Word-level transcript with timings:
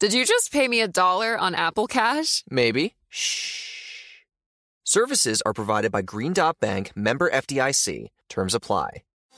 Did 0.00 0.14
you 0.14 0.24
just 0.24 0.50
pay 0.50 0.66
me 0.66 0.80
a 0.80 0.88
dollar 0.88 1.36
on 1.36 1.54
Apple 1.54 1.86
Cash? 1.86 2.42
Maybe. 2.48 2.94
Shh. 3.10 4.22
Services 4.82 5.42
are 5.44 5.52
provided 5.52 5.92
by 5.92 6.00
Green 6.00 6.32
Dot 6.32 6.58
Bank, 6.58 6.90
member 6.96 7.28
FDIC. 7.28 8.08
Terms 8.30 8.54
apply. 8.54 9.02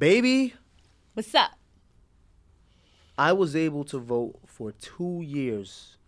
Baby, 0.00 0.54
What's 1.12 1.34
up? 1.34 1.50
I 3.18 3.34
was 3.34 3.54
able 3.54 3.84
to 3.84 3.98
vote 3.98 4.36
for 4.46 4.72
two 4.72 5.20
years 5.22 5.98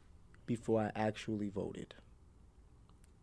before 0.47 0.81
I 0.81 0.93
actually 0.99 1.51
voted. 1.51 1.93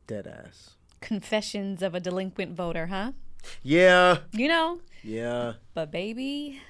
Dead 0.06 0.28
ass. 0.28 0.75
Confessions 1.02 1.81
of 1.81 1.96
a 1.96 2.00
delinquent 2.00 2.56
voter, 2.56 2.85
huh? 2.85 3.13
Yeah. 3.63 4.19
You 4.31 4.47
know, 4.47 4.81
Yeah. 5.03 5.53
but 5.74 5.90
baby, 5.90 6.62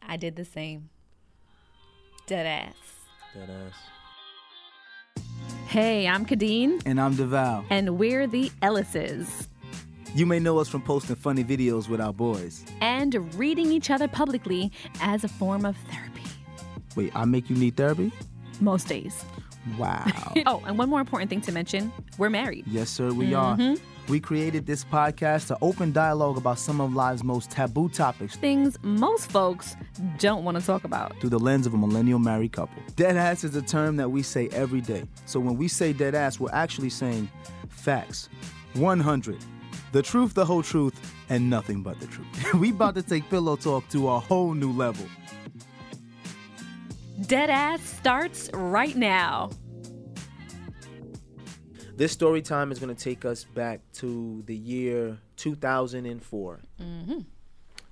I 0.00 0.16
did 0.16 0.36
the 0.36 0.44
same. 0.44 0.88
Dead 2.28 2.46
ass. 2.46 2.76
Dead 3.34 3.50
ass. 3.50 5.24
Hey, 5.66 6.06
I'm 6.06 6.24
Khadeen, 6.24 6.82
And 6.86 7.00
I'm 7.00 7.14
Devale. 7.16 7.64
and 7.68 7.98
we're 7.98 8.28
the 8.28 8.52
Ellises. 8.62 9.48
You 10.14 10.26
may 10.26 10.38
know 10.38 10.58
us 10.58 10.68
from 10.68 10.82
posting 10.82 11.16
funny 11.16 11.42
videos 11.42 11.88
with 11.88 12.00
our 12.00 12.12
boys. 12.12 12.64
And 12.82 13.34
reading 13.34 13.72
each 13.72 13.90
other 13.90 14.08
publicly 14.08 14.70
as 15.00 15.24
a 15.24 15.28
form 15.28 15.64
of 15.64 15.74
therapy. 15.90 16.22
Wait, 16.96 17.12
I 17.14 17.24
make 17.24 17.48
you 17.48 17.56
need 17.56 17.76
therapy? 17.76 18.12
Most 18.60 18.88
days. 18.88 19.24
Wow. 19.78 20.04
Oh, 20.46 20.60
and 20.66 20.76
one 20.76 20.90
more 20.90 21.00
important 21.00 21.30
thing 21.30 21.40
to 21.42 21.52
mention 21.52 21.92
we're 22.18 22.28
married. 22.30 22.64
yes, 22.66 22.90
sir, 22.90 23.12
we 23.12 23.32
are. 23.32 23.56
Mm-hmm. 23.56 23.82
We 24.12 24.18
created 24.18 24.66
this 24.66 24.84
podcast 24.84 25.46
to 25.46 25.56
open 25.62 25.92
dialogue 25.92 26.36
about 26.36 26.58
some 26.58 26.80
of 26.80 26.92
life's 26.94 27.22
most 27.22 27.50
taboo 27.50 27.88
topics 27.88 28.34
Things 28.36 28.76
most 28.82 29.30
folks 29.30 29.76
don't 30.18 30.42
want 30.44 30.58
to 30.58 30.66
talk 30.66 30.82
about. 30.84 31.18
through 31.20 31.30
the 31.30 31.38
lens 31.38 31.66
of 31.66 31.72
a 31.74 31.78
millennial 31.78 32.18
married 32.18 32.52
couple. 32.52 32.82
Dead 32.96 33.16
ass 33.16 33.44
is 33.44 33.54
a 33.54 33.62
term 33.62 33.96
that 33.96 34.10
we 34.10 34.22
say 34.22 34.48
every 34.48 34.80
day. 34.80 35.04
So 35.26 35.38
when 35.38 35.56
we 35.56 35.68
say 35.68 35.92
dead 35.92 36.14
ass, 36.16 36.40
we're 36.40 36.50
actually 36.52 36.90
saying 36.90 37.30
facts. 37.68 38.28
100. 38.74 39.38
The 39.92 40.02
truth, 40.02 40.34
the 40.34 40.44
whole 40.44 40.62
truth, 40.62 40.94
and 41.28 41.50
nothing 41.50 41.82
but 41.82 42.00
the 42.00 42.06
truth. 42.06 42.54
we 42.54 42.70
about 42.70 42.94
to 42.94 43.02
take 43.02 43.28
pillow 43.28 43.56
talk 43.56 43.88
to 43.90 44.08
a 44.08 44.18
whole 44.18 44.54
new 44.54 44.72
level. 44.72 45.06
Dead 47.26 47.50
ass 47.50 47.82
starts 47.82 48.50
right 48.54 48.96
now. 48.96 49.50
This 51.96 52.10
story 52.10 52.40
time 52.42 52.72
is 52.72 52.78
going 52.78 52.94
to 52.94 53.00
take 53.04 53.24
us 53.24 53.44
back 53.44 53.80
to 53.94 54.42
the 54.46 54.56
year 54.56 55.18
2004. 55.36 56.60
Mm-hmm. 56.80 57.18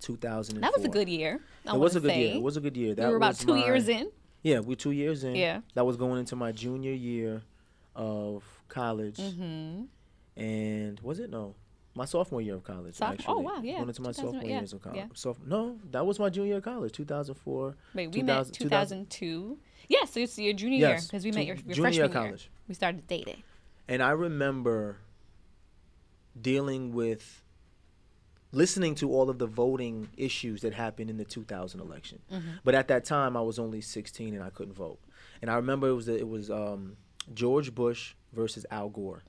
2004. 0.01 0.61
That 0.63 0.75
was 0.75 0.85
a 0.85 0.89
good 0.89 1.09
year. 1.09 1.41
I 1.67 1.75
It 1.75 1.79
was 1.79 1.97
a 1.97 2.01
wanna 2.01 2.09
good 2.15 2.19
year. 2.19 2.35
It 2.37 2.43
was 2.43 2.57
a 2.57 2.61
good 2.61 2.77
year. 2.77 2.89
we 2.89 2.95
That 2.95 3.11
were 3.11 3.17
about 3.17 3.29
was 3.29 3.39
two 3.41 3.55
my- 3.55 3.65
years 3.65 3.89
in. 3.89 4.11
Yeah, 4.43 4.61
we're 4.61 4.75
two 4.75 4.93
years 4.93 5.23
in. 5.23 5.37
Yeah. 5.37 5.61
That 5.75 5.85
was 5.85 5.99
going 5.99 6.19
into 6.19 6.35
my 6.35 6.51
junior 6.51 6.93
year 6.95 7.43
of 7.95 8.43
college. 8.69 9.19
Mm-hmm. 9.19 9.83
And 10.43 10.99
was 11.01 11.21
it? 11.21 11.29
No. 11.29 11.55
My 11.95 12.05
sophomore 12.05 12.41
year 12.41 12.55
of 12.55 12.63
college. 12.63 12.95
Soph- 12.95 13.17
oh, 13.27 13.41
wow, 13.41 13.61
yeah. 13.63 13.75
Going 13.77 13.89
into 13.89 14.03
my 14.03 14.13
sophomore 14.13 14.43
yeah, 14.45 14.61
years 14.61 14.73
of 14.73 14.81
college. 14.81 14.99
yeah. 14.99 15.07
Soph- 15.15 15.41
no, 15.45 15.77
that 15.91 16.07
was 16.07 16.19
my 16.19 16.31
junior 16.31 16.49
year 16.49 16.57
of 16.59 16.65
college, 16.65 16.93
2004. 16.93 17.75
Wait, 17.95 18.07
we 18.07 18.21
2000 18.21 18.27
met 18.27 18.55
2002. 18.55 19.59
Yeah, 19.89 20.05
so 20.05 20.21
it's 20.21 20.39
your 20.39 20.53
junior 20.53 20.79
year 20.79 20.99
because 21.03 21.25
we 21.25 21.33
met 21.33 21.47
your, 21.47 21.57
your 21.57 21.75
junior 21.75 21.75
year 21.75 21.83
freshman 21.83 22.05
of 22.05 22.15
year. 22.15 22.23
college. 22.23 22.51
We 22.69 22.75
started 22.75 23.07
dating. 23.09 23.43
And 23.89 24.03
I 24.05 24.11
remember 24.11 24.99
dealing 26.41 26.93
with 26.93 27.43
listening 28.53 28.95
to 28.97 29.13
all 29.13 29.31
of 29.31 29.39
the 29.39 29.47
voting 29.47 30.09
issues 30.17 30.63
that 30.63 30.75
happened 30.75 31.11
in 31.11 31.17
the 31.17 31.25
2000 31.25 31.81
election. 31.81 32.21
But 32.65 32.75
at 32.75 32.89
that 32.89 33.05
time, 33.05 33.37
I 33.37 33.41
was 33.41 33.59
only 33.59 33.81
16 33.81 34.35
and 34.35 34.43
I 34.43 34.51
couldn't 34.51 34.75
vote. 34.75 34.99
And 35.43 35.51
I 35.51 35.57
remember 35.57 35.89
it 35.89 35.95
was 35.95 36.09
it 36.09 36.29
was 36.29 36.51
um, 36.51 36.97
George 37.35 37.75
Bush 37.75 38.15
versus 38.33 38.65
Al 38.71 38.89
Gore, 38.91 39.23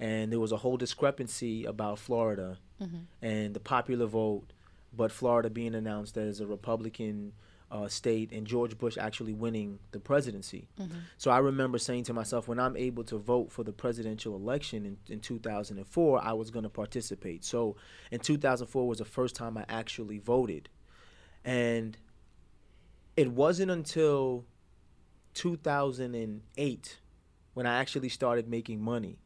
and 0.00 0.30
there 0.32 0.40
was 0.40 0.52
a 0.52 0.56
whole 0.58 0.76
discrepancy 0.76 1.64
about 1.64 1.98
Florida 1.98 2.58
and 3.22 3.54
the 3.54 3.60
popular 3.60 4.06
vote, 4.06 4.52
but 4.96 5.10
Florida 5.12 5.50
being 5.50 5.74
announced 5.74 6.16
as 6.16 6.40
a 6.40 6.46
Republican. 6.46 7.32
Uh, 7.70 7.86
state 7.86 8.32
and 8.32 8.46
George 8.46 8.78
Bush 8.78 8.96
actually 8.96 9.34
winning 9.34 9.78
the 9.90 10.00
presidency. 10.00 10.68
So 11.18 11.30
I 11.30 11.36
remember 11.36 11.76
saying 11.76 12.04
to 12.04 12.14
myself, 12.14 12.48
when 12.48 12.58
I'm 12.58 12.78
able 12.78 13.04
to 13.04 13.18
vote 13.18 13.52
for 13.52 13.62
the 13.62 13.74
presidential 13.74 14.34
election 14.34 14.86
in, 14.86 14.96
in 15.12 15.20
2004, 15.20 16.24
I 16.24 16.32
was 16.32 16.50
going 16.50 16.62
to 16.62 16.70
participate. 16.70 17.44
So 17.44 17.76
in 18.10 18.20
2004 18.20 18.88
was 18.88 18.96
the 19.00 19.04
first 19.04 19.34
time 19.36 19.58
I 19.58 19.66
actually 19.68 20.16
voted. 20.16 20.70
And 21.44 21.98
it 23.18 23.32
wasn't 23.32 23.70
until 23.70 24.46
2008 25.34 26.98
when 27.52 27.66
I 27.66 27.78
actually 27.78 28.08
started 28.08 28.48
making 28.48 28.80
money. 28.80 29.18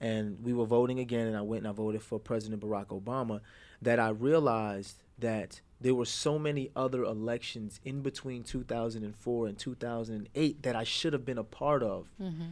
And 0.00 0.38
we 0.42 0.52
were 0.52 0.64
voting 0.64 1.00
again, 1.00 1.26
and 1.26 1.36
I 1.36 1.42
went 1.42 1.64
and 1.64 1.68
I 1.68 1.72
voted 1.72 2.02
for 2.02 2.18
President 2.20 2.62
Barack 2.62 2.86
Obama. 2.86 3.40
That 3.82 3.98
I 3.98 4.08
realized 4.08 5.02
that 5.18 5.60
there 5.80 5.94
were 5.94 6.04
so 6.04 6.38
many 6.38 6.70
other 6.74 7.04
elections 7.04 7.80
in 7.84 8.02
between 8.02 8.42
2004 8.42 9.46
and 9.46 9.58
2008 9.58 10.62
that 10.62 10.76
I 10.76 10.84
should 10.84 11.12
have 11.12 11.24
been 11.24 11.38
a 11.38 11.44
part 11.44 11.82
of 11.82 12.08
mm-hmm. 12.20 12.48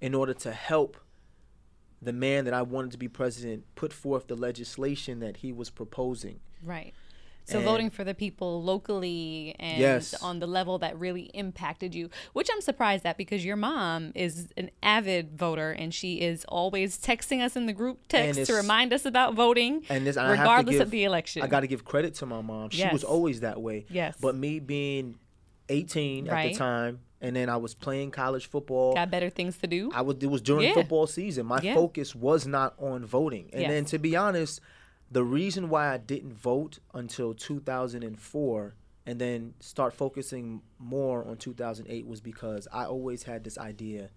in 0.00 0.14
order 0.14 0.34
to 0.34 0.52
help 0.52 0.96
the 2.00 2.12
man 2.12 2.44
that 2.44 2.54
I 2.54 2.62
wanted 2.62 2.92
to 2.92 2.98
be 2.98 3.08
president 3.08 3.64
put 3.74 3.92
forth 3.92 4.28
the 4.28 4.36
legislation 4.36 5.18
that 5.20 5.38
he 5.38 5.52
was 5.52 5.70
proposing. 5.70 6.38
Right. 6.62 6.94
So 7.48 7.58
And- 7.60 7.64
voting 7.64 7.88
for 7.88 8.04
the 8.04 8.12
people 8.14 8.62
locally 8.62 9.56
and 9.58 9.78
Yes. 9.80 10.12
on 10.22 10.38
the 10.38 10.46
level 10.46 10.76
that 10.80 10.98
really 10.98 11.30
impacted 11.32 11.94
you, 11.94 12.10
which 12.34 12.50
I'm 12.52 12.60
surprised 12.60 13.06
at 13.06 13.16
because 13.16 13.42
your 13.42 13.56
mom 13.56 14.12
is 14.14 14.48
an 14.58 14.70
avid 14.82 15.38
voter 15.38 15.70
and 15.72 15.94
she 15.94 16.20
is 16.20 16.44
always 16.46 16.98
texting 16.98 17.42
us 17.42 17.56
in 17.56 17.64
the 17.64 17.72
group 17.72 18.00
text 18.08 18.44
to 18.44 18.52
remind 18.52 18.92
us 18.92 19.06
about 19.06 19.32
voting, 19.32 19.82
and 19.88 20.06
this, 20.06 20.16
and 20.18 20.26
I 20.26 20.30
have 20.30 20.36
to 20.36 20.42
regardless 20.42 20.74
give- 20.74 20.82
of 20.82 20.90
the 20.90 21.04
election. 21.04 21.40
I 21.42 21.46
got 21.46 21.60
to 21.60 21.66
give 21.66 21.86
credit 21.86 22.12
to 22.16 22.26
my 22.26 22.42
mom. 22.42 22.68
She 22.68 22.86
was 22.92 23.02
always 23.02 23.40
that 23.40 23.62
way. 23.62 23.86
Yes. 23.88 24.18
But 24.20 24.34
me 24.36 24.58
being 24.60 25.14
18 25.70 26.28
at 26.28 26.48
the 26.48 26.54
time, 26.54 27.00
and 27.22 27.34
then 27.34 27.48
I 27.48 27.56
was 27.56 27.74
playing 27.74 28.10
college 28.10 28.46
football. 28.46 28.94
got 28.94 29.10
better 29.10 29.30
things 29.30 29.56
to 29.58 29.66
do. 29.66 29.90
I 29.94 30.02
was 30.02 30.16
it 30.20 30.26
was 30.26 30.40
during 30.42 30.68
Yeah. 30.68 30.74
football 30.74 31.06
season. 31.06 31.46
My 31.46 31.60
Yeah. 31.62 31.74
focus 31.74 32.14
was 32.14 32.46
not 32.46 32.74
on 32.78 33.04
voting. 33.06 33.48
And 33.54 33.70
then 33.70 33.84
to 33.86 33.98
be 33.98 34.16
honest, 34.16 34.60
the 35.10 35.24
reason 35.24 35.68
why 35.68 35.92
I 35.92 35.96
didn't 35.98 36.34
vote 36.34 36.78
until 36.94 37.34
2004 37.34 38.74
and 39.06 39.18
then 39.18 39.54
start 39.60 39.94
focusing 39.94 40.60
more 40.78 41.24
on 41.24 41.36
2008 41.38 42.06
was 42.06 42.20
because 42.20 42.68
I 42.72 42.84
always 42.84 43.22
had 43.22 43.42
this 43.44 43.56
idea 43.56 44.10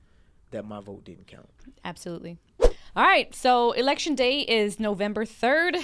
that 0.51 0.65
my 0.65 0.81
vote 0.81 1.05
didn't 1.05 1.27
count. 1.27 1.49
Absolutely. 1.85 2.37
All 2.61 2.71
right. 3.05 3.33
So 3.33 3.71
election 3.71 4.15
day 4.15 4.39
is 4.41 4.81
November 4.81 5.23
3rd, 5.23 5.81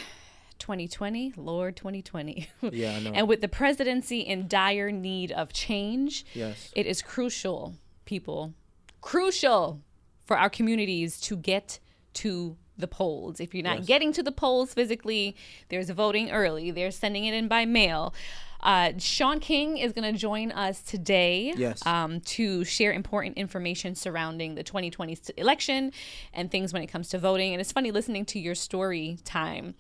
2020. 0.60 1.34
Lord 1.38 1.78
2020. 1.78 2.50
Yeah, 2.72 2.96
I 2.98 3.00
know. 3.00 3.12
and 3.16 3.28
with 3.30 3.40
the 3.40 3.48
presidency 3.48 4.20
in 4.22 4.50
dire 4.50 4.92
need 4.92 5.32
of 5.32 5.54
change, 5.54 6.26
Yes. 6.34 6.72
it 6.76 6.86
is 6.86 7.02
crucial, 7.02 7.76
people, 8.04 8.54
crucial 9.00 9.80
for 10.26 10.38
our 10.38 10.50
communities 10.50 11.22
to 11.22 11.38
get 11.38 11.80
to 12.16 12.58
the 12.78 12.88
polls. 12.88 13.40
If 13.40 13.54
you're 13.54 13.64
not 13.64 13.86
getting 13.86 14.12
to 14.14 14.24
the 14.24 14.32
polls 14.32 14.74
physically, 14.74 15.36
there's 15.70 15.90
voting 15.90 16.32
early. 16.32 16.72
They're 16.72 16.92
sending 16.92 17.26
it 17.26 17.34
in 17.34 17.48
by 17.48 17.66
mail. 17.66 18.14
Uh, 18.60 18.92
Shaun 18.98 19.40
King 19.40 19.78
is 19.78 19.94
going 19.94 20.12
to 20.12 20.18
join 20.20 20.52
us 20.52 20.82
today 20.82 21.54
Yes. 21.56 21.86
um, 21.86 22.22
to 22.22 22.64
share 22.64 22.92
important 22.92 23.38
information 23.38 23.94
surrounding 23.94 24.56
the 24.56 24.64
2020 24.64 25.16
election 25.38 25.92
and 26.34 26.50
things 26.50 26.74
when 26.74 26.82
it 26.82 26.88
comes 26.88 27.08
to 27.10 27.20
voting. 27.20 27.54
And 27.54 27.62
it's 27.62 27.72
funny 27.72 27.92
listening 27.92 28.26
to 28.26 28.40
your 28.40 28.56
story 28.56 29.20
time. 29.24 29.76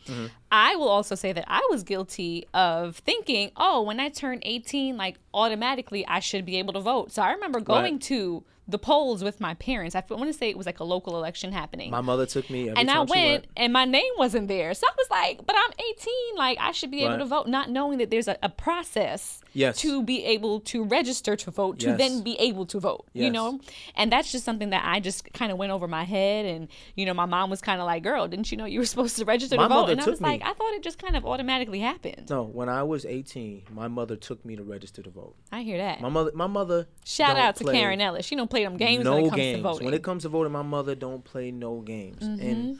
I 0.51 0.75
will 0.75 0.89
also 0.89 1.15
say 1.15 1.33
that 1.33 1.45
I 1.47 1.67
was 1.71 1.81
guilty 1.83 2.45
of 2.53 2.97
thinking, 2.97 3.51
oh, 3.57 3.81
when 3.81 3.99
I 3.99 4.09
turn 4.09 4.39
18, 4.43 4.95
like 4.95 5.17
automatically 5.33 6.05
I 6.05 6.19
should 6.19 6.45
be 6.45 6.57
able 6.59 6.73
to 6.73 6.79
vote. 6.79 7.11
So 7.11 7.23
I 7.23 7.31
remember 7.31 7.59
going 7.59 7.93
Right. 7.95 8.01
to 8.03 8.43
the 8.67 8.77
polls 8.77 9.23
with 9.23 9.39
my 9.39 9.53
parents. 9.55 9.95
I 9.95 10.03
want 10.09 10.25
to 10.25 10.33
say 10.33 10.49
it 10.49 10.57
was 10.57 10.65
like 10.65 10.79
a 10.79 10.83
local 10.83 11.15
election 11.17 11.51
happening 11.53 11.89
My 11.91 12.01
mother 12.01 12.25
took 12.25 12.49
me 12.49 12.69
every 12.69 12.81
and 12.81 12.91
I 12.91 13.05
she 13.05 13.11
went, 13.11 13.47
and 13.55 13.71
my 13.71 13.85
name 13.85 14.11
wasn't 14.17 14.47
there. 14.47 14.73
So 14.73 14.85
I 14.87 14.91
was 14.97 15.07
like, 15.09 15.45
but 15.45 15.55
I'm 15.57 15.71
18. 15.79 16.13
Like, 16.37 16.57
I 16.59 16.71
should 16.71 16.91
be 16.91 17.01
able 17.01 17.11
Right. 17.11 17.19
to 17.19 17.25
vote, 17.25 17.47
not 17.47 17.69
knowing 17.69 17.97
that 17.99 18.09
there's 18.09 18.27
a, 18.27 18.37
a 18.43 18.49
process 18.49 19.41
Yes. 19.53 19.77
to 19.79 20.03
be 20.03 20.23
able 20.25 20.59
to 20.61 20.83
register 20.83 21.35
to 21.35 21.49
vote, 21.51 21.79
to 21.79 21.87
Yes. 21.87 21.97
then 21.97 22.21
be 22.23 22.35
able 22.39 22.65
to 22.67 22.79
vote, 22.79 23.05
Yes. 23.13 23.23
you 23.25 23.31
know? 23.31 23.59
And 23.95 24.11
that's 24.11 24.31
just 24.31 24.43
something 24.45 24.69
that 24.71 24.83
I 24.85 24.99
just 24.99 25.31
kind 25.33 25.51
of 25.51 25.57
went 25.57 25.71
over 25.71 25.87
my 25.87 26.03
head. 26.03 26.45
And, 26.45 26.67
you 26.95 27.05
know, 27.05 27.13
my 27.13 27.25
mom 27.25 27.49
was 27.49 27.61
kind 27.61 27.79
of 27.81 27.87
like, 27.87 28.03
girl, 28.03 28.27
didn't 28.27 28.51
you 28.51 28.57
know 28.57 28.65
you 28.65 28.79
were 28.79 28.85
supposed 28.93 29.15
to 29.17 29.25
register 29.25 29.55
My 29.57 29.63
to 29.63 29.69
vote? 29.69 29.89
And 29.89 30.01
I 30.01 30.05
was 30.05 30.21
like. 30.21 30.41
I 30.43 30.53
thought 30.53 30.73
it 30.73 30.83
just 30.83 30.99
kind 31.01 31.15
of 31.15 31.25
automatically 31.25 31.79
happened. 31.79 32.29
No, 32.29 32.43
when 32.43 32.69
I 32.69 32.83
was 32.83 33.05
18, 33.05 33.63
my 33.71 33.87
mother 33.87 34.15
took 34.15 34.43
me 34.45 34.55
to 34.55 34.63
register 34.63 35.01
to 35.01 35.09
vote. 35.09 35.35
I 35.51 35.61
hear 35.61 35.77
that. 35.77 36.01
My 36.01 36.09
mother, 36.09 36.31
my 36.35 36.47
mother. 36.47 36.87
Shout 37.05 37.37
out 37.37 37.55
to 37.57 37.63
play 37.63 37.73
Karen 37.79 38.01
Ellis. 38.01 38.25
She 38.25 38.35
don't 38.35 38.49
play 38.49 38.56
them 38.63 38.77
games 38.77 39.03
no 39.03 39.15
when 39.15 39.25
it 39.25 39.29
comes 39.29 39.35
games. 39.37 39.57
to 39.57 39.61
voting. 39.63 39.77
Mm-hmm. 39.77 39.85
When 39.85 39.93
it 39.93 40.03
comes 40.03 40.23
to 40.23 40.29
voting, 40.29 40.51
my 40.53 40.61
mother 40.61 40.95
don't 40.95 41.23
play 41.23 41.51
no 41.51 41.81
games. 41.81 42.21
And 42.23 42.79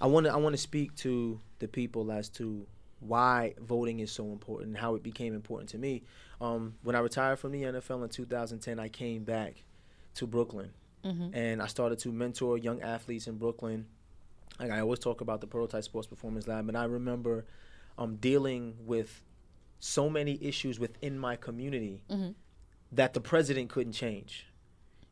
I 0.00 0.06
want 0.06 0.26
to, 0.26 0.32
I 0.32 0.36
want 0.36 0.54
to 0.54 0.60
speak 0.60 0.94
to 0.96 1.40
the 1.58 1.68
people 1.68 2.10
as 2.12 2.28
to 2.30 2.66
why 3.00 3.54
voting 3.60 4.00
is 4.00 4.10
so 4.10 4.24
important 4.32 4.68
and 4.70 4.76
how 4.78 4.94
it 4.94 5.02
became 5.02 5.34
important 5.34 5.70
to 5.70 5.78
me. 5.78 6.02
Um, 6.40 6.74
when 6.82 6.96
I 6.96 7.00
retired 7.00 7.38
from 7.38 7.52
the 7.52 7.62
NFL 7.62 8.02
in 8.02 8.08
2010, 8.08 8.78
I 8.78 8.88
came 8.88 9.24
back 9.24 9.62
to 10.14 10.26
Brooklyn, 10.26 10.70
Mm-hmm. 11.04 11.34
and 11.34 11.60
I 11.60 11.66
started 11.66 11.98
to 11.98 12.08
mentor 12.12 12.56
young 12.56 12.80
athletes 12.80 13.26
in 13.26 13.36
Brooklyn. 13.36 13.84
Like 14.58 14.70
I 14.70 14.80
always 14.80 15.00
talk 15.00 15.20
about 15.20 15.42
the 15.42 15.46
Prototype 15.46 15.84
Sports 15.84 16.06
Performance 16.06 16.48
Lab, 16.48 16.66
and 16.68 16.78
I 16.78 16.84
remember 16.84 17.44
um, 17.98 18.16
dealing 18.16 18.74
with 18.86 19.20
so 19.80 20.08
many 20.08 20.38
issues 20.42 20.80
within 20.80 21.18
my 21.18 21.36
community 21.36 22.00
that 22.90 23.12
the 23.12 23.20
president 23.20 23.68
couldn't 23.68 23.92
change. 23.92 24.46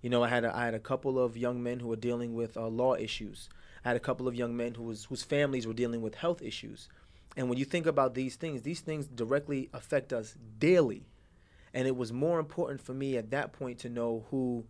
You 0.03 0.11
know, 0.11 0.23
I 0.23 0.29
had 0.29 0.45
a, 0.45 0.55
I 0.55 0.65
had 0.65 0.75
a 0.75 0.81
couple 0.81 1.19
of 1.19 1.37
young 1.37 1.63
men 1.63 1.81
who 1.81 1.89
were 1.89 1.97
dealing 1.97 2.35
with 2.35 2.57
uh, 2.57 2.67
law 2.67 2.95
issues. 2.97 3.49
I 3.85 3.89
had 3.89 3.97
a 3.97 4.01
couple 4.01 4.29
of 4.29 4.35
young 4.35 4.57
men 4.57 4.75
who 4.75 4.83
was 4.83 5.05
whose 5.05 5.23
families 5.23 5.67
were 5.67 5.73
dealing 5.73 6.03
with 6.03 6.17
health 6.17 6.43
issues. 6.43 6.89
And 7.37 7.49
when 7.49 7.57
you 7.57 7.65
think 7.65 7.87
about 7.87 8.15
these 8.15 8.37
things, 8.37 8.63
these 8.63 8.81
things 8.81 9.07
directly 9.07 9.71
affect 9.73 10.13
us 10.13 10.35
daily. 10.59 11.07
And 11.73 11.87
it 11.87 11.97
was 11.97 12.13
more 12.13 12.39
important 12.39 12.83
for 12.83 12.93
me 12.93 13.17
at 13.17 13.31
that 13.31 13.53
point 13.53 13.79
to 13.81 13.89
know 13.89 14.27
who 14.31 14.67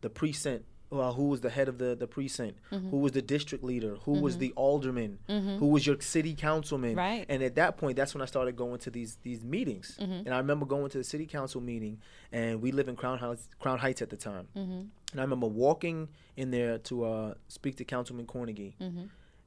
the 0.00 0.08
precinct, 0.08 0.64
well, 0.90 1.12
who 1.12 1.24
was 1.24 1.42
the 1.42 1.50
head 1.50 1.68
of 1.68 1.78
the, 1.78 1.94
the 1.94 2.06
precinct, 2.06 2.60
who 2.70 2.76
mm-hmm. 2.76 3.00
was 3.00 3.12
the 3.12 3.20
district 3.20 3.62
leader, 3.62 3.96
who 4.04 4.12
was 4.12 4.34
mm-hmm. 4.34 4.40
the 4.40 4.52
alderman, 4.52 5.18
mm-hmm. 5.28 5.58
who 5.58 5.66
was 5.66 5.86
your 5.86 6.00
city 6.00 6.34
councilman. 6.34 6.96
Right. 6.96 7.26
And 7.28 7.42
at 7.42 7.56
that 7.56 7.76
point, 7.76 7.96
that's 7.96 8.14
when 8.14 8.22
I 8.22 8.24
started 8.24 8.56
going 8.56 8.78
to 8.80 8.90
these 8.90 9.18
these 9.22 9.44
meetings. 9.44 9.96
And 10.00 10.28
I 10.30 10.38
remember 10.38 10.66
going 10.66 10.88
to 10.90 10.98
the 10.98 11.04
city 11.04 11.26
council 11.26 11.60
meeting, 11.60 12.00
and 12.32 12.62
we 12.62 12.72
live 12.72 12.88
in 12.88 12.96
Crown 12.96 13.18
Heights, 13.18 13.48
Crown 13.60 13.78
Heights 13.78 14.00
at 14.02 14.10
the 14.10 14.16
time. 14.16 14.48
And 14.54 14.90
I 15.20 15.22
remember 15.22 15.46
walking 15.46 16.08
in 16.36 16.50
there 16.50 16.78
to 16.78 17.04
uh, 17.04 17.34
speak 17.48 17.76
to 17.76 17.84
Councilman 17.84 18.26
Cornegy, 18.26 18.74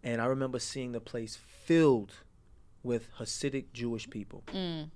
and 0.03 0.21
I 0.21 0.25
remember 0.25 0.59
seeing 0.59 0.91
the 0.91 1.01
place 1.01 1.35
filled 1.35 2.13
with 2.83 3.09
Hasidic 3.19 3.65
Jewish 3.73 4.09
people. 4.09 4.43
Mm. 4.53 4.89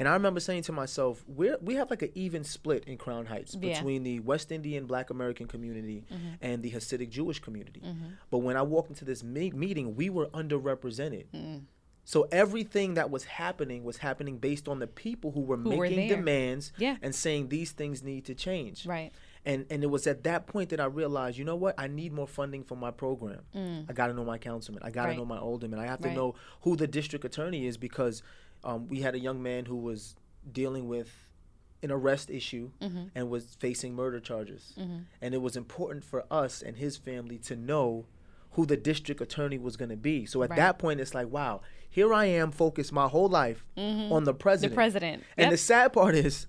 And 0.00 0.08
I 0.08 0.14
remember 0.14 0.40
saying 0.40 0.62
to 0.62 0.72
myself, 0.72 1.22
we 1.28 1.54
we 1.60 1.74
have 1.74 1.90
like 1.90 2.00
an 2.02 2.10
even 2.14 2.42
split 2.42 2.84
in 2.86 2.96
Crown 2.96 3.26
Heights 3.26 3.54
Yeah. 3.54 3.74
between 3.74 4.02
the 4.02 4.18
West 4.20 4.50
Indian 4.50 4.86
Black 4.86 5.10
American 5.10 5.46
community 5.46 6.04
and 6.40 6.62
the 6.62 6.70
Hasidic 6.72 7.10
Jewish 7.10 7.38
community. 7.38 7.82
But 8.30 8.38
when 8.38 8.56
I 8.56 8.62
walked 8.62 8.88
into 8.88 9.04
this 9.04 9.22
me- 9.22 9.50
meeting, 9.52 9.94
we 9.94 10.08
were 10.10 10.26
underrepresented. 10.28 11.26
So 12.04 12.26
everything 12.32 12.94
that 12.94 13.10
was 13.10 13.24
happening 13.24 13.84
was 13.84 13.98
happening 13.98 14.38
based 14.38 14.66
on 14.68 14.78
the 14.80 14.86
people 14.86 15.30
who 15.32 15.42
were 15.42 15.58
Who 15.58 15.76
making 15.76 16.08
there. 16.08 16.16
demands 16.16 16.72
Yeah. 16.78 16.96
and 17.02 17.14
saying 17.14 17.50
these 17.50 17.70
things 17.72 18.02
need 18.02 18.24
to 18.24 18.34
change. 18.34 18.86
Right. 18.86 19.12
And 19.44 19.66
and 19.70 19.84
it 19.84 19.88
was 19.88 20.06
at 20.06 20.24
that 20.24 20.46
point 20.46 20.70
that 20.70 20.80
I 20.80 20.86
realized, 20.86 21.36
you 21.38 21.44
know 21.44 21.56
what? 21.56 21.74
I 21.78 21.86
need 21.88 22.12
more 22.12 22.26
funding 22.26 22.64
for 22.64 22.74
my 22.76 22.90
program. 22.90 23.42
I 23.88 23.92
got 23.92 24.06
to 24.08 24.14
know 24.14 24.24
my 24.24 24.38
councilman. 24.38 24.82
I 24.82 24.90
got 24.90 25.02
to 25.02 25.08
Mm. 25.08 25.10
Right. 25.10 25.18
know 25.18 25.24
my 25.26 25.38
alderman. 25.38 25.78
I 25.78 25.86
have 25.86 26.00
to 26.00 26.08
Right. 26.08 26.16
know 26.16 26.34
who 26.62 26.74
the 26.74 26.86
district 26.86 27.24
attorney 27.26 27.66
is 27.66 27.76
because 27.76 28.22
um, 28.64 28.88
we 28.88 29.00
had 29.00 29.14
a 29.14 29.18
young 29.18 29.42
man 29.42 29.66
who 29.66 29.76
was 29.76 30.16
dealing 30.52 30.88
with 30.88 31.26
an 31.82 31.90
arrest 31.90 32.30
issue 32.30 32.70
Mm-hmm. 32.80 33.04
and 33.14 33.30
was 33.30 33.56
facing 33.58 33.94
murder 33.94 34.20
charges. 34.20 34.74
And 35.22 35.34
it 35.34 35.40
was 35.40 35.56
important 35.56 36.04
for 36.04 36.24
us 36.30 36.62
and 36.62 36.76
his 36.76 36.96
family 36.96 37.38
to 37.38 37.56
know 37.56 38.06
who 38.52 38.66
the 38.66 38.76
district 38.76 39.20
attorney 39.20 39.58
was 39.58 39.76
going 39.76 39.88
to 39.90 39.96
be. 39.96 40.26
So 40.26 40.42
at 40.42 40.50
Right. 40.50 40.56
that 40.56 40.78
point, 40.78 41.00
it's 41.00 41.14
like, 41.14 41.28
wow, 41.28 41.60
here 41.88 42.12
I 42.12 42.24
am 42.26 42.50
focused 42.50 42.92
my 42.92 43.06
whole 43.08 43.28
life 43.28 43.64
on 43.76 44.24
the 44.24 44.34
president. 44.34 44.72
Mm-hmm. 44.72 44.74
president. 44.74 45.22
And 45.36 45.44
Yep. 45.46 45.50
the 45.52 45.56
sad 45.56 45.92
part 45.92 46.14
is, 46.14 46.46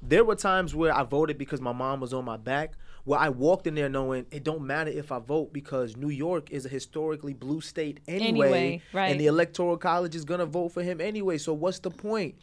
there 0.00 0.24
were 0.24 0.34
times 0.36 0.74
where 0.74 0.94
I 0.94 1.02
voted 1.04 1.38
because 1.38 1.60
my 1.60 1.72
mom 1.72 2.00
was 2.00 2.12
on 2.12 2.24
my 2.24 2.36
back. 2.36 2.72
Where 3.04 3.18
I 3.18 3.30
walked 3.30 3.66
in 3.66 3.74
there 3.74 3.88
knowing 3.88 4.26
it 4.30 4.44
don't 4.44 4.62
matter 4.62 4.90
if 4.90 5.10
I 5.10 5.18
vote 5.18 5.52
because 5.52 5.96
New 5.96 6.08
York 6.10 6.50
is 6.52 6.66
a 6.66 6.68
historically 6.68 7.32
blue 7.34 7.60
state 7.60 7.98
anyway, 8.06 8.28
Anyway, 8.28 8.82
right. 8.92 9.10
and 9.10 9.20
the 9.20 9.26
electoral 9.26 9.76
college 9.76 10.14
is 10.14 10.24
gonna 10.24 10.46
vote 10.46 10.68
for 10.70 10.82
him 10.82 11.00
anyway. 11.00 11.38
So 11.38 11.52
what's 11.52 11.80
the 11.80 11.90
point? 11.90 12.36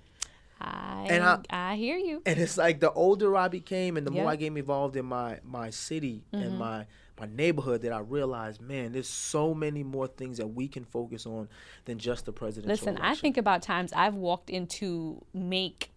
I, 0.61 1.07
And 1.09 1.23
I- 1.23 1.71
I 1.71 1.75
hear 1.77 1.97
you. 1.97 2.21
And 2.25 2.37
it's 2.37 2.57
like 2.57 2.81
the 2.81 2.91
older 2.91 3.37
I 3.37 3.47
became 3.47 3.95
and 3.95 4.05
the 4.05 4.11
more 4.11 4.27
I 4.27 4.35
became 4.35 4.57
involved 4.57 4.97
in 4.97 5.05
my 5.05 5.39
my 5.43 5.69
city 5.69 6.23
Mm-hmm. 6.33 6.43
and 6.45 6.59
my 6.59 6.85
my 7.17 7.27
neighborhood 7.27 7.81
that 7.81 7.91
I 7.91 7.99
realized, 7.99 8.61
man, 8.61 8.93
there's 8.93 9.09
so 9.09 9.53
many 9.53 9.83
more 9.83 10.07
things 10.07 10.37
that 10.37 10.47
we 10.47 10.69
can 10.69 10.85
focus 10.85 11.25
on 11.25 11.49
than 11.85 11.99
just 11.99 12.25
the 12.25 12.31
presidential 12.31 12.71
Listen, 12.93 12.97
I 13.01 13.13
think 13.15 13.35
about 13.37 13.61
times 13.61 13.91
I've 13.93 14.15
walked 14.15 14.49
in 14.49 14.67
to 14.67 15.21
make, 15.33 15.91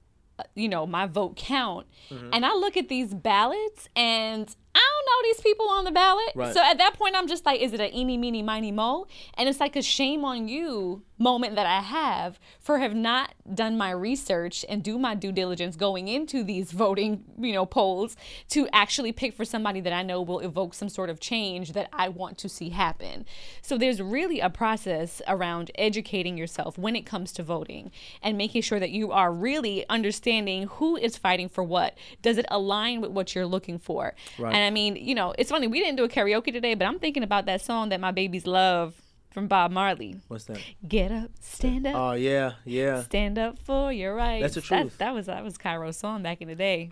you 0.55 0.69
know, 0.69 0.87
my 0.87 1.07
vote 1.07 1.37
count, 1.37 1.87
Mm-hmm. 2.11 2.31
and 2.33 2.45
I 2.45 2.53
look 2.55 2.77
at 2.77 2.89
these 2.89 3.15
ballots 3.15 3.89
and 3.97 4.55
I 4.75 4.79
don't 4.79 5.07
know 5.07 5.29
these 5.29 5.41
people 5.43 5.69
on 5.69 5.85
the 5.85 5.91
ballot. 5.91 6.33
Right. 6.35 6.55
So 6.55 6.63
at 6.63 6.79
that 6.79 6.95
point, 6.95 7.15
I'm 7.17 7.29
just 7.29 7.45
like, 7.45 7.61
is 7.61 7.73
it 7.73 7.81
a 7.81 7.95
eeny, 7.95 8.17
meeny, 8.17 8.43
miny, 8.43 8.73
mo? 8.73 9.07
And 9.35 9.49
it's 9.49 9.61
like 9.61 9.77
a 9.77 9.83
shame 9.83 10.25
on 10.25 10.49
you 10.49 11.03
moment 11.23 11.55
that 11.55 11.67
I 11.67 11.81
have 11.81 12.41
for 12.59 12.81
have 12.81 12.95
not 12.95 13.35
done 13.55 13.79
my 13.79 13.91
research 13.93 14.65
and 14.69 14.83
do 14.83 14.99
my 14.99 15.15
due 15.15 15.31
diligence 15.31 15.77
going 15.77 16.09
into 16.09 16.43
these 16.43 16.73
voting, 16.73 17.25
you 17.39 17.53
know, 17.53 17.65
polls 17.65 18.17
to 18.49 18.69
actually 18.73 19.13
pick 19.13 19.35
for 19.35 19.45
somebody 19.45 19.81
that 19.81 19.93
I 19.93 20.03
know 20.03 20.21
will 20.21 20.41
evoke 20.41 20.75
some 20.75 20.89
sort 20.89 21.11
of 21.11 21.21
change 21.21 21.73
that 21.73 21.89
I 21.93 22.09
want 22.09 22.39
to 22.39 22.49
see 22.49 22.71
happen. 22.71 23.25
So 23.63 23.79
there's 23.79 24.03
really 24.03 24.41
a 24.41 24.51
process 24.51 25.23
around 25.29 25.71
educating 25.77 26.37
yourself 26.37 26.77
when 26.77 26.97
it 26.97 27.07
comes 27.07 27.33
to 27.35 27.43
voting 27.43 27.93
and 28.21 28.37
making 28.37 28.63
sure 28.63 28.81
that 28.81 28.91
you 28.91 29.13
are 29.13 29.33
really 29.33 29.89
understanding 29.89 30.65
who 30.65 30.97
is 30.97 31.17
fighting 31.17 31.49
for 31.49 31.63
what. 31.63 31.97
Does 32.21 32.37
it 32.37 32.47
align 32.51 33.01
with 33.01 33.13
what 33.13 33.35
you're 33.35 33.47
looking 33.47 33.79
for? 33.79 34.15
Right. 34.39 34.53
And 34.53 34.62
I 34.63 34.71
mean, 34.71 34.97
you 34.97 35.15
know, 35.15 35.35
it's 35.39 35.51
funny, 35.51 35.67
we 35.67 35.81
didn't 35.81 35.97
do 35.97 36.05
a 36.05 36.09
karaoke 36.09 36.53
today, 36.53 36.75
but 36.75 36.87
I'm 36.87 36.99
thinking 36.99 37.23
about 37.23 37.47
that 37.47 37.61
song 37.63 37.89
that 37.91 38.01
my 38.01 38.11
babies 38.13 38.47
love. 38.47 38.95
from 39.31 39.49
Bob 39.49 39.71
Marley. 39.71 40.17
What's 40.29 40.45
that? 40.45 40.59
Get 40.87 41.11
up, 41.11 41.31
stand 41.41 41.87
up, 41.87 41.95
Oh 41.97 42.13
yeah, 42.13 42.53
yeah. 42.67 43.03
stand 43.03 43.39
up 43.39 43.59
for 43.59 43.91
your 43.91 44.15
rights. 44.15 44.43
That's 44.43 44.55
the 44.57 44.61
That, 44.61 44.83
truth. 44.83 44.99
that 44.99 45.15
was 45.15 45.25
that 45.27 45.43
was 45.43 45.57
Cairo's 45.57 45.97
song 45.97 46.23
back 46.23 46.43
in 46.43 46.49
the 46.49 46.55
day. 46.55 46.91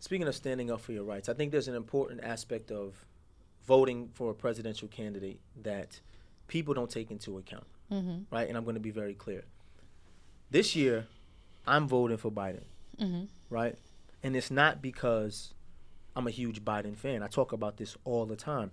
Speaking 0.00 0.28
of 0.28 0.34
standing 0.34 0.70
up 0.70 0.80
for 0.82 0.92
your 0.92 1.04
rights, 1.04 1.28
I 1.30 1.32
think 1.32 1.50
there's 1.50 1.66
an 1.66 1.74
important 1.74 2.22
aspect 2.22 2.70
of 2.70 3.06
voting 3.66 4.10
for 4.12 4.30
a 4.30 4.34
presidential 4.34 4.86
candidate 4.88 5.40
that 5.62 6.00
people 6.46 6.74
don't 6.74 6.90
take 6.90 7.10
into 7.10 7.38
account. 7.38 7.64
Mm-hmm. 7.90 8.34
Right? 8.34 8.46
And 8.48 8.56
I'm 8.58 8.64
going 8.64 8.74
to 8.76 8.80
be 8.80 8.90
very 8.90 9.14
clear. 9.14 9.44
This 10.50 10.76
year, 10.76 11.06
I'm 11.66 11.88
voting 11.88 12.18
for 12.18 12.30
Biden. 12.30 12.64
Mm-hmm. 13.00 13.24
Right? 13.50 13.76
And 14.22 14.36
it's 14.36 14.50
not 14.50 14.82
because 14.82 15.54
I'm 16.18 16.26
a 16.26 16.30
huge 16.30 16.64
Biden 16.64 16.96
fan. 16.96 17.22
I 17.22 17.28
talk 17.28 17.52
about 17.52 17.76
this 17.76 17.96
all 18.02 18.26
the 18.26 18.34
time. 18.34 18.72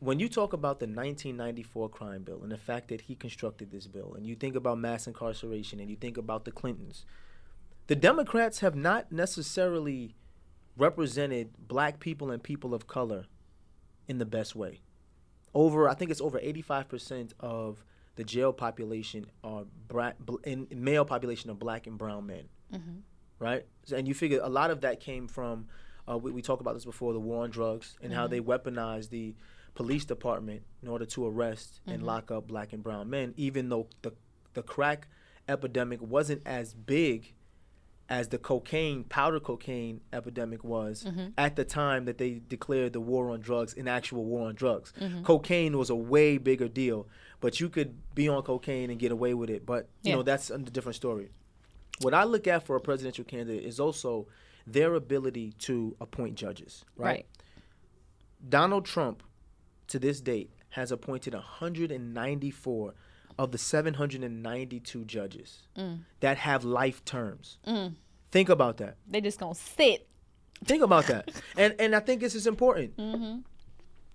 When 0.00 0.18
you 0.18 0.28
talk 0.28 0.52
about 0.52 0.80
the 0.80 0.86
1994 0.86 1.88
crime 1.88 2.24
bill 2.24 2.42
and 2.42 2.50
the 2.50 2.58
fact 2.58 2.88
that 2.88 3.02
he 3.02 3.14
constructed 3.14 3.70
this 3.70 3.86
bill, 3.86 4.14
and 4.16 4.26
you 4.26 4.34
think 4.34 4.56
about 4.56 4.78
mass 4.78 5.06
incarceration 5.06 5.78
and 5.78 5.88
you 5.88 5.94
think 5.94 6.16
about 6.16 6.44
the 6.44 6.50
Clintons, 6.50 7.04
the 7.86 7.94
Democrats 7.94 8.58
have 8.58 8.74
not 8.74 9.12
necessarily 9.12 10.16
represented 10.76 11.50
black 11.68 12.00
people 12.00 12.32
and 12.32 12.42
people 12.42 12.74
of 12.74 12.88
color 12.88 13.26
in 14.08 14.18
the 14.18 14.26
best 14.26 14.56
way. 14.56 14.80
Over, 15.54 15.88
I 15.88 15.94
think 15.94 16.10
it's 16.10 16.20
over 16.20 16.40
85% 16.40 17.34
of 17.38 17.84
the 18.16 18.24
jail 18.24 18.52
population 18.52 19.26
are 19.44 19.62
black, 19.86 20.16
in, 20.42 20.66
male 20.74 21.04
population 21.04 21.50
of 21.50 21.60
black 21.60 21.86
and 21.86 21.96
brown 21.96 22.26
men, 22.26 22.48
mm-hmm. 22.74 22.98
right? 23.38 23.64
So, 23.84 23.96
and 23.96 24.08
you 24.08 24.14
figure 24.14 24.40
a 24.42 24.48
lot 24.48 24.72
of 24.72 24.80
that 24.80 24.98
came 24.98 25.28
from, 25.28 25.68
uh, 26.08 26.18
we, 26.18 26.32
we 26.32 26.42
talked 26.42 26.60
about 26.60 26.74
this 26.74 26.84
before, 26.84 27.12
the 27.12 27.20
war 27.20 27.44
on 27.44 27.50
drugs 27.50 27.96
and 28.02 28.12
how 28.12 28.26
they 28.26 28.40
mm-hmm. 28.40 28.50
weaponized 28.50 29.10
the 29.10 29.34
police 29.74 30.04
department 30.04 30.62
in 30.82 30.88
order 30.88 31.06
to 31.06 31.26
arrest 31.26 31.80
and 31.86 31.98
mm-hmm. 31.98 32.06
lock 32.06 32.30
up 32.30 32.46
black 32.46 32.72
and 32.72 32.82
brown 32.82 33.08
men, 33.08 33.34
even 33.36 33.68
though 33.68 33.86
the 34.02 34.12
the 34.54 34.62
crack 34.62 35.08
epidemic 35.48 36.00
wasn't 36.02 36.42
as 36.46 36.74
big 36.74 37.32
as 38.08 38.28
the 38.28 38.36
cocaine, 38.36 39.04
powder 39.04 39.40
cocaine 39.40 40.00
epidemic 40.12 40.62
was 40.62 41.04
mm-hmm. 41.04 41.28
at 41.38 41.56
the 41.56 41.64
time 41.64 42.04
that 42.04 42.18
they 42.18 42.42
declared 42.46 42.92
the 42.92 43.00
war 43.00 43.30
on 43.30 43.40
drugs 43.40 43.74
an 43.74 43.88
actual 43.88 44.24
war 44.24 44.48
on 44.48 44.54
drugs. 44.54 44.92
Cocaine 45.22 45.78
was 45.78 45.88
a 45.88 45.94
way 45.94 46.36
bigger 46.36 46.68
deal, 46.68 47.08
but 47.40 47.60
you 47.60 47.70
could 47.70 47.96
be 48.14 48.28
on 48.28 48.42
cocaine 48.42 48.90
and 48.90 48.98
get 48.98 49.12
away 49.12 49.32
with 49.32 49.48
it. 49.48 49.64
But 49.64 49.88
you 50.02 50.10
Yeah. 50.10 50.16
know 50.16 50.22
that's 50.22 50.50
a 50.50 50.58
different 50.58 50.96
story. 50.96 51.30
What 52.00 52.12
I 52.12 52.24
look 52.24 52.46
at 52.46 52.66
for 52.66 52.76
a 52.76 52.80
presidential 52.80 53.24
candidate 53.24 53.64
is 53.64 53.80
also 53.80 54.26
their 54.66 54.94
ability 54.94 55.52
to 55.60 55.96
appoint 56.00 56.34
judges. 56.34 56.84
Right. 56.96 57.06
Right. 57.06 57.26
Donald 58.48 58.84
Trump, 58.84 59.22
to 59.88 59.98
this 59.98 60.20
date, 60.20 60.50
has 60.70 60.90
appointed 60.90 61.34
194 61.34 62.94
of 63.38 63.52
the 63.52 63.58
792 63.58 65.04
judges 65.04 65.62
mm. 65.76 66.00
that 66.20 66.38
have 66.38 66.64
life 66.64 67.04
terms. 67.04 67.58
Mm. 67.66 67.94
Think 68.30 68.48
about 68.48 68.78
that. 68.78 68.96
They 69.06 69.20
just 69.20 69.38
gonna 69.38 69.54
sit. 69.54 70.08
Think 70.64 70.82
about 70.82 71.06
that. 71.06 71.30
and 71.56 71.74
and 71.78 71.94
I 71.94 72.00
think 72.00 72.20
this 72.20 72.34
is 72.34 72.46
important. 72.46 72.96
Mm-hmm. 72.96 73.40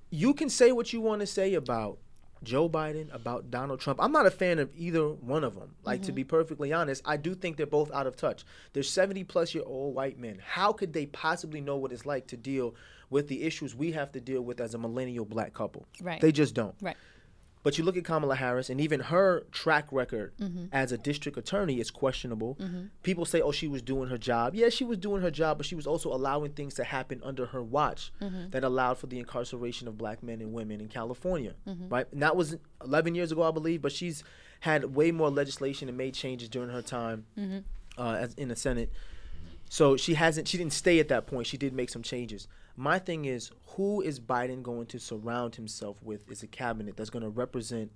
You 0.09 0.33
can 0.33 0.49
say 0.49 0.71
what 0.71 0.93
you 0.93 1.01
want 1.01 1.21
to 1.21 1.27
say 1.27 1.53
about 1.53 1.99
Joe 2.43 2.69
Biden, 2.69 3.13
about 3.13 3.51
Donald 3.51 3.79
Trump. 3.79 3.99
I'm 4.01 4.11
not 4.11 4.25
a 4.25 4.31
fan 4.31 4.59
of 4.59 4.69
either 4.75 5.07
one 5.07 5.43
of 5.43 5.55
them. 5.55 5.75
Like 5.83 6.01
to 6.01 6.07
mm-hmm. 6.07 6.15
be 6.15 6.23
perfectly 6.23 6.73
honest, 6.73 7.01
I 7.05 7.17
do 7.17 7.35
think 7.35 7.57
they're 7.57 7.65
both 7.65 7.91
out 7.91 8.07
of 8.07 8.15
touch. 8.15 8.43
They're 8.73 8.83
70 8.83 9.23
plus 9.25 9.53
year 9.53 9.63
old 9.65 9.95
white 9.95 10.19
men. 10.19 10.39
How 10.45 10.71
could 10.71 10.93
they 10.93 11.05
possibly 11.07 11.61
know 11.61 11.77
what 11.77 11.91
it's 11.91 12.05
like 12.05 12.27
to 12.27 12.37
deal 12.37 12.75
with 13.09 13.27
the 13.27 13.43
issues 13.43 13.75
we 13.75 13.91
have 13.93 14.11
to 14.11 14.19
deal 14.19 14.41
with 14.41 14.59
as 14.59 14.73
a 14.73 14.77
millennial 14.77 15.25
black 15.25 15.53
couple? 15.53 15.87
Right. 16.01 16.21
They 16.21 16.31
just 16.31 16.53
don't. 16.53 16.75
Right. 16.81 16.97
But 17.63 17.77
you 17.77 17.83
look 17.83 17.97
at 17.97 18.05
Kamala 18.05 18.35
Harris, 18.35 18.69
and 18.69 18.79
even 18.79 18.99
her 19.01 19.43
track 19.51 19.87
record 19.91 20.31
Mm-hmm. 20.39 20.65
as 20.71 20.91
a 20.91 20.97
district 20.97 21.37
attorney 21.37 21.79
is 21.79 21.91
questionable. 21.91 22.57
People 23.03 23.25
say, 23.25 23.41
oh, 23.41 23.51
she 23.51 23.67
was 23.67 23.81
doing 23.81 24.09
her 24.09 24.17
job. 24.17 24.55
Yeah, 24.55 24.69
she 24.69 24.83
was 24.85 24.97
doing 24.97 25.21
her 25.21 25.31
job, 25.31 25.57
but 25.57 25.65
she 25.65 25.75
was 25.75 25.85
also 25.87 26.13
allowing 26.13 26.51
things 26.53 26.75
to 26.75 26.83
happen 26.83 27.19
under 27.23 27.47
her 27.47 27.61
watch 27.63 28.11
Mm-hmm. 28.21 28.51
that 28.51 28.63
allowed 28.63 28.97
for 28.99 29.07
the 29.07 29.19
incarceration 29.19 29.87
of 29.87 29.97
black 29.97 30.23
men 30.23 30.39
and 30.41 30.53
women 30.53 30.79
in 30.79 30.87
California. 30.87 31.53
Mm-hmm. 31.67 31.89
Right? 31.89 32.07
And 32.11 32.21
that 32.21 32.35
was 32.35 32.57
11 32.83 33.15
years 33.15 33.31
ago, 33.31 33.43
I 33.43 33.51
believe, 33.51 33.81
but 33.81 33.91
she's 33.91 34.23
had 34.61 34.95
way 34.95 35.11
more 35.11 35.29
legislation 35.29 35.89
and 35.89 35.97
made 35.97 36.13
changes 36.13 36.47
during 36.49 36.69
her 36.69 36.81
time 36.81 37.25
Mm-hmm. 37.37 37.59
uh, 38.01 38.13
as 38.15 38.33
in 38.35 38.47
the 38.49 38.55
Senate. 38.55 38.91
So 39.69 39.97
she 39.97 40.13
hasn't. 40.13 40.47
She 40.47 40.57
didn't 40.57 40.73
stay 40.73 40.99
at 40.99 41.09
that 41.09 41.27
point. 41.27 41.47
She 41.47 41.57
did 41.57 41.73
make 41.73 41.89
some 41.89 42.03
changes. 42.03 42.47
My 42.75 42.99
thing 42.99 43.25
is, 43.25 43.51
who 43.75 44.01
is 44.01 44.19
Biden 44.19 44.61
going 44.61 44.85
to 44.87 44.99
surround 44.99 45.55
himself 45.55 45.97
with 46.01 46.29
as 46.31 46.43
a 46.43 46.47
cabinet 46.47 46.95
that's 46.95 47.09
going 47.09 47.23
to 47.23 47.29
represent 47.29 47.91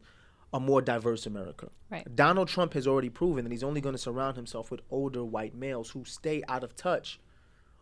a 0.53 0.59
more 0.59 0.81
diverse 0.81 1.25
America? 1.25 1.69
Right. 1.89 2.15
Donald 2.15 2.47
Trump 2.47 2.73
has 2.73 2.87
already 2.87 3.09
proven 3.09 3.45
that 3.45 3.51
he's 3.51 3.63
only 3.63 3.79
going 3.79 3.93
to 3.93 3.99
surround 4.01 4.37
himself 4.37 4.71
with 4.71 4.81
older 4.89 5.23
white 5.23 5.55
males 5.55 5.91
who 5.91 6.03
stay 6.03 6.43
out 6.47 6.63
of 6.63 6.75
touch 6.75 7.19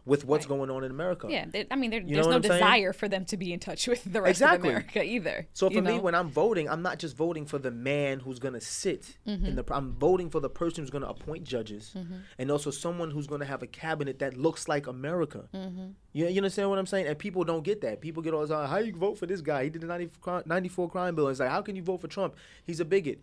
with 0.10 0.26
what's 0.26 0.46
Right. 0.46 0.58
going 0.58 0.70
on 0.70 0.84
in 0.84 0.92
America. 0.92 1.28
Yeah. 1.30 1.46
they- 1.48 1.68
I 1.72 1.76
mean, 1.78 1.92
there, 1.92 2.02
there's 2.02 2.28
no 2.28 2.34
I'm 2.34 2.44
saying? 2.44 2.54
desire 2.56 2.92
for 2.94 3.08
them 3.08 3.24
to 3.26 3.38
be 3.38 3.54
in 3.54 3.60
touch 3.60 3.88
with 3.88 4.04
the 4.12 4.22
rest 4.22 4.32
Exactly. 4.42 4.70
of 4.70 4.76
America 4.76 5.04
either. 5.04 5.48
So 5.54 5.68
for 5.70 5.74
you 5.76 5.82
me, 5.82 5.96
know? 5.98 6.02
when 6.02 6.16
I'm 6.16 6.30
voting, 6.30 6.68
I'm 6.68 6.82
not 6.82 7.00
just 7.00 7.16
voting 7.16 7.46
for 7.46 7.60
the 7.60 7.72
man 7.72 8.20
who's 8.20 8.40
going 8.40 8.56
to 8.56 8.62
sit 8.62 9.18
Mm-hmm. 9.28 9.46
in 9.46 9.56
the. 9.56 9.64
I'm 9.72 9.94
voting 9.94 10.30
for 10.30 10.40
the 10.40 10.50
person 10.50 10.84
who's 10.84 10.90
going 10.90 11.04
to 11.04 11.10
appoint 11.10 11.44
judges, 11.46 11.96
and 12.38 12.52
also 12.52 12.72
someone 12.72 13.12
who's 13.12 13.28
going 13.28 13.40
to 13.42 13.48
have 13.48 13.62
a 13.64 13.68
cabinet 13.68 14.20
that 14.20 14.36
looks 14.36 14.68
like 14.68 14.88
America. 14.88 15.48
Mm-hmm. 15.54 15.88
You, 16.14 16.28
you 16.28 16.38
understand 16.38 16.70
what 16.72 16.80
I'm 16.80 16.88
saying? 16.88 17.06
And 17.08 17.18
people 17.18 17.44
don't 17.44 17.64
get 17.64 17.82
that. 17.82 18.02
People 18.02 18.24
get 18.24 18.34
all 18.34 18.42
this, 18.42 18.50
"Oh, 18.52 18.66
how 18.66 18.78
you 18.80 18.94
vote 18.96 19.18
for 19.20 19.28
this 19.28 19.42
guy? 19.42 19.64
He 19.66 19.70
did 19.70 19.82
the 19.82 19.88
90 19.88 20.10
94 20.46 20.90
crime 20.90 21.16
bill. 21.16 21.28
It's 21.28 21.40
like, 21.40 21.50
how 21.50 21.62
can 21.62 21.76
you 21.76 21.84
vote 21.84 22.02
for 22.02 22.08
Trump? 22.08 22.36
He's 22.66 22.80
a 22.80 22.86
bigot. 22.86 23.20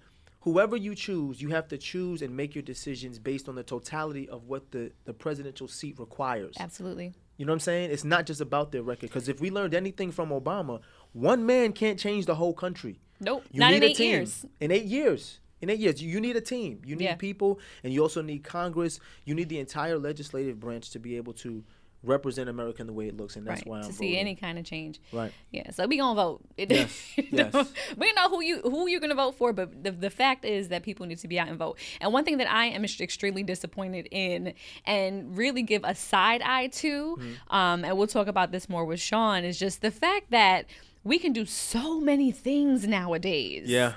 Whoever 0.46 0.76
you 0.76 0.94
choose, 0.94 1.42
you 1.42 1.48
have 1.48 1.66
to 1.68 1.76
choose 1.76 2.22
and 2.22 2.36
make 2.36 2.54
your 2.54 2.62
decisions 2.62 3.18
based 3.18 3.48
on 3.48 3.56
the 3.56 3.64
totality 3.64 4.28
of 4.28 4.44
what 4.44 4.70
the, 4.70 4.92
the 5.04 5.12
presidential 5.12 5.66
seat 5.66 5.98
requires. 5.98 6.54
Absolutely. 6.60 7.12
You 7.36 7.46
know 7.46 7.50
what 7.50 7.54
I'm 7.56 7.60
saying? 7.60 7.90
It's 7.90 8.04
not 8.04 8.26
just 8.26 8.40
about 8.40 8.70
their 8.70 8.84
record. 8.84 9.08
Because 9.10 9.28
if 9.28 9.40
we 9.40 9.50
learned 9.50 9.74
anything 9.74 10.12
from 10.12 10.28
Obama, 10.30 10.82
one 11.12 11.44
man 11.46 11.72
can't 11.72 11.98
change 11.98 12.26
the 12.26 12.36
whole 12.36 12.54
country. 12.54 13.00
Nope. 13.18 13.44
You 13.50 13.58
Not 13.58 13.70
need 13.72 13.76
in 13.78 13.82
a 13.82 13.86
eight 13.86 13.96
team. 13.96 14.10
years. 14.12 14.46
In 14.60 14.70
eight 14.70 14.84
years. 14.84 15.40
In 15.60 15.68
eight 15.68 15.80
years, 15.80 16.00
you 16.00 16.20
need 16.20 16.36
a 16.36 16.40
team. 16.40 16.80
You 16.86 16.94
need 16.94 17.06
Yeah. 17.06 17.14
people, 17.16 17.58
and 17.82 17.92
you 17.92 18.00
also 18.02 18.22
need 18.22 18.44
Congress. 18.44 19.00
You 19.24 19.34
need 19.34 19.48
the 19.48 19.58
entire 19.58 19.98
legislative 19.98 20.60
branch 20.60 20.90
to 20.90 21.00
be 21.00 21.16
able 21.16 21.32
to 21.32 21.64
represent 22.02 22.48
America 22.48 22.80
in 22.80 22.86
the 22.86 22.92
way 22.92 23.08
it 23.08 23.16
looks, 23.16 23.36
and 23.36 23.46
that's 23.46 23.60
right. 23.62 23.66
why 23.66 23.76
I'm 23.78 23.82
to 23.84 23.88
voting. 23.92 23.98
see 23.98 24.16
any 24.16 24.34
kind 24.34 24.58
of 24.58 24.64
change. 24.64 25.00
Right. 25.12 25.32
Yeah. 25.50 25.70
So 25.70 25.86
we 25.86 25.96
gonna 25.98 26.14
vote. 26.14 26.42
It, 26.56 26.70
Yes, 26.76 27.12
yes. 27.16 27.72
we 27.96 28.12
know 28.12 28.28
who 28.28 28.42
you 28.42 28.60
who 28.62 28.86
you're 28.88 29.00
gonna 29.00 29.14
vote 29.14 29.34
for, 29.36 29.52
but 29.52 29.82
the 29.82 29.90
the 29.90 30.10
fact 30.10 30.44
is 30.44 30.68
that 30.68 30.82
people 30.82 31.06
need 31.06 31.18
to 31.18 31.28
be 31.28 31.38
out 31.38 31.48
and 31.48 31.58
vote. 31.58 31.78
And 32.00 32.12
one 32.12 32.24
thing 32.24 32.38
that 32.38 32.50
I 32.50 32.66
am 32.66 32.84
extremely 32.84 33.42
disappointed 33.42 34.08
in, 34.10 34.54
and 34.84 35.36
really 35.36 35.62
give 35.62 35.82
a 35.84 35.94
side 35.94 36.42
eye 36.42 36.68
to, 36.68 37.16
Mm-hmm. 37.18 37.54
um, 37.56 37.84
and 37.84 37.96
we'll 37.98 38.06
talk 38.06 38.26
about 38.26 38.52
this 38.52 38.68
more 38.68 38.84
with 38.84 39.00
Shaun, 39.00 39.44
is 39.44 39.58
just 39.58 39.80
the 39.82 39.90
fact 39.90 40.30
that 40.30 40.66
we 41.04 41.18
can 41.18 41.32
do 41.32 41.44
so 41.46 42.00
many 42.00 42.30
things 42.32 42.86
nowadays 42.86 43.68
Yeah. 43.68 43.92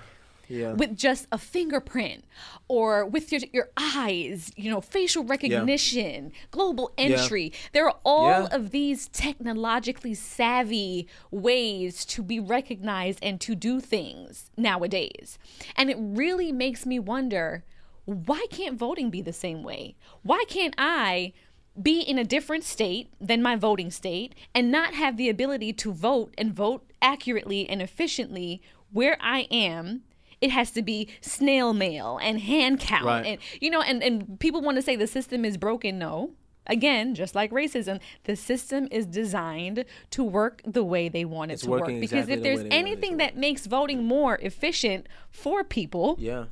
Yeah. 0.49 0.73
with 0.73 0.97
just 0.97 1.27
a 1.31 1.37
fingerprint 1.37 2.25
or 2.67 3.05
with 3.05 3.31
your, 3.31 3.41
your 3.53 3.69
eyes, 3.77 4.51
you 4.57 4.69
know, 4.71 4.81
facial 4.81 5.23
recognition, 5.23 6.31
global 6.51 6.91
entry. 6.97 7.53
There 7.71 7.85
are 7.87 7.95
all 8.03 8.27
Yeah. 8.41 8.47
of 8.55 8.71
these 8.71 9.07
technologically 9.09 10.15
savvy 10.15 11.07
ways 11.31 12.03
to 12.05 12.23
be 12.23 12.39
recognized 12.39 13.19
and 13.21 13.39
to 13.41 13.55
do 13.55 13.79
things 13.79 14.49
nowadays. 14.57 15.37
And 15.75 15.89
it 15.89 15.97
really 15.99 16.51
makes 16.51 16.85
me 16.85 16.99
wonder 16.99 17.63
why 18.05 18.45
can't 18.49 18.77
voting 18.77 19.11
be 19.11 19.21
the 19.21 19.33
same 19.33 19.61
way? 19.63 19.95
Why 20.23 20.43
can't 20.47 20.73
I? 20.77 21.33
Be 21.79 22.01
in 22.01 22.17
a 22.17 22.25
different 22.25 22.63
state 22.65 23.13
than 23.21 23.41
my 23.41 23.55
voting 23.55 23.89
state 23.91 24.35
and 24.53 24.69
not 24.71 24.95
have 24.95 25.15
the 25.15 25.29
ability 25.29 25.71
to 25.73 25.93
vote 25.93 26.33
and 26.37 26.51
vote 26.53 26.91
accurately 27.01 27.69
and 27.69 27.81
efficiently 27.81 28.61
where 28.91 29.15
I 29.21 29.41
am 29.51 30.01
it 30.41 30.51
has 30.51 30.71
to 30.71 30.81
be 30.81 31.07
snail 31.21 31.73
mail 31.73 32.17
and 32.21 32.39
hand 32.39 32.79
count 32.79 33.05
Right. 33.05 33.25
and 33.25 33.37
you 33.61 33.69
know 33.69 33.81
and, 33.81 34.01
and 34.03 34.39
people 34.39 34.61
want 34.61 34.75
to 34.77 34.81
say 34.81 34.95
the 34.95 35.07
system 35.07 35.43
is 35.45 35.57
broken 35.57 35.99
no 35.99 36.31
again 36.67 37.15
just 37.15 37.33
like 37.35 37.51
racism 37.51 37.99
the 38.25 38.35
system 38.35 38.87
is 38.91 39.05
designed 39.05 39.85
to 40.11 40.23
work 40.23 40.61
the 40.65 40.83
way 40.83 41.09
they 41.09 41.25
want 41.25 41.51
it 41.51 41.55
It's 41.55 41.63
to 41.63 41.69
work 41.69 41.87
because 41.87 42.03
exactly 42.03 42.33
if 42.33 42.39
the 42.39 42.43
there's 42.43 42.57
they 42.59 42.63
want 42.63 42.67
it 42.67 42.69
to 42.69 42.75
anything 42.75 43.17
that 43.17 43.35
makes 43.37 43.65
voting 43.65 44.03
more 44.05 44.37
efficient 44.41 45.07
for 45.31 45.63
people 45.63 46.15
yeah. 46.19 46.45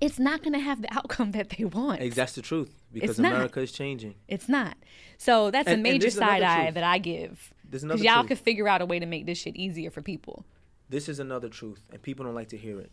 it's 0.00 0.18
not 0.18 0.42
going 0.42 0.52
to 0.52 0.58
have 0.60 0.82
the 0.82 0.88
outcome 0.94 1.32
that 1.32 1.50
they 1.50 1.64
want 1.64 2.00
Ex- 2.02 2.14
That's 2.16 2.34
the 2.34 2.42
truth. 2.42 2.74
Because 2.92 3.18
not. 3.18 3.32
America 3.34 3.60
is 3.60 3.70
changing. 3.72 4.14
it's 4.28 4.48
not 4.48 4.76
so 5.18 5.50
that's 5.50 5.68
And- 5.68 5.80
a 5.80 5.82
major 5.82 6.06
this 6.06 6.14
is 6.14 6.18
another 6.18 6.32
side 6.32 6.42
eye 6.42 6.62
truth. 6.64 6.74
that 6.74 6.84
i 6.84 6.98
give 6.98 7.52
There's 7.68 7.82
another 7.84 8.02
y'all 8.02 8.16
truth. 8.22 8.28
could 8.28 8.38
figure 8.38 8.68
out 8.68 8.80
a 8.80 8.86
way 8.86 8.98
to 8.98 9.06
make 9.06 9.26
this 9.26 9.38
shit 9.38 9.56
easier 9.56 9.90
for 9.90 10.02
people 10.02 10.44
This 10.90 11.08
is 11.08 11.18
another 11.20 11.48
truth, 11.50 11.82
and 11.92 12.00
people 12.02 12.24
don't 12.24 12.34
like 12.34 12.48
to 12.48 12.56
hear 12.56 12.78
it. 12.80 12.90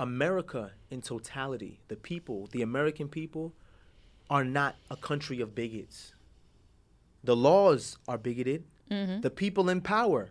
America 0.00 0.72
in 0.90 1.02
totality, 1.02 1.78
the 1.88 1.94
people, 1.96 2.48
the 2.52 2.62
American 2.62 3.06
people, 3.08 3.52
are 4.28 4.44
not 4.44 4.74
a 4.90 4.96
country 4.96 5.40
of 5.40 5.54
bigots. 5.54 6.14
The 7.22 7.36
laws 7.36 7.98
are 8.08 8.16
bigoted. 8.18 8.64
Mm-hmm. 8.90 9.20
The 9.20 9.30
people 9.30 9.68
in 9.68 9.82
power 9.82 10.30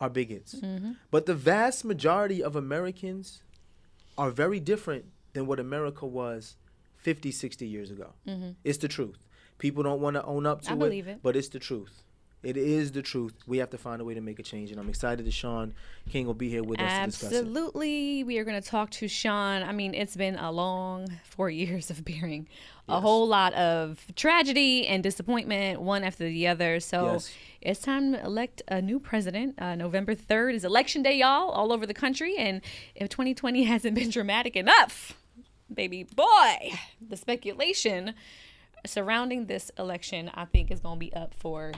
are 0.00 0.10
bigots. 0.10 0.56
Mm-hmm. 0.56 0.92
But 1.10 1.26
the 1.26 1.34
vast 1.34 1.84
majority 1.84 2.42
of 2.42 2.56
Americans 2.56 3.42
are 4.18 4.30
very 4.30 4.58
different 4.60 5.04
than 5.34 5.46
what 5.46 5.60
America 5.60 6.04
was 6.04 6.56
50, 6.96 7.30
60 7.30 7.66
years 7.66 7.90
ago. 7.92 8.12
It's 8.64 8.78
the 8.78 8.88
truth. 8.88 9.18
People 9.58 9.82
don't 9.84 10.00
want 10.00 10.14
to 10.16 10.24
own 10.24 10.46
up 10.46 10.62
to 10.62 10.70
Mm-hmm. 10.70 10.82
I 10.82 10.84
believe 10.86 11.06
it. 11.08 11.20
but 11.22 11.36
it's 11.36 11.48
the 11.48 11.58
truth. 11.60 12.02
It 12.42 12.56
is 12.56 12.92
the 12.92 13.02
truth. 13.02 13.34
We 13.46 13.58
have 13.58 13.70
to 13.70 13.78
find 13.78 14.00
a 14.00 14.04
way 14.04 14.14
to 14.14 14.20
make 14.20 14.38
a 14.38 14.42
change, 14.42 14.70
and 14.70 14.78
I'm 14.78 14.88
excited 14.88 15.26
that 15.26 15.32
Shaun 15.32 15.74
King 16.10 16.26
will 16.26 16.34
be 16.34 16.48
here 16.48 16.62
with 16.62 16.80
us 16.80 16.92
to 17.00 17.06
discuss 17.06 17.32
it. 17.32 17.36
Absolutely. 17.38 18.22
We 18.24 18.38
are 18.38 18.44
going 18.44 18.60
to 18.60 18.68
talk 18.68 18.90
to 18.90 19.08
Shaun. 19.08 19.62
I 19.64 19.72
mean, 19.72 19.94
it's 19.94 20.14
been 20.14 20.36
a 20.36 20.52
long 20.52 21.08
four 21.24 21.50
years 21.62 21.90
of 21.90 22.04
bearing 22.04 22.46
a 22.88 23.00
whole 23.00 23.26
lot 23.26 23.52
of 23.54 23.98
tragedy 24.14 24.86
and 24.86 25.02
disappointment, 25.02 25.80
one 25.80 26.04
after 26.04 26.24
the 26.24 26.46
other. 26.46 26.78
So 26.78 27.14
Yes. 27.14 27.32
it's 27.60 27.80
time 27.80 28.12
to 28.12 28.22
elect 28.24 28.62
a 28.68 28.80
new 28.80 29.00
president. 29.00 29.60
Uh, 29.60 29.74
November 29.74 30.14
3rd 30.14 30.54
is 30.54 30.64
election 30.64 31.02
day, 31.02 31.16
y'all, 31.18 31.50
all 31.50 31.72
over 31.72 31.84
the 31.84 31.94
country. 31.94 32.36
And 32.38 32.60
if 32.94 33.08
2020 33.08 33.64
hasn't 33.72 33.96
been 33.96 34.10
dramatic 34.10 34.54
enough, 34.54 35.14
baby 35.72 36.04
boy, 36.04 36.74
the 37.00 37.16
speculation 37.16 38.14
surrounding 38.84 39.46
this 39.46 39.72
election, 39.78 40.30
I 40.34 40.44
think, 40.44 40.70
is 40.70 40.78
going 40.78 40.96
to 40.96 41.00
be 41.00 41.12
up 41.12 41.34
for 41.34 41.72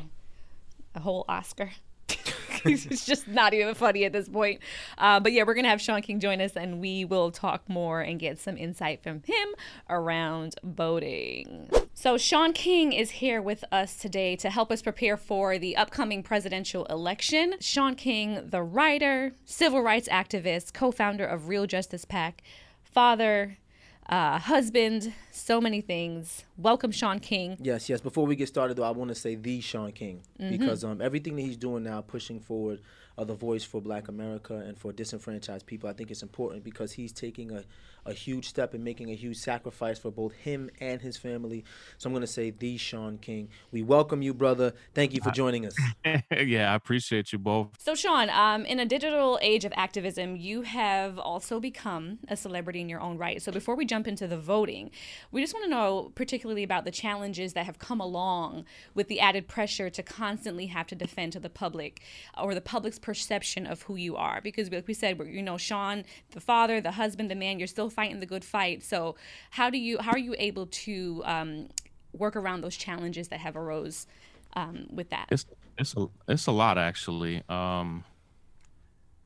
a 0.95 1.01
whole 1.01 1.25
Oscar. 1.29 1.71
it's 2.65 3.07
just 3.07 3.29
not 3.29 3.55
even 3.55 3.75
funny 3.75 4.05
at 4.05 4.13
this 4.13 4.29
point. 4.29 4.61
Uh, 4.97 5.21
but 5.21 5.33
yeah, 5.33 5.43
we're 5.47 5.55
gonna 5.55 5.69
have 5.69 5.81
Shaun 5.81 6.03
King 6.03 6.21
join 6.21 6.41
us, 6.41 6.57
and 6.57 6.81
we 6.81 7.05
will 7.05 7.31
talk 7.31 7.69
more 7.69 8.01
and 8.01 8.19
get 8.19 8.39
some 8.39 8.57
insight 8.57 9.03
from 9.03 9.23
him 9.23 9.49
around 9.89 10.55
voting. 10.63 11.71
So 11.95 12.17
Shaun 12.17 12.53
King 12.53 12.93
is 12.93 13.11
here 13.11 13.43
with 13.43 13.65
us 13.73 13.97
today 13.97 14.37
to 14.37 14.51
help 14.51 14.71
us 14.71 14.83
prepare 14.83 15.17
for 15.17 15.59
the 15.59 15.77
upcoming 15.77 16.23
presidential 16.23 16.85
election. 16.87 17.55
Shaun 17.61 17.95
King, 17.95 18.49
the 18.49 18.63
writer, 18.63 19.33
civil 19.45 19.83
rights 19.83 20.09
activist, 20.09 20.73
co-founder 20.73 21.27
of 21.27 21.49
Real 21.49 21.67
Justice 21.67 22.05
PAC, 22.05 22.43
father. 22.83 23.59
Uh, 24.09 24.39
husband, 24.39 25.13
so 25.31 25.61
many 25.61 25.83
things. 25.83 26.45
Welcome, 26.57 26.91
Shaun 26.93 27.19
King. 27.19 27.59
Yes, 27.61 27.91
yes. 27.91 28.01
Before 28.01 28.25
we 28.27 28.37
get 28.37 28.49
started, 28.49 28.79
though, 28.79 28.85
I 28.85 28.91
want 28.91 29.09
to 29.11 29.15
say 29.15 29.35
the 29.35 29.61
Shaun 29.61 29.93
King 29.93 30.23
Mm-hmm. 30.41 30.57
because 30.57 30.83
um, 30.83 31.03
everything 31.03 31.37
that 31.37 31.43
he's 31.43 31.59
doing 31.59 31.83
now, 31.83 32.01
pushing 32.01 32.41
forward 32.41 32.81
uh, 33.19 33.25
the 33.25 33.35
voice 33.35 33.65
for 33.65 33.83
Black 33.83 34.09
America 34.09 34.55
and 34.55 34.79
for 34.79 34.93
disenfranchised 34.93 35.67
people, 35.67 35.91
I 35.91 35.93
think 35.93 36.11
it's 36.11 36.23
important 36.23 36.65
because 36.65 36.93
he's 36.93 37.13
taking 37.13 37.51
a, 37.53 37.65
a 38.09 38.15
huge 38.15 38.49
step 38.49 38.75
and 38.75 38.83
making 38.83 39.11
a 39.11 39.15
huge 39.15 39.37
sacrifice 39.37 39.99
for 39.99 40.11
both 40.11 40.33
him 40.33 40.71
and 40.81 41.01
his 41.03 41.17
family. 41.17 41.65
So 41.99 42.09
I'm 42.09 42.15
going 42.15 42.23
to 42.23 42.27
say 42.27 42.51
the 42.51 42.77
Shaun 42.79 43.19
King. 43.19 43.51
We 43.71 43.83
welcome 43.83 44.23
you, 44.23 44.33
brother. 44.33 44.73
Thank 44.95 45.13
you 45.13 45.21
for 45.21 45.31
joining 45.31 45.67
us. 45.67 45.77
yeah, 46.31 46.73
I 46.73 46.75
appreciate 46.75 47.33
you 47.33 47.39
both. 47.39 47.69
So, 47.79 47.95
Shaun, 47.95 48.31
um, 48.31 48.65
in 48.65 48.81
a 48.81 48.87
digital 48.87 49.39
age 49.43 49.65
of 49.65 49.73
activism, 49.77 50.37
you 50.37 50.63
have 50.63 51.19
also 51.19 51.61
become 51.61 52.19
a 52.29 52.37
celebrity 52.37 52.81
in 52.81 52.89
your 52.89 53.01
own 53.01 53.19
right. 53.19 53.43
So, 53.43 53.53
before 53.53 53.77
we 53.77 53.85
jump 53.85 54.09
into 54.09 54.27
the 54.27 54.39
voting, 54.39 54.91
we 55.31 55.43
just 55.43 55.53
want 55.53 55.65
to 55.65 55.71
know 55.71 56.11
particularly 56.15 56.63
about 56.63 56.85
the 56.85 56.91
challenges 56.91 57.53
that 57.53 57.67
have 57.67 57.79
come 57.79 58.01
along 58.01 58.65
with 58.95 59.09
the 59.09 59.21
added 59.21 59.49
pressure 59.49 59.91
to 59.91 60.03
constantly 60.03 60.67
have 60.67 60.87
to 60.87 60.95
defend 60.95 61.33
to 61.35 61.41
the 61.41 61.51
public 61.51 62.01
or 62.41 62.55
the 62.55 62.61
public's 62.61 62.99
perception 62.99 63.67
of 63.67 63.83
who 63.83 63.97
you 63.97 64.17
are. 64.17 64.41
Because, 64.41 64.71
like 64.71 64.87
we 64.87 64.95
said, 64.95 65.21
you 65.27 65.43
know, 65.43 65.59
Shaun, 65.59 66.05
the 66.31 66.41
father, 66.41 66.81
the 66.81 66.93
husband, 66.93 67.31
the 67.31 67.35
man, 67.35 67.59
you're 67.59 67.69
still 67.69 67.91
fighting 67.99 68.21
the 68.21 68.27
good 68.27 68.45
fight. 68.45 68.85
So, 68.85 69.17
how 69.51 69.71
do 69.71 69.77
you 69.77 69.99
how 69.99 70.13
are 70.13 70.19
you 70.19 70.37
able 70.39 70.67
to 70.67 71.21
um, 71.25 71.69
work 72.13 72.37
around 72.37 72.61
those 72.61 72.77
challenges 72.77 73.27
that 73.29 73.41
have 73.41 73.57
arose 73.57 74.07
um, 74.55 74.87
with 74.89 75.11
that? 75.11 75.27
It's 75.33 75.45
it's 75.77 75.97
a 75.97 76.07
it's 76.29 76.47
a 76.47 76.53
lot 76.53 76.79
actually. 76.79 77.43
Um, 77.49 78.05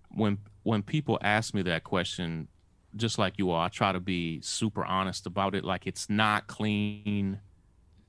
when 0.08 0.38
when 0.62 0.82
people 0.82 1.18
ask 1.20 1.52
me 1.52 1.60
that 1.64 1.84
question, 1.84 2.48
just 2.96 3.18
like 3.18 3.34
you 3.36 3.50
are, 3.50 3.66
I 3.66 3.68
try 3.68 3.92
to 3.92 4.00
be 4.00 4.40
super 4.40 4.86
honest 4.86 5.26
about 5.26 5.54
it. 5.54 5.64
Like 5.64 5.86
it's 5.86 6.08
not 6.08 6.46
clean. 6.46 7.40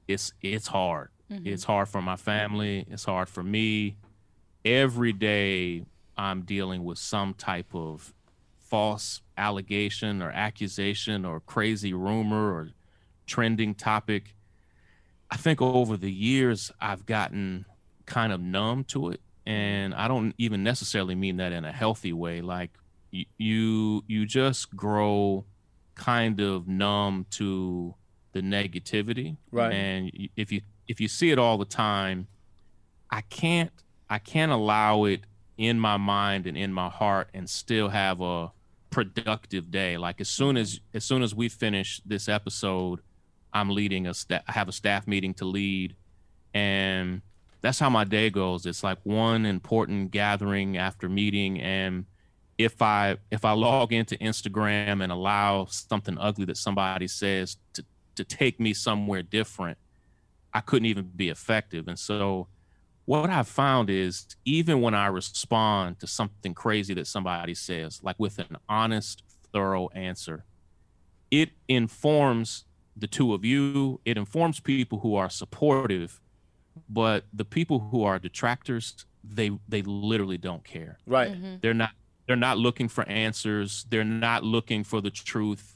It's 0.08 0.32
it's 0.42 0.68
hard. 0.68 1.10
It's 1.30 1.64
hard 1.64 1.90
for 1.90 2.00
my 2.00 2.16
family. 2.16 2.86
It's 2.90 3.06
hard 3.06 3.28
for 3.28 3.42
me. 3.42 3.98
Every 4.64 5.12
day 5.12 5.84
I'm 6.16 6.44
dealing 6.44 6.84
with 6.84 7.00
some 7.00 7.34
type 7.34 7.74
of 7.74 8.14
false 8.74 9.22
allegation 9.38 10.20
or 10.20 10.32
accusation 10.32 11.26
or 11.26 11.40
crazy 11.42 11.94
rumor 11.94 12.52
or 12.56 12.70
trending 13.28 13.76
topic. 13.76 14.34
I 15.30 15.38
think 15.38 15.62
over 15.62 15.96
the 15.96 16.12
years 16.12 16.72
I've 16.82 17.06
gotten 17.06 17.66
kind 18.08 18.34
of 18.34 18.42
numb 18.42 18.84
to 18.86 19.10
it, 19.10 19.22
and 19.46 19.94
I 19.94 20.08
don't 20.08 20.34
even 20.40 20.64
necessarily 20.64 21.14
mean 21.14 21.38
that 21.38 21.52
in 21.52 21.66
a 21.66 21.72
healthy 21.72 22.14
way. 22.14 22.42
Like 22.42 22.72
y- 23.14 23.28
you, 23.38 24.04
you 24.08 24.26
just 24.26 24.76
grow 24.76 25.46
kind 25.94 26.40
of 26.40 26.68
numb 26.68 27.28
to 27.38 27.94
the 28.32 28.42
negativity, 28.42 29.38
Right. 29.52 29.72
And 29.72 30.30
if 30.36 30.52
you 30.52 30.62
if 30.88 31.00
you 31.00 31.08
see 31.08 31.30
it 31.30 31.38
all 31.38 31.60
the 31.60 31.66
time, 31.66 32.26
I 33.12 33.22
can't 33.22 33.72
I 34.10 34.18
can't 34.18 34.52
allow 34.52 35.04
it 35.04 35.22
in 35.60 35.80
my 35.80 35.98
mind 35.98 36.48
and 36.48 36.58
in 36.58 36.74
my 36.74 36.90
heart 36.90 37.30
and 37.36 37.48
still 37.48 37.90
have 37.90 38.20
a 38.20 38.52
productive 38.94 39.72
day. 39.72 39.98
Like 39.98 40.22
as 40.22 40.30
soon 40.30 40.56
as 40.56 40.80
as 40.94 41.04
soon 41.04 41.24
as 41.24 41.34
we 41.34 41.50
finish 41.50 42.00
this 42.06 42.30
episode, 42.30 43.00
I'm 43.52 43.72
leading 43.72 44.08
a 44.08 44.14
sta- 44.14 44.44
I 44.48 44.52
have 44.52 44.70
a 44.70 44.72
staff 44.72 45.08
meeting 45.08 45.34
to 45.36 45.46
lead, 45.46 45.96
and 46.54 47.22
that's 47.62 47.80
how 47.80 47.90
my 47.90 48.04
day 48.04 48.30
goes. 48.30 48.66
It's 48.66 48.84
like 48.84 49.00
one 49.04 49.46
important 49.46 50.12
gathering 50.12 50.78
after 50.78 51.10
meeting, 51.10 51.60
and 51.60 52.06
if 52.60 52.82
I 52.84 53.18
if 53.32 53.44
I 53.44 53.54
log 53.54 53.92
into 53.94 54.16
Instagram 54.18 55.04
and 55.04 55.12
allow 55.12 55.66
something 55.66 56.18
ugly 56.20 56.46
that 56.46 56.58
somebody 56.58 57.08
says 57.08 57.58
to 57.74 57.84
to 58.16 58.24
take 58.24 58.60
me 58.60 58.76
somewhere 58.76 59.24
different, 59.24 59.80
I 60.54 60.62
couldn't 60.62 60.86
even 60.86 61.10
be 61.16 61.30
effective. 61.30 61.88
And 61.88 61.98
so, 61.98 62.48
what 63.06 63.30
I've 63.30 63.48
found 63.48 63.90
is 63.90 64.26
even 64.46 64.82
when 64.82 64.94
I 64.94 65.08
respond 65.08 66.00
to 66.00 66.08
something 66.08 66.54
crazy 66.54 66.94
that 66.94 67.08
somebody 67.08 67.54
says, 67.54 68.00
like 68.02 68.18
with 68.18 68.40
an 68.40 68.58
honest, 68.70 69.24
thorough 69.52 69.90
answer, 69.90 70.46
it 71.30 71.50
informs 71.68 72.66
the 72.96 73.08
two 73.08 73.34
of 73.34 73.44
you, 73.44 74.00
it 74.06 74.18
informs 74.18 74.60
people 74.60 75.00
who 75.00 75.16
are 75.16 75.30
supportive, 75.30 76.22
but 76.88 77.26
the 77.34 77.46
people 77.46 77.80
who 77.80 78.04
are 78.04 78.20
detractors, 78.20 79.06
they 79.24 79.52
they 79.68 79.82
literally 79.82 80.38
don't 80.38 80.64
care. 80.64 80.98
Right. 81.06 81.32
Mm-hmm. 81.32 81.56
They're 81.62 81.74
not 81.74 81.92
they're 82.28 82.36
not 82.36 82.58
looking 82.58 82.88
for 82.88 83.08
answers. 83.10 83.86
They're 83.90 84.04
not 84.04 84.44
looking 84.44 84.84
for 84.84 85.02
the 85.02 85.12
truth. 85.12 85.76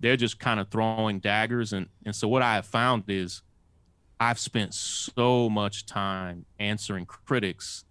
They're 0.00 0.16
just 0.16 0.38
kind 0.38 0.60
of 0.60 0.68
throwing 0.68 1.18
daggers 1.18 1.72
and 1.72 1.88
and 2.06 2.14
so 2.14 2.26
what 2.28 2.42
I 2.42 2.54
have 2.54 2.66
found 2.66 3.04
is 3.08 3.42
I've 4.20 4.38
spent 4.38 4.74
so 4.74 5.48
much 5.50 5.86
time 5.86 6.46
answering 6.58 7.06
critics 7.06 7.84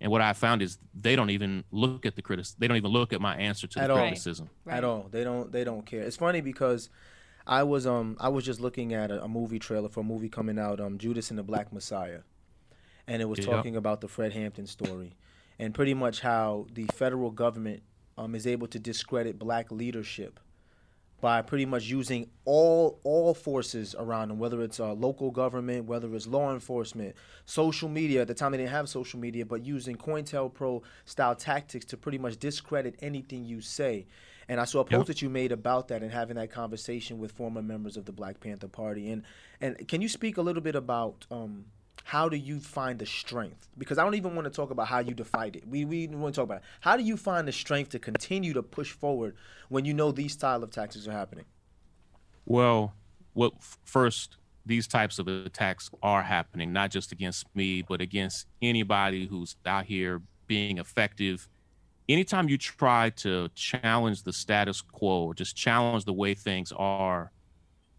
and 0.00 0.10
what 0.10 0.22
I 0.22 0.32
found 0.32 0.62
is 0.62 0.78
they 0.98 1.14
don't 1.14 1.30
even 1.30 1.64
look 1.70 2.06
at 2.06 2.16
the 2.16 2.22
critics. 2.22 2.54
They 2.58 2.66
don't 2.66 2.78
even 2.78 2.90
look 2.90 3.12
at 3.12 3.20
my 3.20 3.36
answer 3.36 3.66
to 3.66 3.80
At 3.80 3.88
the 3.88 3.92
all. 3.94 3.98
criticism. 3.98 4.48
at 4.66 4.82
all. 4.82 5.08
They 5.10 5.22
don't. 5.24 5.52
They 5.52 5.62
don't 5.62 5.84
care. 5.84 6.00
It's 6.02 6.16
funny 6.16 6.40
because 6.40 6.88
I 7.46 7.62
was 7.64 7.86
um 7.86 8.16
I 8.18 8.28
was 8.30 8.44
just 8.44 8.60
looking 8.60 8.94
at 8.94 9.10
a, 9.10 9.22
a 9.22 9.28
movie 9.28 9.58
trailer 9.58 9.88
for 9.90 10.00
a 10.00 10.04
movie 10.04 10.30
coming 10.30 10.58
out 10.58 10.80
um 10.80 10.96
Judas 10.96 11.28
and 11.30 11.38
the 11.38 11.42
Black 11.42 11.72
Messiah, 11.72 12.20
and 13.06 13.20
it 13.20 13.26
was 13.26 13.38
Yep. 13.38 13.48
talking 13.48 13.76
about 13.76 14.00
the 14.00 14.08
Fred 14.08 14.32
Hampton 14.32 14.66
story, 14.66 15.16
and 15.58 15.74
pretty 15.74 15.92
much 15.92 16.20
how 16.20 16.66
the 16.72 16.86
federal 16.94 17.30
government 17.30 17.82
um 18.16 18.34
is 18.34 18.46
able 18.46 18.68
to 18.68 18.78
discredit 18.78 19.38
black 19.38 19.70
leadership 19.70 20.40
by 21.20 21.42
pretty 21.42 21.66
much 21.66 21.86
using 21.86 22.28
all 22.44 22.98
all 23.04 23.34
forces 23.34 23.94
around 23.98 24.28
them, 24.28 24.38
whether 24.38 24.62
it's 24.62 24.80
uh, 24.80 24.92
local 24.94 25.30
government, 25.30 25.84
whether 25.86 26.14
it's 26.14 26.26
law 26.26 26.52
enforcement, 26.52 27.14
social 27.44 27.88
media. 27.88 28.22
At 28.22 28.28
the 28.28 28.34
time, 28.34 28.52
they 28.52 28.58
didn't 28.58 28.70
have 28.70 28.88
social 28.88 29.20
media, 29.20 29.44
but 29.44 29.64
using 29.64 29.96
COINTELPRO 29.96 30.82
style 31.04 31.34
tactics 31.34 31.84
to 31.86 31.96
pretty 31.96 32.18
much 32.18 32.38
discredit 32.38 32.96
anything 33.00 33.44
you 33.44 33.60
say. 33.60 34.06
And 34.48 34.60
I 34.60 34.64
saw 34.64 34.80
a 34.80 34.84
post 34.84 34.92
Yep. 34.98 35.06
that 35.06 35.22
you 35.22 35.30
made 35.30 35.52
about 35.52 35.88
that 35.88 36.02
and 36.02 36.10
having 36.10 36.36
that 36.36 36.50
conversation 36.50 37.18
with 37.18 37.30
former 37.32 37.62
members 37.62 37.96
of 37.96 38.04
the 38.04 38.12
Black 38.12 38.40
Panther 38.40 38.68
Party. 38.68 39.10
And 39.10 39.22
and 39.60 39.86
can 39.86 40.00
you 40.02 40.08
speak 40.08 40.38
a 40.38 40.42
little 40.42 40.62
bit 40.62 40.74
about 40.74 41.26
um, 41.30 41.66
how 42.04 42.28
do 42.28 42.36
you 42.36 42.60
find 42.60 42.98
the 42.98 43.06
strength? 43.06 43.68
Because 43.78 43.98
I 43.98 44.04
don't 44.04 44.14
even 44.14 44.34
want 44.34 44.46
to 44.46 44.50
talk 44.50 44.70
about 44.70 44.88
how 44.88 45.00
you 45.00 45.14
defied 45.14 45.56
it. 45.56 45.66
We 45.66 45.84
we 45.84 46.06
want 46.08 46.34
to 46.34 46.40
talk 46.40 46.44
about 46.44 46.58
it. 46.58 46.64
how 46.80 46.96
do 46.96 47.02
you 47.02 47.16
find 47.16 47.46
the 47.46 47.52
strength 47.52 47.90
to 47.90 47.98
continue 47.98 48.52
to 48.52 48.62
push 48.62 48.90
forward 48.90 49.36
when 49.68 49.84
you 49.84 49.94
know 49.94 50.12
these 50.12 50.32
style 50.32 50.62
of 50.62 50.70
tactics 50.70 51.06
are 51.06 51.12
happening? 51.12 51.44
Well, 52.46 52.94
what 53.32 53.52
first 53.84 54.36
these 54.66 54.86
types 54.86 55.18
of 55.18 55.26
attacks 55.26 55.90
are 56.02 56.22
happening 56.22 56.72
not 56.72 56.90
just 56.90 57.12
against 57.12 57.46
me 57.54 57.80
but 57.82 58.00
against 58.00 58.46
anybody 58.60 59.26
who's 59.26 59.56
out 59.64 59.86
here 59.86 60.20
being 60.46 60.78
effective. 60.78 61.48
Anytime 62.08 62.48
you 62.48 62.58
try 62.58 63.10
to 63.10 63.48
challenge 63.54 64.24
the 64.24 64.32
status 64.32 64.80
quo 64.80 65.26
or 65.26 65.34
just 65.34 65.54
challenge 65.56 66.04
the 66.04 66.12
way 66.12 66.34
things 66.34 66.72
are, 66.76 67.30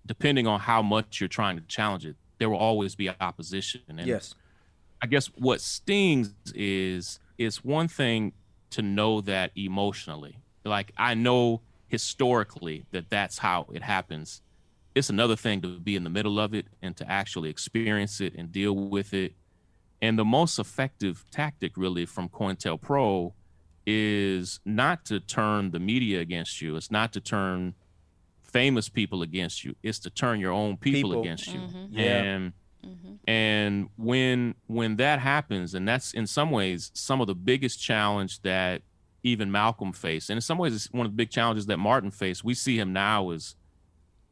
depending 0.06 0.48
on 0.48 0.60
how 0.60 0.82
much 0.82 1.22
you're 1.22 1.30
trying 1.30 1.56
to 1.56 1.64
challenge 1.64 2.06
it, 2.06 2.18
there 2.42 2.50
will 2.50 2.58
always 2.58 2.96
be 2.96 3.08
opposition. 3.22 3.82
And 3.88 4.00
Yes. 4.08 4.34
I 5.00 5.06
guess 5.06 5.28
what 5.28 5.62
stings 5.62 6.34
is 6.56 7.20
it's 7.38 7.64
one 7.64 7.88
thing 7.88 8.34
to 8.72 8.82
know 8.82 9.22
that 9.22 9.52
emotionally. 9.56 10.40
Like 10.66 10.92
I 10.98 11.14
know 11.14 11.62
historically 11.88 12.88
that 12.90 13.12
that's 13.12 13.38
how 13.38 13.68
it 13.74 13.84
happens. 13.84 14.42
It's 14.96 15.12
another 15.12 15.36
thing 15.36 15.62
to 15.62 15.80
be 15.80 15.96
in 15.96 16.04
the 16.04 16.10
middle 16.10 16.40
of 16.40 16.56
it 16.56 16.66
and 16.82 16.98
to 16.98 17.08
actually 17.08 17.52
experience 17.52 18.20
it 18.20 18.34
and 18.34 18.52
deal 18.52 18.74
with 18.74 19.14
it. 19.14 19.36
And 20.02 20.18
the 20.18 20.26
most 20.26 20.58
effective 20.58 21.24
tactic, 21.30 21.78
really, 21.78 22.08
from 22.08 22.28
COINTELPRO 22.28 23.34
is 23.86 24.60
not 24.66 25.06
to 25.06 25.20
turn 25.20 25.70
the 25.70 25.80
media 25.80 26.22
against 26.22 26.60
you. 26.60 26.76
It's 26.76 26.90
not 26.90 27.14
to 27.14 27.22
turn 27.22 27.76
famous 28.52 28.90
people 28.90 29.22
against 29.22 29.64
you. 29.64 29.76
It's 29.84 30.00
to 30.00 30.10
turn 30.10 30.40
your 30.40 30.52
own 30.52 30.78
people, 30.78 31.12
People. 31.12 31.22
against 31.22 31.48
you. 31.48 31.60
Mm-hmm. 31.60 31.98
Yeah. 31.98 32.22
And 32.22 32.54
and 33.28 33.90
when 33.98 34.56
when 34.68 34.96
that 34.98 35.20
happens, 35.20 35.76
and 35.76 35.88
that's 35.88 36.14
in 36.14 36.26
some 36.26 36.50
ways 36.52 36.92
some 36.94 37.22
of 37.22 37.28
the 37.28 37.36
biggest 37.36 37.82
challenge 37.82 38.42
that 38.42 38.82
even 39.24 39.52
Malcolm 39.52 39.94
faced, 39.94 40.30
and 40.30 40.38
in 40.38 40.42
some 40.42 40.58
ways 40.58 40.74
it's 40.74 40.92
one 40.92 41.06
of 41.06 41.12
the 41.12 41.16
big 41.16 41.30
challenges 41.30 41.68
that 41.68 41.78
Martin 41.78 42.10
faced. 42.12 42.44
We 42.44 42.54
see 42.56 42.78
him 42.80 42.92
now 42.94 43.30
as 43.30 43.56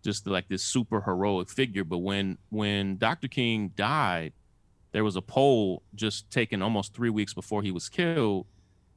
just 0.03 0.25
like 0.25 0.47
this 0.47 0.63
super 0.63 1.01
heroic 1.01 1.49
figure, 1.49 1.83
but 1.83 1.99
when 1.99 2.37
when 2.49 2.97
Dr. 2.97 3.27
King 3.27 3.69
died, 3.75 4.33
there 4.93 5.03
was 5.03 5.15
a 5.15 5.21
poll 5.21 5.83
just 5.93 6.29
taken 6.31 6.61
almost 6.61 6.93
three 6.93 7.09
weeks 7.11 7.33
before 7.33 7.61
he 7.61 7.71
was 7.71 7.87
killed. 7.89 8.47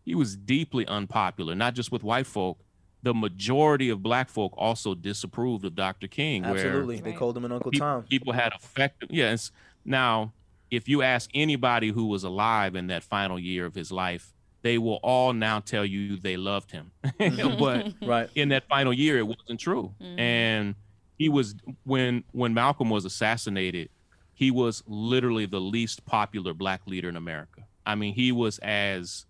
He 0.05 0.15
was 0.15 0.35
deeply 0.37 0.87
unpopular, 0.87 1.55
not 1.55 1.75
just 1.75 1.93
with 1.93 2.03
white 2.03 2.27
folk. 2.27 2.59
The 3.03 3.13
majority 3.15 3.89
of 3.91 4.03
black 4.03 4.29
folk 4.29 4.55
also 4.57 4.95
disapproved 4.95 5.65
of 5.65 5.75
Dr. 5.75 6.07
King. 6.09 6.43
where 6.43 6.55
Absolutely. 6.55 7.01
They 7.01 7.13
called 7.13 7.37
him 7.37 7.45
an 7.45 7.53
Uncle 7.53 7.71
peop- 7.71 7.81
Tom. 7.81 8.03
People 8.05 8.33
had 8.33 8.53
effective. 8.55 9.09
Yes. 9.11 9.51
Now, 9.85 10.33
if 10.71 10.89
you 10.89 11.03
ask 11.03 11.29
anybody 11.35 11.89
who 11.91 12.07
was 12.07 12.23
alive 12.25 12.77
in 12.77 12.87
that 12.87 13.03
final 13.03 13.39
year 13.39 13.67
of 13.67 13.75
his 13.75 13.91
life, 13.91 14.33
they 14.63 14.79
will 14.79 15.01
all 15.03 15.33
now 15.33 15.59
tell 15.59 15.85
you 15.85 16.17
they 16.17 16.37
loved 16.37 16.71
him. 16.71 16.93
Mm-hmm. 17.19 17.59
but 17.59 17.93
Right. 18.09 18.31
in 18.35 18.51
that 18.51 18.69
final 18.69 18.93
year, 18.93 19.19
it 19.19 19.27
wasn't 19.27 19.59
true. 19.61 19.93
Mm-hmm. 20.01 20.19
And 20.21 20.75
he 21.19 21.29
was 21.29 21.55
when 21.85 22.25
when 22.33 22.55
Malcolm 22.55 22.89
was 22.91 23.05
assassinated, 23.05 23.89
he 24.35 24.51
was 24.51 24.83
literally 24.87 25.47
the 25.47 25.61
least 25.61 26.05
popular 26.07 26.55
black 26.55 26.87
leader 26.87 27.09
in 27.09 27.17
America. 27.17 27.65
I 27.85 27.97
mean, 27.97 28.15
he 28.15 28.31
was 28.33 28.59
as 28.61 29.27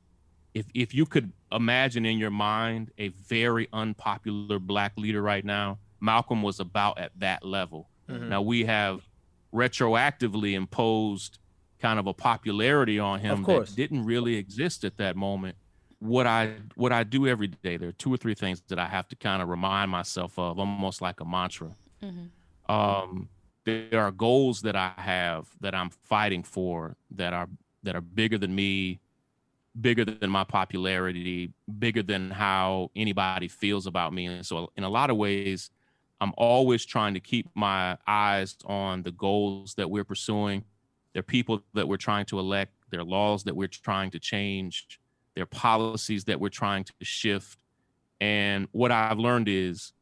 if 0.54 0.66
if 0.74 0.94
you 0.94 1.06
could 1.06 1.32
imagine 1.52 2.04
in 2.06 2.18
your 2.18 2.30
mind 2.30 2.90
a 2.98 3.08
very 3.08 3.68
unpopular 3.72 4.58
black 4.58 4.92
leader 4.96 5.22
right 5.22 5.44
now, 5.44 5.78
Malcolm 6.00 6.42
was 6.42 6.60
about 6.60 6.98
at 6.98 7.12
that 7.18 7.44
level. 7.44 7.88
Now 8.08 8.42
we 8.42 8.64
have 8.64 9.08
retroactively 9.54 10.52
imposed 10.54 11.38
kind 11.80 11.98
of 11.98 12.06
a 12.06 12.12
popularity 12.14 12.98
on 12.98 13.20
him 13.20 13.38
Of 13.40 13.42
course. 13.44 13.70
that 13.70 13.76
didn't 13.76 14.04
really 14.04 14.36
exist 14.36 14.84
at 14.84 14.98
that 14.98 15.16
moment. 15.16 15.56
What 15.98 16.26
I 16.26 16.54
what 16.74 16.92
I 16.92 17.04
do 17.04 17.26
every 17.28 17.46
day, 17.46 17.76
there 17.76 17.88
are 17.88 17.92
two 17.92 18.12
or 18.12 18.16
three 18.16 18.34
things 18.34 18.60
that 18.68 18.78
I 18.78 18.86
have 18.86 19.08
to 19.08 19.16
kind 19.16 19.40
of 19.40 19.48
remind 19.48 19.90
myself 19.90 20.38
of, 20.38 20.58
almost 20.58 21.00
like 21.00 21.20
a 21.20 21.24
mantra. 21.24 21.74
Um, 22.68 23.28
there 23.64 24.00
are 24.00 24.10
goals 24.10 24.62
that 24.62 24.74
I 24.76 24.92
have 24.96 25.46
that 25.60 25.74
I'm 25.74 25.90
fighting 25.90 26.42
for 26.42 26.96
that 27.12 27.32
are 27.32 27.48
that 27.84 27.94
are 27.94 28.00
bigger 28.00 28.38
than 28.38 28.54
me, 28.54 29.00
bigger 29.80 30.04
than 30.04 30.30
my 30.30 30.44
popularity, 30.44 31.52
bigger 31.78 32.02
than 32.02 32.30
how 32.30 32.90
anybody 32.94 33.48
feels 33.48 33.87
about 33.87 34.12
me. 34.12 34.26
And 34.26 34.44
so, 34.46 34.70
in 34.76 34.85
a 34.85 34.88
lot 34.88 35.11
of 35.11 35.16
ways, 35.16 35.70
I'm 36.20 36.32
always 36.37 36.85
trying 36.85 37.14
to 37.14 37.20
keep 37.20 37.48
my 37.54 37.98
eyes 38.06 38.56
on 38.64 39.02
the 39.02 39.11
goals 39.12 39.74
that 39.74 39.90
we're 39.90 40.04
pursuing. 40.04 40.64
There 41.12 41.20
are 41.20 41.24
people 41.24 41.62
that 41.74 41.88
we're 41.88 41.96
trying 41.96 42.26
to 42.26 42.38
elect. 42.38 42.72
There 42.90 43.00
are 43.00 43.04
laws 43.04 43.44
that 43.44 43.56
we're 43.56 43.68
trying 43.68 44.11
to 44.12 44.18
change. 44.18 45.00
There 45.35 45.42
are 45.42 45.46
policies 45.46 46.24
that 46.24 46.38
we're 46.38 46.48
trying 46.50 46.85
to 46.85 46.92
shift. 47.02 47.58
And 48.20 48.68
what 48.72 48.92
I've 48.92 49.18
learned 49.18 49.48
is 49.48 49.92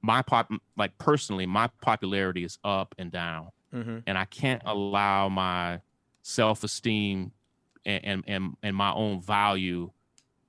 my 0.00 0.22
pop, 0.22 0.50
like 0.76 0.96
personally, 0.98 1.46
my 1.46 1.68
popularity 1.82 2.44
is 2.44 2.58
up 2.64 2.94
and 2.96 3.10
down 3.10 3.50
Mhm. 3.74 4.04
and 4.06 4.16
I 4.16 4.24
can't 4.24 4.62
allow 4.64 5.28
my 5.28 5.80
self 6.22 6.64
esteem 6.64 7.32
and, 7.86 8.04
and 8.04 8.24
and 8.26 8.56
and 8.62 8.76
my 8.76 8.92
own 8.92 9.22
value 9.22 9.90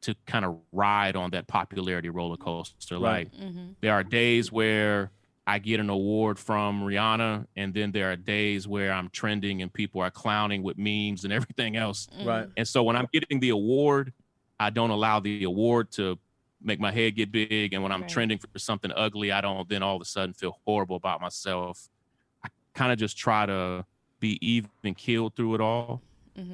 to 0.02 0.15
kind 0.26 0.45
of 0.45 0.58
ride 0.71 1.15
on 1.15 1.32
that 1.32 1.47
popularity 1.47 2.10
roller 2.10 2.38
coaster. 2.38 2.95
Right. 2.95 3.30
Like 3.32 3.34
mm-hmm. 3.34 3.71
there 3.82 3.93
are 3.93 4.04
days 4.04 4.52
where 4.52 5.12
I 5.45 5.60
get 5.60 5.80
an 5.80 5.89
award 5.89 6.38
from 6.38 6.82
Rihanna, 6.82 7.47
and 7.56 7.73
then 7.73 7.91
there 7.91 8.12
are 8.12 8.15
days 8.15 8.67
where 8.67 8.91
I'm 8.91 9.10
trending 9.10 9.62
and 9.62 9.71
people 9.71 10.02
are 10.02 10.12
clowning 10.12 10.62
with 10.62 10.78
memes 10.78 11.23
and 11.23 11.32
everything 11.34 11.78
else. 11.78 12.08
Mm-hmm. 12.17 12.28
Right. 12.28 12.47
And 12.58 12.67
so 12.67 12.84
when 12.84 12.95
I'm 12.95 13.08
getting 13.13 13.39
the 13.39 13.50
award, 13.50 14.13
I 14.60 14.69
don't 14.69 14.89
allow 14.89 15.19
the 15.19 15.43
award 15.45 15.91
to 15.91 16.19
make 16.62 16.80
my 16.80 16.91
head 16.91 17.15
get 17.15 17.32
big. 17.32 17.73
And 17.73 17.84
when 17.84 17.91
I'm 17.91 18.02
Right. 18.02 18.10
trending 18.10 18.39
for 18.39 18.47
something 18.60 18.91
ugly, 18.95 19.32
I 19.32 19.41
don't 19.41 19.67
then 19.69 19.84
all 19.84 19.95
of 19.95 20.02
a 20.02 20.06
sudden 20.06 20.34
feel 20.34 20.60
horrible 20.65 20.95
about 20.95 21.21
myself. 21.21 21.89
I 22.43 22.50
kind 22.73 22.91
of 22.91 22.97
just 22.97 23.17
try 23.17 23.45
to 23.45 23.86
be 24.19 24.38
even 24.45 24.95
keeled 24.95 25.36
through 25.36 25.56
it 25.56 25.62
all. 25.62 26.02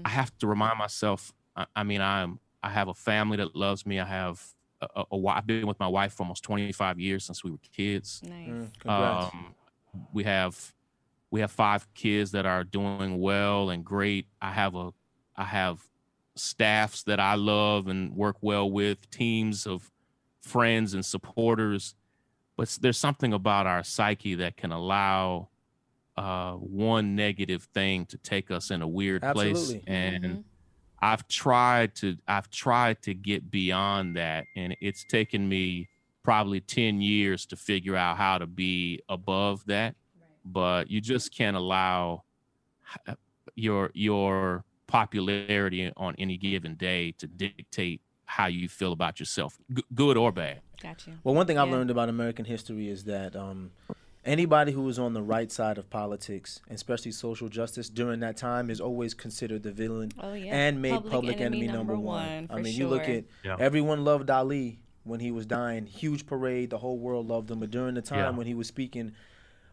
I 0.05 0.09
have 0.09 0.37
to 0.39 0.47
remind 0.47 0.77
myself. 0.77 1.33
I, 1.55 1.65
I 1.75 1.83
mean, 1.83 2.01
I'm 2.01 2.39
I 2.61 2.69
have 2.69 2.87
a 2.87 2.93
family 2.93 3.37
that 3.37 3.55
loves 3.55 3.85
me. 3.85 3.99
I 3.99 4.05
have 4.05 4.41
a, 4.81 4.87
a, 4.95 5.01
a 5.01 5.05
wi- 5.11 5.37
I've 5.37 5.47
been 5.47 5.67
with 5.67 5.79
my 5.79 5.87
wife 5.87 6.13
for 6.13 6.23
almost 6.23 6.43
25 6.43 6.99
years 6.99 7.25
since 7.25 7.43
we 7.43 7.51
were 7.51 7.57
kids. 7.75 8.21
Nice. 8.23 8.69
Mm. 8.85 8.89
Um, 8.89 9.55
we 10.13 10.23
have 10.23 10.73
we 11.29 11.41
have 11.41 11.51
five 11.51 11.91
kids 11.93 12.31
that 12.31 12.45
are 12.45 12.63
doing 12.63 13.19
well 13.19 13.69
and 13.69 13.83
great. 13.83 14.27
I 14.41 14.51
have 14.51 14.75
a 14.75 14.93
I 15.35 15.45
have 15.45 15.81
staffs 16.35 17.03
that 17.03 17.19
I 17.19 17.35
love 17.35 17.87
and 17.87 18.15
work 18.15 18.37
well 18.41 18.69
with, 18.69 19.09
teams 19.09 19.67
of 19.67 19.91
friends 20.41 20.93
and 20.93 21.05
supporters. 21.05 21.95
But 22.55 22.77
there's 22.81 22.97
something 22.97 23.33
about 23.33 23.65
our 23.65 23.83
psyche 23.83 24.35
that 24.35 24.57
can 24.57 24.71
allow 24.71 25.49
uh, 26.17 26.53
one 26.53 27.15
negative 27.15 27.63
thing 27.73 28.05
to 28.07 28.17
take 28.17 28.51
us 28.51 28.71
in 28.71 28.81
a 28.81 28.87
weird 28.87 29.21
place. 29.21 29.57
Absolutely. 29.57 29.83
And 29.87 30.43
I've 31.01 31.27
tried 31.27 31.95
to 31.95 32.17
I've 32.27 32.49
tried 32.49 33.01
to 33.03 33.13
get 33.13 33.49
beyond 33.49 34.15
that, 34.15 34.45
and 34.55 34.75
it's 34.79 35.03
taken 35.03 35.47
me 35.49 35.89
probably 36.23 36.61
10 36.61 37.01
years 37.01 37.45
to 37.47 37.57
figure 37.57 37.97
out 37.97 38.15
how 38.15 38.37
to 38.37 38.47
be 38.47 39.01
above 39.09 39.65
that 39.65 39.93
but 40.45 40.89
you 40.89 41.01
just 41.01 41.35
can't 41.35 41.57
allow 41.57 42.23
your 43.55 43.91
your 43.93 44.63
popularity 44.87 45.91
on 45.97 46.15
any 46.17 46.37
given 46.37 46.75
day 46.75 47.11
to 47.17 47.27
dictate 47.27 48.01
how 48.25 48.45
you 48.45 48.69
feel 48.69 48.93
about 48.93 49.19
yourself 49.19 49.57
g- 49.73 49.83
good 49.93 50.15
or 50.15 50.31
bad 50.31 50.61
Got 50.83 51.07
you. 51.07 51.13
Well, 51.23 51.33
one 51.33 51.47
thing 51.47 51.57
I've 51.57 51.69
learned 51.69 51.89
about 51.91 52.09
American 52.09 52.43
history 52.43 52.89
is 52.89 53.05
that 53.05 53.37
um, 53.37 53.71
anybody 54.25 54.71
who 54.71 54.81
was 54.81 54.97
on 54.99 55.13
the 55.13 55.21
right 55.21 55.51
side 55.51 55.77
of 55.77 55.89
politics, 55.89 56.61
especially 56.69 57.11
social 57.11 57.49
justice, 57.49 57.89
during 57.89 58.19
that 58.21 58.37
time 58.37 58.69
is 58.69 58.79
always 58.79 59.13
considered 59.13 59.63
the 59.63 59.71
villain 59.71 60.11
Oh, 60.19 60.33
yeah. 60.33 60.55
and 60.55 60.81
made 60.81 60.93
Public 60.93 61.11
public, 61.11 61.41
enemy 61.41 61.57
enemy, 61.63 61.67
number 61.67 61.93
number 61.93 62.07
one. 62.07 62.25
one, 62.25 62.47
I 62.49 62.55
for 62.57 62.63
mean, 62.63 62.75
you 62.75 62.87
look 62.87 63.09
at 63.09 63.25
Yeah. 63.43 63.57
everyone 63.59 64.03
loved 64.03 64.29
Ali 64.29 64.79
when 65.03 65.19
he 65.19 65.31
was 65.31 65.45
dying, 65.45 65.85
huge 65.85 66.25
parade, 66.25 66.69
the 66.69 66.77
whole 66.77 66.97
world 66.97 67.27
loved 67.27 67.51
him. 67.51 67.59
But 67.59 67.71
during 67.71 67.95
the 67.95 68.01
time 68.01 68.19
Yeah. 68.19 68.29
when 68.37 68.47
he 68.47 68.53
was 68.53 68.67
speaking 68.67 69.11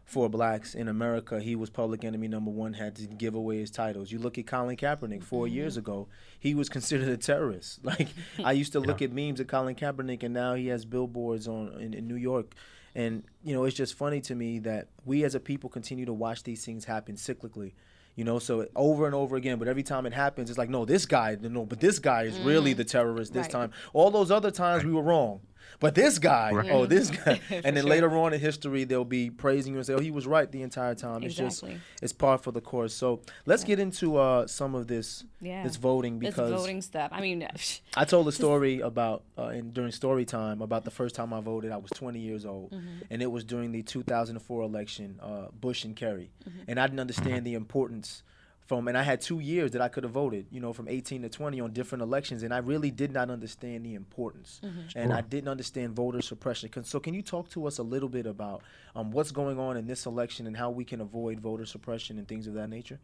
for 0.03 0.27
blacks 0.27 0.75
in 0.75 0.89
America, 0.89 1.39
he 1.39 1.55
was 1.55 1.69
public 1.69 2.03
enemy 2.03 2.27
number 2.27 2.51
one, 2.51 2.73
had 2.73 2.95
to 2.97 3.07
give 3.07 3.33
away 3.33 3.59
his 3.59 3.71
titles. 3.71 4.11
You 4.11 4.19
look 4.19 4.37
at 4.37 4.45
Colin 4.45 4.75
Kaepernick 4.75 5.23
4 5.23 5.45
Mm-hmm. 5.45 5.55
years 5.55 5.77
ago, 5.77 6.09
he 6.37 6.53
was 6.53 6.67
considered 6.67 7.07
a 7.07 7.15
terrorist. 7.15 7.79
Like 7.85 8.09
I 8.43 8.51
used 8.51 8.73
to 8.73 8.81
look 8.81 9.01
at 9.01 9.13
memes 9.13 9.39
of 9.39 9.47
Colin 9.47 9.75
Kaepernick, 9.75 10.21
and 10.23 10.33
now 10.33 10.55
he 10.55 10.67
has 10.67 10.83
billboards 10.83 11.47
on 11.47 11.79
in, 11.79 11.93
in 11.93 12.07
New 12.09 12.15
York. 12.17 12.53
And 12.95 13.23
you 13.43 13.53
know, 13.53 13.63
it's 13.63 13.75
just 13.75 13.93
funny 13.95 14.21
to 14.21 14.35
me 14.35 14.59
that 14.59 14.87
we 15.05 15.23
as 15.23 15.33
a 15.35 15.39
people 15.39 15.69
continue 15.69 16.05
to 16.05 16.13
watch 16.13 16.43
these 16.43 16.65
things 16.65 16.85
happen 16.85 17.15
cyclically. 17.15 17.73
You 18.15 18.25
know, 18.25 18.39
so 18.39 18.67
over 18.75 19.05
and 19.05 19.15
over 19.15 19.37
again. 19.37 19.57
But 19.57 19.69
every 19.69 19.83
time 19.83 20.05
it 20.05 20.11
happens, 20.13 20.49
it's 20.49 20.59
like, 20.59 20.69
no, 20.69 20.83
this 20.83 21.05
guy, 21.05 21.37
no, 21.39 21.65
but 21.65 21.79
this 21.79 21.97
guy 21.97 22.23
is 22.23 22.37
really 22.39 22.73
the 22.73 22.83
terrorist 22.83 23.31
this 23.33 23.47
Mm-hmm. 23.47 23.57
Right. 23.57 23.69
time. 23.69 23.71
All 23.93 24.11
those 24.11 24.31
other 24.31 24.51
times 24.51 24.83
we 24.83 24.91
were 24.91 25.01
wrong. 25.01 25.39
But 25.79 25.95
this 25.95 26.19
guy, 26.19 26.51
oh, 26.71 26.85
this 26.85 27.09
guy, 27.09 27.41
and 27.49 27.75
then 27.75 27.83
sure. 27.83 27.89
later 27.89 28.17
on 28.17 28.33
in 28.33 28.39
history, 28.39 28.83
they'll 28.83 29.03
be 29.03 29.29
praising 29.29 29.73
you 29.73 29.79
and 29.79 29.85
say, 29.85 29.93
"Oh, 29.93 29.99
he 29.99 30.11
was 30.11 30.27
right 30.27 30.51
the 30.51 30.61
entire 30.61 30.95
time." 30.95 31.23
It's 31.23 31.35
just, 31.35 31.63
it's 32.01 32.13
par 32.13 32.37
for 32.37 32.51
the 32.51 32.61
course. 32.61 32.93
So 32.93 33.21
let's 33.45 33.63
get 33.63 33.79
into 33.79 34.17
uh, 34.17 34.47
some 34.47 34.75
of 34.75 34.87
this, 34.87 35.23
Yeah. 35.39 35.63
this 35.63 35.77
voting 35.77 36.19
This 36.19 36.31
because 36.31 36.51
voting 36.51 36.81
stuff. 36.81 37.09
I 37.11 37.21
mean, 37.21 37.47
I 37.97 38.05
told 38.05 38.27
a 38.27 38.31
story 38.31 38.79
about 38.81 39.23
uh, 39.37 39.47
in, 39.47 39.71
during 39.71 39.91
story 39.91 40.25
time 40.25 40.61
about 40.61 40.85
the 40.85 40.91
first 40.91 41.15
time 41.15 41.33
I 41.33 41.41
voted. 41.41 41.71
I 41.71 41.77
was 41.77 41.91
20 41.91 42.19
years 42.19 42.45
old, 42.45 42.73
and 43.09 43.21
it 43.21 43.31
was 43.31 43.43
during 43.43 43.71
the 43.71 43.81
2004 43.83 44.61
election, 44.61 45.19
uh, 45.21 45.47
Bush 45.59 45.83
and 45.83 45.95
Kerry, 45.95 46.31
and 46.67 46.79
I 46.79 46.85
didn't 46.87 46.99
understand 46.99 47.45
the 47.45 47.55
importance 47.55 48.23
from. 48.67 48.87
And 48.87 48.97
I 48.97 49.03
had 49.03 49.21
two 49.21 49.39
years 49.39 49.71
that 49.71 49.81
I 49.81 49.87
could 49.87 50.03
have 50.03 50.13
voted, 50.13 50.45
you 50.51 50.59
know, 50.59 50.73
from 50.73 50.87
18 50.87 51.23
to 51.23 51.29
20 51.29 51.59
on 51.61 51.73
different 51.73 52.01
elections, 52.01 52.43
and 52.43 52.53
I 52.53 52.57
really 52.57 52.91
did 52.91 53.11
not 53.11 53.29
understand 53.29 53.85
the 53.85 53.95
importance, 53.95 54.61
and 54.95 55.13
I 55.13 55.21
didn't 55.21 55.49
understand 55.49 55.95
voter 55.95 56.21
suppression. 56.21 56.69
So, 56.83 56.99
can 56.99 57.13
you 57.13 57.21
talk 57.21 57.49
to 57.51 57.67
us 57.67 57.77
a 57.77 57.83
little 57.83 58.09
bit 58.09 58.25
about 58.25 58.61
um, 58.95 59.11
what's 59.11 59.31
going 59.31 59.59
on 59.59 59.77
in 59.77 59.87
this 59.87 60.05
election 60.05 60.47
and 60.47 60.55
how 60.55 60.69
we 60.69 60.85
can 60.85 61.01
avoid 61.01 61.39
voter 61.39 61.65
suppression 61.65 62.17
and 62.17 62.27
things 62.27 62.47
of 62.47 62.53
that 62.55 62.69
nature? 62.69 62.99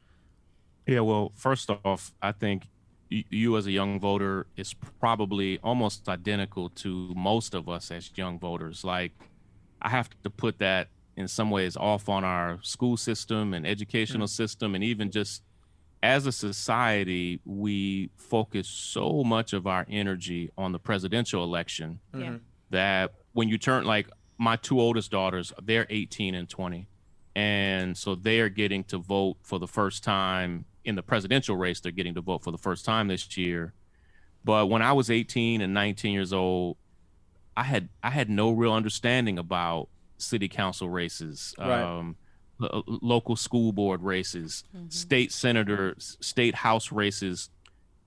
yeah 0.85 1.01
well 1.01 1.33
first 1.35 1.69
off 1.83 2.13
i 2.21 2.31
think 2.31 2.69
y- 3.11 3.25
you 3.29 3.57
as 3.57 3.67
a 3.67 3.71
young 3.71 3.99
voter 3.99 4.47
is 4.55 4.73
probably 4.99 5.59
almost 5.63 6.07
identical 6.09 6.69
to 6.69 7.13
most 7.15 7.53
of 7.53 7.69
us 7.69 7.91
as 7.91 8.11
young 8.15 8.39
voters. 8.39 8.83
Like, 8.83 9.13
I 9.81 9.89
have 9.89 10.09
to 10.23 10.29
put 10.29 10.59
that 10.59 10.89
in 11.15 11.27
some 11.27 11.49
ways 11.49 11.75
off 11.75 12.09
on 12.09 12.23
our 12.23 12.59
school 12.61 12.97
system 12.97 13.53
and 13.53 13.65
educational 13.65 14.27
system, 14.27 14.75
and 14.75 14.83
even 14.83 15.11
just 15.11 15.43
as 16.03 16.25
a 16.25 16.31
society, 16.31 17.39
we 17.45 18.09
focus 18.15 18.67
so 18.67 19.23
much 19.23 19.53
of 19.53 19.65
our 19.67 19.85
energy 19.89 20.51
on 20.57 20.71
the 20.71 20.79
presidential 20.79 21.43
election 21.43 21.99
Yeah. 22.15 22.37
that 22.69 23.13
when 23.33 23.49
you 23.49 23.57
turn 23.57 23.85
like 23.85 24.07
my 24.37 24.55
two 24.55 24.79
oldest 24.79 25.11
daughters, 25.11 25.51
they're 25.63 25.87
18 25.89 26.35
and 26.35 26.47
20. 26.47 26.87
And 27.35 27.97
so 27.97 28.15
they 28.15 28.39
are 28.39 28.49
getting 28.49 28.83
to 28.85 28.97
vote 28.97 29.37
for 29.41 29.59
the 29.59 29.67
first 29.67 30.03
time 30.03 30.65
in 30.85 30.95
the 30.95 31.03
presidential 31.03 31.55
race. 31.55 31.79
They're 31.79 31.91
getting 31.91 32.15
to 32.15 32.21
vote 32.21 32.43
for 32.43 32.51
the 32.51 32.57
first 32.57 32.85
time 32.85 33.07
this 33.07 33.35
year. 33.37 33.73
But 34.43 34.67
when 34.67 34.81
I 34.81 34.93
was 34.93 35.09
18 35.11 35.61
and 35.61 35.73
19 35.73 36.13
years 36.13 36.33
old, 36.33 36.77
I 37.55 37.63
had 37.63 37.89
I 38.03 38.11
had 38.11 38.29
no 38.29 38.51
real 38.51 38.71
understanding 38.73 39.37
about 39.39 39.89
city 40.17 40.47
council 40.47 40.89
races, 40.89 41.53
Right. 41.57 41.81
um, 41.81 42.15
lo- 42.59 42.83
uh, 42.87 42.97
local 43.01 43.35
school 43.35 43.71
board 43.71 44.01
races, 44.01 44.63
mm-hmm. 44.75 44.89
state 44.89 45.31
senators, 45.31 46.17
state 46.21 46.55
house 46.55 46.91
races, 46.91 47.49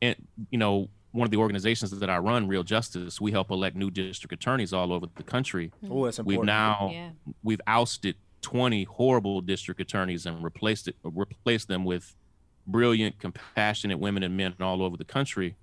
and 0.03 0.17
you 0.51 0.59
know 0.59 0.89
one 1.13 1.25
of 1.25 1.31
the 1.31 1.37
organizations 1.37 1.91
that 1.91 2.11
I 2.11 2.19
run, 2.19 2.47
Real 2.47 2.63
Justice, 2.63 3.21
we 3.21 3.33
help 3.33 3.51
elect 3.51 3.75
new 3.77 3.91
district 3.91 4.33
attorneys 4.33 4.73
all 4.73 4.93
over 4.93 5.07
the 5.17 5.23
country. 5.23 5.73
Mm-hmm. 5.85 5.93
Oh, 5.93 6.05
that's 6.05 6.19
important. 6.19 6.41
We've 6.41 6.47
now 6.47 6.91
Yeah. 6.93 7.11
we've 7.43 7.61
ousted 7.67 8.17
20 8.43 8.85
horrible 8.85 9.41
district 9.41 9.81
attorneys 9.81 10.27
and 10.27 10.43
replaced 10.43 10.89
it 10.89 10.97
uh, 11.05 11.11
replaced 11.11 11.69
them 11.69 11.85
with 11.85 12.15
brilliant, 12.67 13.19
compassionate 13.19 13.99
women 13.99 14.23
and 14.23 14.37
men 14.37 14.55
all 14.61 14.83
over 14.83 14.97
the 14.97 15.05
country. 15.05 15.57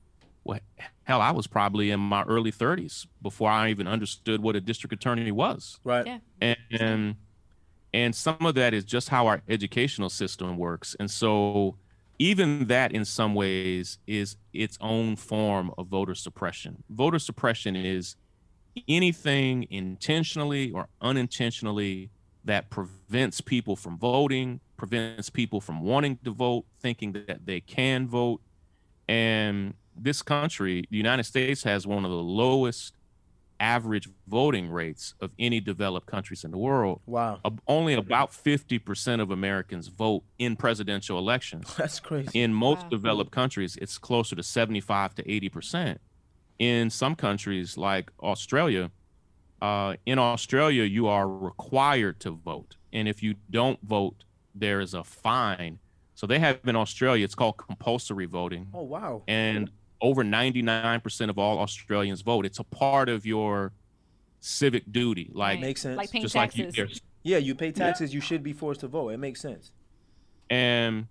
Well, 0.43 0.59
hell, 1.03 1.21
I 1.21 1.31
was 1.31 1.47
probably 1.47 1.91
in 1.91 1.99
my 1.99 2.23
early 2.23 2.51
30s 2.51 3.05
before 3.21 3.49
I 3.49 3.69
even 3.69 3.87
understood 3.87 4.41
what 4.41 4.55
a 4.55 4.61
district 4.61 4.93
attorney 4.93 5.31
was 5.31 5.79
right. 5.83 6.05
Yeah. 6.05 6.19
and 6.41 6.57
and, 6.71 7.15
and 7.97 8.13
some 8.13 8.37
of 8.45 8.53
that 8.53 8.75
is 8.75 8.83
just 8.83 9.09
how 9.09 9.25
our 9.25 9.41
educational 9.49 10.09
system 10.09 10.55
works. 10.55 10.95
And 10.99 11.09
so 11.09 11.77
even 12.19 12.67
that 12.67 12.91
in 12.91 13.03
some 13.03 13.33
ways 13.33 13.97
is 14.05 14.37
its 14.53 14.77
own 14.79 15.15
form 15.15 15.71
of 15.79 15.87
voter 15.87 16.13
suppression. 16.13 16.83
Voter 16.91 17.17
suppression 17.17 17.75
is 17.75 18.15
anything 18.87 19.65
intentionally 19.71 20.69
or 20.71 20.87
unintentionally 21.01 22.11
that 22.45 22.69
prevents 22.69 23.41
people 23.41 23.75
from 23.75 23.97
voting 23.97 24.59
prevents 24.77 25.31
people 25.31 25.59
from 25.59 25.81
wanting 25.81 26.17
to 26.23 26.29
vote 26.29 26.65
thinking 26.79 27.11
that 27.13 27.47
they 27.47 27.59
can 27.59 28.07
vote. 28.07 28.39
And 29.09 29.73
this 29.95 30.21
country 30.21 30.83
the 30.91 30.97
united 30.97 31.23
states 31.23 31.63
has 31.63 31.87
one 31.87 32.05
of 32.05 32.11
the 32.11 32.17
lowest 32.17 32.93
average 33.59 34.07
voting 34.27 34.69
rates 34.69 35.13
of 35.19 35.31
any 35.39 35.59
developed 35.59 36.05
countries 36.07 36.43
in 36.43 36.51
the 36.51 36.57
world. 36.57 37.01
Wow. 37.05 37.39
Ab- 37.45 37.61
Only 37.67 37.93
about 37.93 38.31
50% 38.31 39.21
of 39.21 39.31
Americans 39.31 39.87
vote 39.87 40.23
in 40.37 40.55
presidential 40.55 41.17
elections. 41.17 41.73
That's 41.77 41.99
crazy. 41.99 42.29
In 42.39 42.53
most 42.53 42.89
developed 42.89 43.31
countries, 43.31 43.75
it's 43.81 43.97
closer 43.97 44.35
to 44.35 44.43
75 44.43 45.15
to 45.15 45.23
80%. 45.23 45.97
In 46.59 46.89
some 46.89 47.15
countries 47.15 47.77
like 47.77 48.11
Australia, 48.21 48.91
uh, 49.61 49.95
in 50.05 50.19
Australia, 50.19 50.83
you 50.83 51.07
are 51.07 51.27
required 51.27 52.19
to 52.21 52.31
vote. 52.31 52.75
And 52.93 53.07
if 53.07 53.21
you 53.23 53.35
don't 53.49 53.79
vote, 53.83 54.23
there 54.55 54.79
is 54.81 54.93
a 54.93 55.03
fine. 55.03 55.79
So 56.15 56.25
they 56.25 56.39
have 56.39 56.59
in 56.65 56.75
Australia, 56.75 57.23
it's 57.23 57.35
called 57.35 57.57
compulsory 57.57 58.25
voting 58.25 58.67
Oh, 58.73 58.83
wow. 58.83 59.23
and 59.27 59.69
over 60.01 60.23
99% 60.23 61.29
of 61.29 61.37
all 61.37 61.59
Australians 61.59 62.21
vote. 62.21 62.45
It's 62.45 62.59
a 62.59 62.63
part 62.63 63.09
of 63.09 63.25
your 63.25 63.71
civic 64.39 64.91
duty. 64.91 65.29
Like, 65.33 65.59
Makes 65.59 65.81
sense. 65.81 65.97
Like 65.97 66.11
paying 66.11 66.23
just 66.23 66.35
like 66.35 66.55
you, 66.57 66.71
taxes. 66.71 67.01
Yeah, 67.23 67.37
you 67.37 67.55
pay 67.55 67.71
taxes, 67.71 68.13
you 68.13 68.21
should 68.21 68.43
be 68.43 68.53
forced 68.53 68.81
to 68.81 68.87
vote. 68.87 69.09
It 69.09 69.17
makes 69.17 69.41
sense. 69.41 69.71
and 70.49 71.07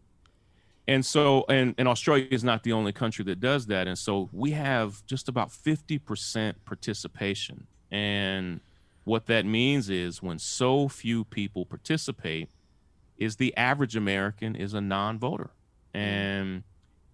and 0.89 1.05
so 1.05 1.45
and, 1.49 1.75
and 1.79 1.89
Australia 1.89 2.29
is 2.31 2.45
not 2.45 2.63
the 2.63 2.73
only 2.73 2.93
country 2.93 3.25
that 3.25 3.41
does 3.41 3.67
that. 3.67 3.89
And 3.89 3.99
so 3.99 4.29
we 4.33 4.53
have 4.53 5.05
just 5.07 5.29
about 5.29 5.51
50% 5.51 6.55
participation. 6.65 7.67
And 7.91 8.61
what 9.05 9.27
that 9.27 9.45
means 9.45 9.91
is 9.91 10.23
when 10.23 10.39
so 10.39 10.89
few 10.89 11.25
people 11.25 11.67
participate, 11.67 12.51
is 13.19 13.37
the 13.37 13.57
average 13.57 13.97
American 13.97 14.55
is 14.55 14.75
a 14.75 14.81
non-voter. 14.81 15.51
Mm. 15.95 15.99
And 15.99 16.63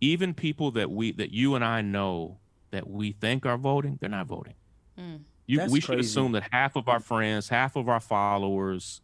even 0.03 0.35
people 0.35 0.73
that 0.73 0.91
we 0.91 1.13
that 1.13 1.31
you 1.31 1.55
and 1.55 1.65
I 1.65 1.81
know 1.81 2.39
that 2.73 2.91
we 2.91 3.13
think 3.13 3.47
are 3.47 3.57
voting, 3.57 3.99
they're 4.01 4.11
not 4.11 4.27
voting. 4.27 4.55
Mm. 4.99 5.21
You, 5.47 5.65
we 5.71 5.81
should 5.81 5.95
crazy. 5.95 6.01
assume 6.01 6.33
that 6.33 6.49
half 6.51 6.77
of 6.77 6.89
our 6.89 7.01
friends, 7.01 7.49
half 7.49 7.77
of 7.77 7.89
our 7.89 8.01
followers, 8.01 9.01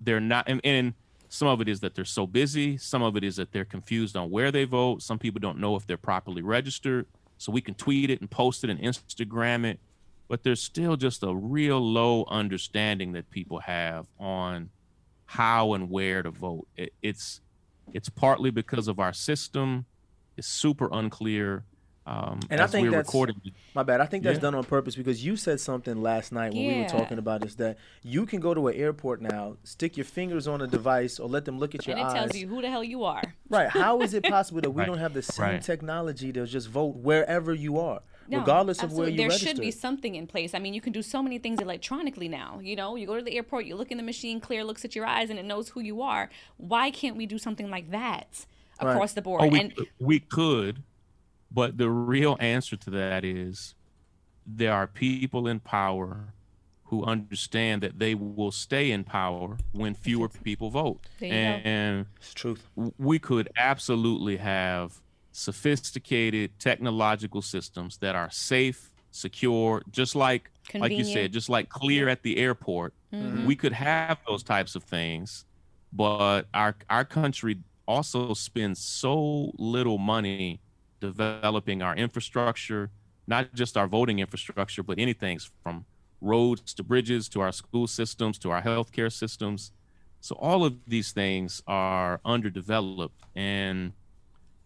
they're 0.00 0.20
not 0.20 0.48
and, 0.48 0.60
and 0.64 0.94
some 1.28 1.48
of 1.48 1.60
it 1.60 1.68
is 1.68 1.80
that 1.80 1.94
they're 1.94 2.04
so 2.04 2.26
busy 2.26 2.76
some 2.76 3.02
of 3.02 3.16
it 3.16 3.24
is 3.24 3.36
that 3.36 3.52
they're 3.52 3.64
confused 3.64 4.16
on 4.16 4.30
where 4.30 4.50
they 4.50 4.64
vote 4.64 5.02
some 5.02 5.18
people 5.18 5.40
don't 5.40 5.58
know 5.58 5.76
if 5.76 5.86
they're 5.86 5.96
properly 5.96 6.42
registered 6.42 7.06
so 7.36 7.52
we 7.52 7.60
can 7.60 7.74
tweet 7.74 8.10
it 8.10 8.20
and 8.20 8.30
post 8.30 8.64
it 8.64 8.70
and 8.70 8.80
instagram 8.80 9.66
it 9.66 9.78
but 10.28 10.42
there's 10.42 10.62
still 10.62 10.96
just 10.96 11.22
a 11.22 11.34
real 11.34 11.80
low 11.80 12.24
understanding 12.28 13.12
that 13.12 13.28
people 13.30 13.58
have 13.58 14.06
on 14.18 14.70
how 15.26 15.74
and 15.74 15.90
where 15.90 16.22
to 16.22 16.30
vote 16.30 16.66
it, 16.76 16.92
it's 17.02 17.40
it's 17.92 18.08
partly 18.08 18.50
because 18.50 18.88
of 18.88 18.98
our 18.98 19.12
system 19.12 19.84
it's 20.38 20.48
super 20.48 20.88
unclear 20.92 21.64
um, 22.06 22.40
And 22.48 22.58
I 22.58 22.64
as 22.64 22.72
think 22.72 22.84
we're 22.86 22.90
that's- 22.92 23.06
recording 23.08 23.36
My 23.74 23.82
bad. 23.82 24.00
I 24.00 24.06
think 24.06 24.24
that's 24.24 24.36
Yeah. 24.36 24.40
done 24.40 24.54
on 24.54 24.64
purpose 24.64 24.96
because 24.96 25.22
you 25.22 25.36
said 25.36 25.60
something 25.60 26.00
last 26.00 26.32
night 26.32 26.54
when 26.54 26.66
we 26.66 26.80
were 26.82 26.88
talking 26.88 27.18
about 27.18 27.42
this 27.42 27.54
that 27.56 27.76
you 28.02 28.24
can 28.24 28.40
go 28.40 28.54
to 28.54 28.68
an 28.68 28.74
airport 28.76 29.20
now, 29.20 29.58
stick 29.62 29.98
your 29.98 30.06
fingers 30.06 30.48
on 30.48 30.62
a 30.62 30.66
device, 30.66 31.20
or 31.20 31.28
let 31.28 31.44
them 31.44 31.58
look 31.58 31.74
at 31.74 31.86
your 31.86 31.98
And 31.98 32.00
it 32.06 32.08
eyes. 32.08 32.14
tells 32.14 32.34
you 32.34 32.48
who 32.48 32.62
the 32.62 32.70
hell 32.70 32.82
you 32.82 33.04
are. 33.04 33.22
Right. 33.50 33.68
How 33.68 34.00
is 34.00 34.14
it 34.14 34.22
possible 34.36 34.62
that 34.62 34.70
we 34.70 34.78
Right. 34.80 34.86
don't 34.86 34.96
have 34.96 35.12
the 35.12 35.20
same 35.20 35.44
Right. 35.46 35.62
technology 35.62 36.32
to 36.32 36.46
just 36.46 36.68
vote 36.70 36.96
wherever 36.96 37.52
you 37.52 37.78
are, 37.78 38.00
No, 38.26 38.38
regardless 38.38 38.78
of 38.82 38.84
where 38.92 39.08
absolutely. 39.08 39.12
you 39.12 39.18
there 39.18 39.28
register? 39.28 39.48
should 39.48 39.60
be 39.60 39.70
something 39.70 40.14
in 40.14 40.26
place. 40.26 40.54
I 40.54 40.60
mean, 40.60 40.72
you 40.72 40.80
can 40.80 40.94
do 40.94 41.02
so 41.02 41.22
many 41.22 41.38
things 41.38 41.60
electronically 41.60 42.28
now. 42.28 42.58
You 42.62 42.74
know, 42.74 42.96
you 42.96 43.06
go 43.06 43.18
to 43.18 43.22
the 43.22 43.36
airport, 43.36 43.66
you 43.66 43.76
look 43.76 43.90
in 43.90 43.98
the 43.98 44.02
machine, 44.02 44.40
clear 44.40 44.64
looks 44.64 44.82
at 44.82 44.96
your 44.96 45.04
eyes, 45.04 45.28
and 45.28 45.38
it 45.38 45.44
knows 45.44 45.68
who 45.68 45.80
you 45.80 46.00
are. 46.00 46.30
Why 46.56 46.90
can't 46.90 47.16
we 47.16 47.26
do 47.26 47.36
something 47.36 47.68
like 47.68 47.90
that 47.90 48.46
Right. 48.80 48.92
across 48.92 49.12
the 49.12 49.22
board? 49.22 49.42
Oh, 49.42 49.48
we, 49.48 49.60
and 49.60 49.72
we 49.98 50.20
could, 50.20 50.82
but 51.50 51.78
the 51.78 51.90
real 51.90 52.36
answer 52.40 52.76
to 52.76 52.90
that 52.90 53.24
is 53.24 53.74
there 54.46 54.72
are 54.72 54.86
people 54.86 55.46
in 55.46 55.60
power 55.60 56.32
who 56.84 57.04
understand 57.04 57.82
that 57.82 57.98
they 57.98 58.14
will 58.14 58.50
stay 58.50 58.90
in 58.90 59.04
power 59.04 59.58
when 59.72 59.94
fewer 59.94 60.28
people 60.28 60.70
vote. 60.70 61.00
There 61.20 61.28
you 61.28 61.34
go. 61.34 61.68
and 61.68 62.06
it's 62.16 62.32
truth. 62.32 62.66
we 62.96 63.18
could 63.18 63.48
absolutely 63.56 64.38
have 64.38 65.00
sophisticated 65.32 66.50
technological 66.58 67.42
systems 67.42 67.98
that 67.98 68.16
are 68.16 68.30
safe, 68.30 68.90
secure, 69.10 69.82
just 69.90 70.16
like 70.16 70.50
like 70.74 70.92
you 70.92 71.04
said, 71.04 71.32
just 71.32 71.48
like 71.48 71.68
clear 71.68 72.08
at 72.08 72.22
the 72.22 72.38
airport. 72.38 72.94
Mm-hmm. 73.12 73.46
We 73.46 73.56
could 73.56 73.72
have 73.72 74.18
those 74.26 74.42
types 74.42 74.74
of 74.74 74.84
things, 74.84 75.44
but 75.92 76.46
our 76.54 76.74
our 76.88 77.04
country 77.04 77.58
also 77.88 78.34
spend 78.34 78.76
so 78.76 79.50
little 79.56 79.98
money 79.98 80.60
developing 81.00 81.82
our 81.82 81.96
infrastructure, 81.96 82.90
not 83.26 83.54
just 83.54 83.76
our 83.76 83.88
voting 83.88 84.18
infrastructure, 84.18 84.82
but 84.82 84.98
anything 84.98 85.38
from 85.62 85.84
roads 86.20 86.74
to 86.74 86.82
bridges 86.82 87.28
to 87.30 87.40
our 87.40 87.52
school 87.52 87.86
systems 87.86 88.38
to 88.38 88.50
our 88.50 88.62
healthcare 88.62 89.12
systems. 89.12 89.72
So 90.20 90.34
all 90.34 90.64
of 90.64 90.72
these 90.86 91.12
things 91.12 91.62
are 91.66 92.20
underdeveloped, 92.24 93.22
and 93.36 93.92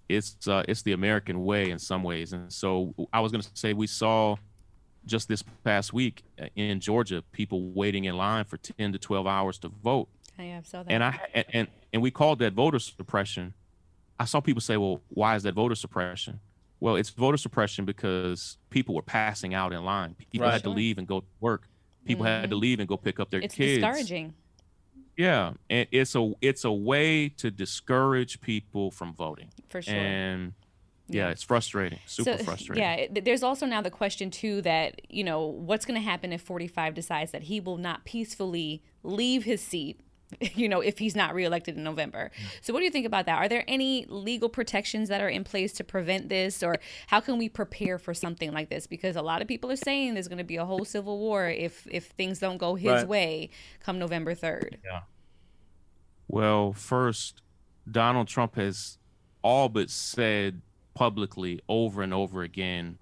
it's 0.08 0.48
uh, 0.48 0.64
it's 0.66 0.82
the 0.82 0.92
American 0.92 1.44
way 1.44 1.70
in 1.70 1.78
some 1.78 2.02
ways. 2.02 2.32
And 2.32 2.50
so 2.52 2.94
I 3.12 3.20
was 3.20 3.30
going 3.32 3.42
to 3.42 3.50
say 3.54 3.72
we 3.74 3.86
saw 3.86 4.36
just 5.04 5.28
this 5.28 5.42
past 5.64 5.92
week 5.92 6.22
uh, 6.40 6.46
in 6.56 6.80
Georgia 6.80 7.22
people 7.32 7.70
waiting 7.72 8.04
in 8.04 8.16
line 8.16 8.44
for 8.44 8.56
ten 8.56 8.92
to 8.92 8.98
twelve 8.98 9.26
hours 9.26 9.58
to 9.58 9.68
vote, 9.68 10.08
I 10.38 10.44
have 10.44 10.66
saw 10.66 10.82
that. 10.82 10.92
and 10.92 11.04
I 11.04 11.20
and 11.34 11.44
and, 11.52 11.68
and 11.92 12.02
we 12.02 12.10
called 12.10 12.38
that 12.40 12.52
voter 12.54 12.78
suppression. 12.78 13.54
I 14.18 14.24
saw 14.24 14.40
people 14.40 14.60
say, 14.60 14.76
"Well, 14.76 15.00
why 15.08 15.36
is 15.36 15.42
that 15.44 15.54
voter 15.54 15.74
suppression?" 15.74 16.40
Well, 16.80 16.96
it's 16.96 17.10
voter 17.10 17.36
suppression 17.36 17.84
because 17.84 18.58
people 18.70 18.94
were 18.94 19.02
passing 19.02 19.54
out 19.54 19.72
in 19.72 19.84
line. 19.84 20.16
People 20.18 20.46
Right. 20.46 20.54
had 20.54 20.64
to 20.64 20.70
leave 20.70 20.98
and 20.98 21.06
go 21.06 21.20
to 21.20 21.26
work. 21.40 21.68
People 22.04 22.24
had 22.24 22.42
to 22.42 22.48
mm-hmm. 22.48 22.60
leave 22.60 22.80
and 22.80 22.88
go 22.88 22.96
pick 22.96 23.20
up 23.20 23.30
their 23.30 23.40
it's 23.40 23.54
kids. 23.54 23.80
discouraging. 23.80 24.34
Yeah, 25.16 25.52
and 25.70 25.86
it's 25.92 26.14
a 26.16 26.32
it's 26.40 26.64
a 26.64 26.72
way 26.72 27.28
to 27.28 27.50
discourage 27.50 28.40
people 28.40 28.90
from 28.90 29.14
voting. 29.14 29.50
For 29.68 29.82
sure. 29.82 29.94
And 29.94 30.54
yeah, 31.08 31.28
it's 31.28 31.42
frustrating, 31.42 31.98
super 32.06 32.38
So, 32.38 32.44
frustrating. 32.44 32.82
Yeah, 32.82 33.20
there's 33.20 33.42
also 33.42 33.66
now 33.66 33.82
the 33.82 33.90
question 33.90 34.30
too 34.30 34.62
that 34.62 35.02
you 35.08 35.22
know 35.22 35.46
what's 35.46 35.84
going 35.84 36.00
to 36.00 36.04
happen 36.04 36.32
if 36.32 36.40
45 36.40 36.94
decides 36.94 37.30
that 37.32 37.44
he 37.44 37.60
will 37.60 37.76
not 37.76 38.04
peacefully 38.04 38.82
leave 39.02 39.44
his 39.44 39.60
seat 39.60 40.00
you 40.54 40.68
know, 40.68 40.80
if 40.80 40.98
he's 40.98 41.14
not 41.16 41.34
reelected 41.34 41.76
in 41.76 41.84
November. 41.84 42.30
So, 42.60 42.72
what 42.72 42.80
do 42.80 42.84
you 42.84 42.90
think 42.90 43.06
about 43.06 43.26
that? 43.26 43.38
Are 43.38 43.48
there 43.48 43.64
any 43.68 44.06
legal 44.08 44.48
protections 44.48 45.08
that 45.08 45.20
are 45.20 45.28
in 45.28 45.44
place 45.44 45.72
to 45.74 45.84
prevent 45.84 46.28
this, 46.28 46.62
or 46.62 46.76
how 47.06 47.20
can 47.20 47.38
we 47.38 47.48
prepare 47.48 47.98
for 47.98 48.14
something 48.14 48.52
like 48.52 48.68
this? 48.68 48.86
Because 48.86 49.16
a 49.16 49.22
lot 49.22 49.42
of 49.42 49.48
people 49.48 49.70
are 49.70 49.76
saying 49.76 50.14
there's 50.14 50.28
going 50.28 50.38
to 50.38 50.44
be 50.44 50.56
a 50.56 50.64
whole 50.64 50.84
civil 50.84 51.18
war 51.18 51.48
if 51.48 51.86
if 51.90 52.06
things 52.06 52.38
don't 52.38 52.58
go 52.58 52.74
his 52.74 52.92
Right. 52.92 53.08
way 53.08 53.50
come 53.80 53.98
November 53.98 54.34
third. 54.34 54.78
Yeah. 54.84 55.00
Well, 56.28 56.72
first, 56.72 57.42
Donald 57.90 58.28
Trump 58.28 58.56
has 58.56 58.98
all 59.42 59.68
but 59.68 59.90
said 59.90 60.62
publicly 60.94 61.60
over 61.68 62.02
and 62.02 62.14
over 62.14 62.42
again 62.42 62.98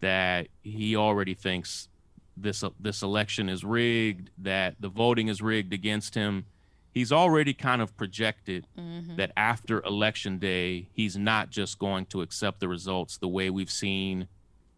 that 0.00 0.48
he 0.62 0.96
already 0.96 1.34
thinks 1.34 1.88
this 2.36 2.64
this 2.80 3.02
election 3.02 3.48
is 3.48 3.62
rigged, 3.64 4.30
that 4.38 4.76
the 4.80 4.88
voting 4.88 5.28
is 5.28 5.42
rigged 5.42 5.72
against 5.72 6.14
him. 6.14 6.46
He's 6.92 7.10
already 7.10 7.54
kind 7.54 7.80
of 7.80 7.96
projected 7.96 8.66
mm-hmm. 8.78 9.16
that 9.16 9.32
after 9.36 9.82
election 9.82 10.38
day, 10.38 10.88
he's 10.92 11.16
not 11.16 11.50
just 11.50 11.78
going 11.78 12.06
to 12.06 12.20
accept 12.20 12.60
the 12.60 12.68
results 12.68 13.16
the 13.16 13.28
way 13.28 13.48
we've 13.50 13.70
seen 13.70 14.28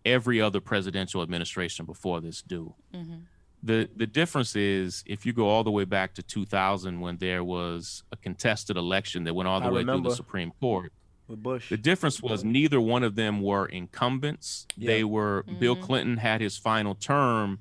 every 0.05 0.41
other 0.41 0.61
presidential 0.61 1.23
administration 1.23 1.87
before 1.87 2.21
this 2.21 2.43
do 2.43 2.75
mm-hmm. 2.95 3.17
the 3.63 3.89
the 3.97 4.07
difference 4.07 4.55
is 4.55 5.03
if 5.07 5.25
you 5.25 5.33
go 5.33 5.49
all 5.49 5.65
the 5.65 5.71
way 5.71 5.85
back 5.85 6.15
to 6.15 6.23
2000 6.23 7.01
when 7.01 7.17
there 7.19 7.43
was 7.43 8.03
a 8.13 8.17
contested 8.17 8.77
election 8.77 9.25
that 9.25 9.35
went 9.35 9.49
all 9.49 9.61
the 9.61 9.67
I 9.67 9.71
way 9.71 9.85
through 9.85 10.03
the 10.03 10.15
Supreme 10.15 10.53
Court. 10.61 10.93
With 11.27 11.43
Bush. 11.43 11.71
The 11.71 11.79
difference 11.79 12.23
was 12.23 12.45
neither 12.45 12.79
one 12.79 13.03
of 13.03 13.15
them 13.15 13.41
were 13.41 13.65
incumbents. 13.65 14.67
They 14.77 14.99
Yeah. 14.99 15.05
were 15.05 15.45
Bill 15.59 15.75
mm-hmm. 15.75 15.85
Clinton 15.85 16.17
had 16.19 16.43
his 16.43 16.59
final 16.59 16.95
term, 16.95 17.61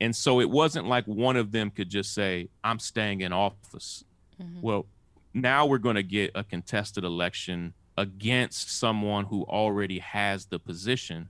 and 0.00 0.14
so 0.14 0.40
it 0.40 0.48
wasn't 0.48 0.86
like 0.86 1.04
one 1.06 1.36
of 1.36 1.52
them 1.52 1.70
could 1.70 1.90
just 1.90 2.14
say, 2.14 2.48
"I'm 2.64 2.78
staying 2.78 3.20
in 3.20 3.32
office." 3.32 4.04
Mm-hmm. 4.40 4.60
Well, 4.62 4.86
now 5.34 5.66
we're 5.66 5.78
going 5.78 5.96
to 5.96 6.02
get 6.02 6.32
a 6.34 6.42
contested 6.42 7.04
election 7.04 7.74
against 7.96 8.70
someone 8.70 9.26
who 9.26 9.44
already 9.44 9.98
has 9.98 10.46
the 10.46 10.58
position. 10.58 11.28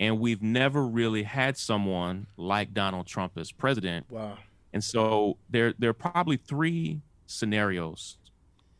And 0.00 0.20
we've 0.20 0.42
never 0.42 0.86
really 0.86 1.24
had 1.24 1.56
someone 1.56 2.28
like 2.36 2.72
Donald 2.72 3.06
Trump 3.08 3.32
as 3.36 3.50
president. 3.50 4.06
Wow. 4.08 4.38
And 4.72 4.84
so 4.84 5.38
there 5.50 5.74
there 5.78 5.90
are 5.90 5.94
probably 5.94 6.36
three 6.36 7.00
scenarios. 7.26 8.16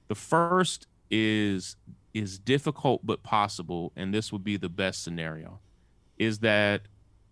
The 0.06 0.14
first 0.14 0.86
is 1.10 1.76
is 2.14 2.38
difficult 2.38 3.04
but 3.04 3.22
possible, 3.22 3.92
and 3.96 4.14
this 4.14 4.32
would 4.32 4.44
be 4.44 4.56
the 4.56 4.68
best 4.68 5.02
scenario, 5.02 5.58
is 6.18 6.38
that 6.40 6.82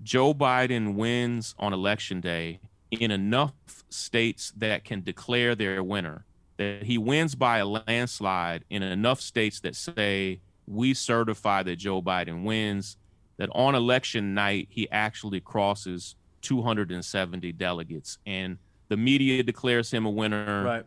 Joe 0.03 0.35
Biden 0.35 0.95
wins 0.95 1.55
on 1.59 1.73
election 1.73 2.21
day 2.21 2.61
in 2.91 3.11
enough 3.11 3.53
states 3.89 4.53
that 4.57 4.85
can 4.85 5.03
declare 5.03 5.55
their 5.55 5.83
winner. 5.83 6.25
That 6.59 6.85
he 6.85 6.99
wins 6.99 7.35
by 7.35 7.59
a 7.59 7.67
landslide 7.67 8.65
in 8.71 8.83
enough 8.83 9.21
states 9.21 9.61
that 9.61 9.77
say 9.77 10.41
we 10.67 10.95
certify 10.95 11.63
that 11.65 11.77
Joe 11.77 12.01
Biden 12.01 12.45
wins. 12.45 12.97
That 13.37 13.51
on 13.53 13.75
election 13.75 14.33
night 14.33 14.69
he 14.71 14.91
actually 14.91 15.41
crosses 15.41 16.17
270 16.41 17.53
delegates, 17.53 18.19
and 18.25 18.57
the 18.89 18.97
media 18.97 19.43
declares 19.43 19.91
him 19.91 20.07
a 20.07 20.11
winner. 20.11 20.65
Right. 20.65 20.87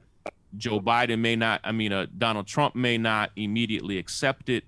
Joe 0.58 0.80
Biden 0.80 1.19
may 1.19 1.36
not, 1.36 1.62
I 1.63 1.72
mean, 1.72 1.93
uh, 1.93 2.08
Donald 2.17 2.48
Trump 2.48 2.74
may 2.76 2.98
not 2.98 3.30
immediately 3.36 4.00
accept 4.00 4.50
it, 4.50 4.63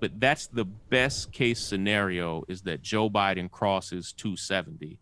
but 0.00 0.18
that's 0.18 0.46
the 0.46 0.64
best 0.64 1.32
case 1.32 1.60
scenario 1.60 2.44
is 2.48 2.62
that 2.62 2.82
Joe 2.82 3.10
Biden 3.10 3.50
crosses 3.50 4.12
270. 4.12 4.98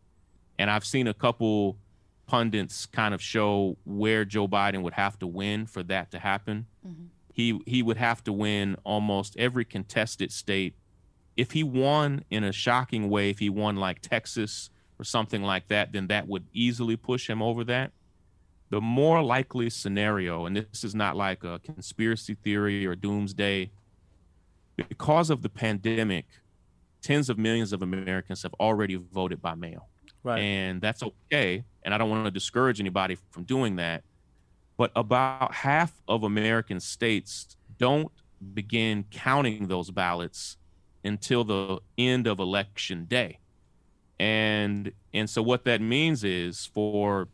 And 0.59 0.71
I've 0.71 0.85
seen 0.85 1.07
a 1.07 1.15
couple 1.15 1.79
pundits 2.27 2.85
kind 2.85 3.15
of 3.15 3.23
show 3.23 3.77
where 3.85 4.25
Joe 4.25 4.49
Biden 4.49 4.83
would 4.83 4.95
have 4.95 5.19
to 5.21 5.27
win 5.27 5.67
for 5.67 5.83
that 5.85 6.11
to 6.11 6.19
happen. 6.19 6.67
Mm-hmm. 6.87 7.05
He 7.33 7.61
he 7.67 7.83
would 7.83 7.97
have 7.97 8.25
to 8.25 8.33
win 8.33 8.77
almost 8.83 9.37
every 9.39 9.65
contested 9.65 10.33
state. 10.33 10.75
If 11.37 11.53
he 11.53 11.63
won 11.63 12.25
in 12.31 12.43
a 12.43 12.53
shocking 12.53 13.09
way, 13.09 13.31
if 13.31 13.39
he 13.39 13.49
won 13.49 13.77
like 13.77 14.01
Texas 14.03 14.71
or 14.99 15.05
something 15.05 15.43
like 15.43 15.69
that, 15.69 15.93
then 15.93 16.09
that 16.09 16.27
would 16.27 16.47
easily 16.53 16.97
push 16.97 17.31
him 17.31 17.41
over 17.41 17.63
that 17.65 17.93
the 18.71 18.81
more 18.81 19.23
likely 19.23 19.71
scenario, 19.71 20.47
and 20.47 20.57
this 20.57 20.85
is 20.85 20.95
not 20.95 21.17
like 21.17 21.43
a 21.43 21.59
conspiracy 21.61 22.35
theory 22.35 22.87
or 22.87 22.95
doomsday, 22.95 23.71
because 24.89 25.31
of 25.31 25.43
the 25.43 25.49
pandemic, 25.49 26.27
tens 27.03 27.29
of 27.29 27.39
millions 27.39 27.73
of 27.73 27.83
Americans 27.83 28.43
have 28.43 28.55
already 28.61 28.95
voted 28.95 29.43
by 29.43 29.55
mail. 29.55 29.89
Right. 30.23 30.41
And 30.41 30.81
that's 30.81 31.03
okay. 31.03 31.65
And 31.83 31.95
I 31.95 31.99
don't 31.99 32.11
want 32.11 32.25
to 32.25 32.31
discourage 32.31 32.81
anybody 32.81 33.17
from 33.31 33.45
doing 33.45 33.77
that. 33.77 34.05
But 34.77 34.93
about 34.95 35.55
half 35.55 35.93
of 36.07 36.23
American 36.23 36.81
states 36.81 37.57
don't 37.79 38.13
begin 38.55 39.05
counting 39.11 39.67
those 39.67 39.91
ballots 39.91 40.57
until 41.05 41.45
the 41.45 41.79
end 41.97 42.27
of 42.27 42.39
election 42.39 43.07
day. 43.07 43.39
And 44.21 44.93
and 45.15 45.29
so 45.31 45.43
what 45.43 45.65
that 45.65 45.81
means 45.81 46.25
is 46.25 46.67
for 46.67 47.29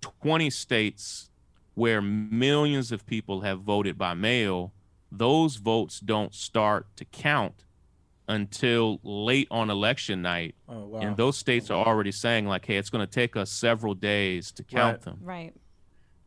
20 0.00 0.50
states 0.50 1.30
where 1.74 2.02
millions 2.02 2.92
of 2.92 3.06
people 3.06 3.42
have 3.42 3.60
voted 3.60 3.96
by 3.96 4.14
mail, 4.14 4.72
those 5.12 5.56
votes 5.56 6.00
don't 6.00 6.34
start 6.34 6.86
to 6.96 7.04
count 7.04 7.64
until 8.28 9.00
late 9.02 9.48
on 9.50 9.70
election 9.70 10.22
night. 10.22 10.54
Oh 10.68 10.86
wow. 10.86 11.00
And 11.00 11.16
those 11.16 11.36
states 11.36 11.70
are 11.70 11.84
already 11.84 12.12
saying, 12.12 12.46
like, 12.46 12.64
hey, 12.64 12.76
it's 12.76 12.90
going 12.90 13.04
to 13.06 13.10
take 13.12 13.36
us 13.36 13.50
several 13.50 13.94
days 13.94 14.52
to 14.52 14.62
count 14.62 14.92
Right. 14.98 15.02
them. 15.02 15.18
Right. 15.22 15.52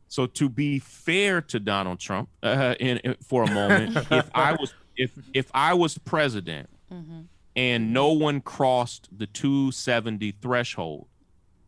So 0.10 0.26
to 0.28 0.50
be 0.50 0.80
fair 0.80 1.42
to 1.42 1.60
Donald 1.60 2.00
Trump, 2.00 2.30
uh, 2.44 2.76
in, 2.80 2.98
in- 2.98 3.16
for 3.26 3.44
a 3.44 3.52
moment, 3.52 3.96
if 4.12 4.30
I 4.36 4.52
was 4.54 4.74
if 4.98 5.12
if 5.34 5.50
I 5.54 5.74
was 5.74 5.98
president 5.98 6.70
and 7.56 7.94
no 7.94 8.12
one 8.12 8.42
crossed 8.42 9.10
the 9.18 9.26
270 9.28 10.32
threshold, 10.42 11.08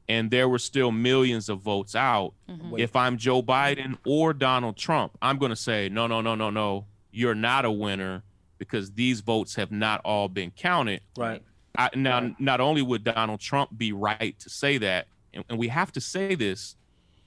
and 0.07 0.29
there 0.29 0.47
were 0.47 0.59
still 0.59 0.91
millions 0.91 1.49
of 1.49 1.61
votes 1.61 1.95
out, 1.95 2.33
if 2.77 2.95
I'm 2.95 3.17
Joe 3.17 3.41
Biden 3.41 3.97
or 4.05 4.33
Donald 4.33 4.77
Trump, 4.77 5.17
I'm 5.21 5.37
going 5.39 5.49
to 5.51 5.55
say 5.55 5.89
no, 5.89 6.05
no, 6.07 6.21
no, 6.21 6.35
no, 6.35 6.49
no, 6.51 6.85
you're 7.15 7.35
not 7.35 7.65
a 7.65 7.71
winner 7.71 8.23
because 8.57 8.91
these 8.91 9.21
votes 9.21 9.55
have 9.55 9.71
not 9.71 10.01
all 10.03 10.27
been 10.27 10.51
counted. 10.51 11.01
right. 11.17 11.41
I, 11.77 11.89
now, 11.93 12.33
not 12.39 12.61
only 12.61 12.81
would 12.81 13.03
Donald 13.03 13.41
Trump 13.41 13.77
be 13.77 13.91
right 13.91 14.39
to 14.39 14.49
say 14.49 14.77
that, 14.77 15.07
and, 15.33 15.43
and 15.49 15.59
we 15.59 15.67
have 15.67 15.91
to 15.91 15.99
say 15.99 16.33
this 16.33 16.77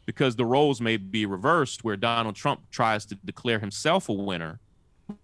because 0.07 0.37
the 0.37 0.45
roles 0.47 0.81
may 0.81 0.97
be 0.97 1.27
reversed, 1.27 1.85
where 1.85 1.97
Donald 1.99 2.35
Trump 2.35 2.63
tries 2.71 3.05
to 3.07 3.15
declare 3.27 3.59
himself 3.59 4.09
a 4.09 4.13
winner 4.13 4.59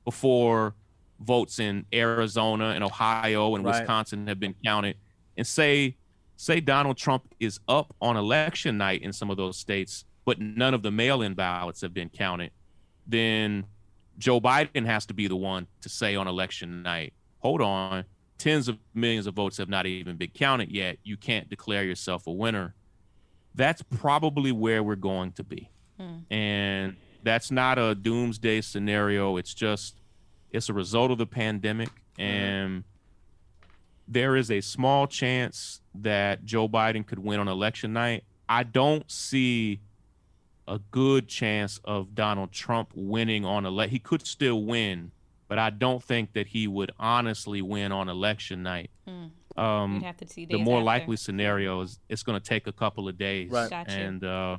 before 0.05 0.75
votes 1.21 1.59
in 1.59 1.87
Arizona 1.93 2.73
and 2.75 2.85
Ohio 2.85 3.55
and 3.55 3.65
Right. 3.65 3.81
Wisconsin 3.81 4.27
have 4.27 4.39
been 4.39 4.55
counted, 4.63 4.97
and 5.39 5.47
say 5.47 5.97
say 6.37 6.61
Donald 6.61 6.99
Trump 6.99 7.35
is 7.41 7.61
up 7.67 7.95
on 8.03 8.17
election 8.17 8.77
night 8.77 9.01
in 9.01 9.13
some 9.13 9.31
of 9.31 9.39
those 9.39 9.57
states, 9.57 10.05
but 10.27 10.39
none 10.39 10.75
of 10.75 10.83
the 10.83 10.91
mail-in 10.91 11.33
ballots 11.33 11.81
have 11.81 11.95
been 11.95 12.11
counted, 12.11 12.51
then 13.07 13.65
Joe 14.19 14.41
Biden 14.41 14.87
has 14.87 15.07
to 15.07 15.15
be 15.15 15.29
the 15.29 15.37
one 15.37 15.67
to 15.81 15.89
say 15.89 16.17
on 16.17 16.29
election 16.29 16.83
night, 16.83 17.13
hold 17.39 17.61
on, 17.61 18.05
tens 18.39 18.69
of 18.69 18.79
millions 18.95 19.27
of 19.27 19.35
votes 19.35 19.57
have 19.59 19.69
not 19.69 19.87
even 19.87 20.17
been 20.17 20.31
counted 20.31 20.71
yet. 20.71 20.99
You 21.03 21.17
can't 21.17 21.49
declare 21.49 21.85
yourself 21.85 22.27
a 22.27 22.33
winner. 22.33 22.75
That's 23.55 23.83
probably 23.83 24.53
where 24.53 24.83
we're 24.83 24.97
going 24.97 25.33
to 25.33 25.45
be. 25.45 25.71
Hmm. 25.99 26.19
And 26.31 26.97
that's 27.23 27.51
not 27.51 27.79
a 27.79 27.95
doomsday 27.95 28.61
scenario. 28.61 29.37
It's 29.37 29.55
just, 29.55 30.01
it's 30.51 30.69
a 30.69 30.73
result 30.73 31.11
of 31.11 31.19
the 31.19 31.27
pandemic. 31.27 31.91
And 32.19 32.85
there 34.07 34.37
is 34.37 34.51
a 34.51 34.61
small 34.61 35.07
chance 35.07 35.81
that 35.95 36.45
Joe 36.45 36.69
Biden 36.69 37.07
could 37.07 37.19
win 37.19 37.41
on 37.41 37.49
election 37.49 37.93
night. 37.93 38.25
I 38.49 38.63
don't 38.63 39.11
see 39.11 39.81
a 40.67 40.79
good 40.91 41.29
chance 41.29 41.79
of 41.85 42.15
Donald 42.15 42.53
Trump 42.53 42.91
winning 42.95 43.45
on 43.45 43.67
ele- 43.67 43.89
he 43.89 43.99
could 43.99 44.27
still 44.27 44.63
win, 44.65 45.11
but 45.49 45.59
I 45.59 45.71
don't 45.71 46.03
think 46.03 46.33
that 46.33 46.49
he 46.49 46.67
would 46.67 46.91
honestly 46.99 47.61
win 47.63 47.93
on 47.93 48.09
election 48.09 48.63
night. 48.63 48.91
Um, 49.57 49.95
You'd 49.95 50.03
have 50.05 50.17
to 50.17 50.27
see 50.27 50.47
the 50.47 50.59
more 50.59 50.79
after. 50.79 50.85
likely 50.85 51.17
scenario 51.17 51.81
is 51.83 52.01
it's 52.09 52.23
going 52.23 52.41
to 52.41 52.45
take 52.47 52.67
a 52.67 52.73
couple 52.73 53.09
of 53.09 53.17
days, 53.19 53.51
Right. 53.51 53.71
Gotcha. 53.71 53.91
and 53.93 54.25
uh, 54.25 54.57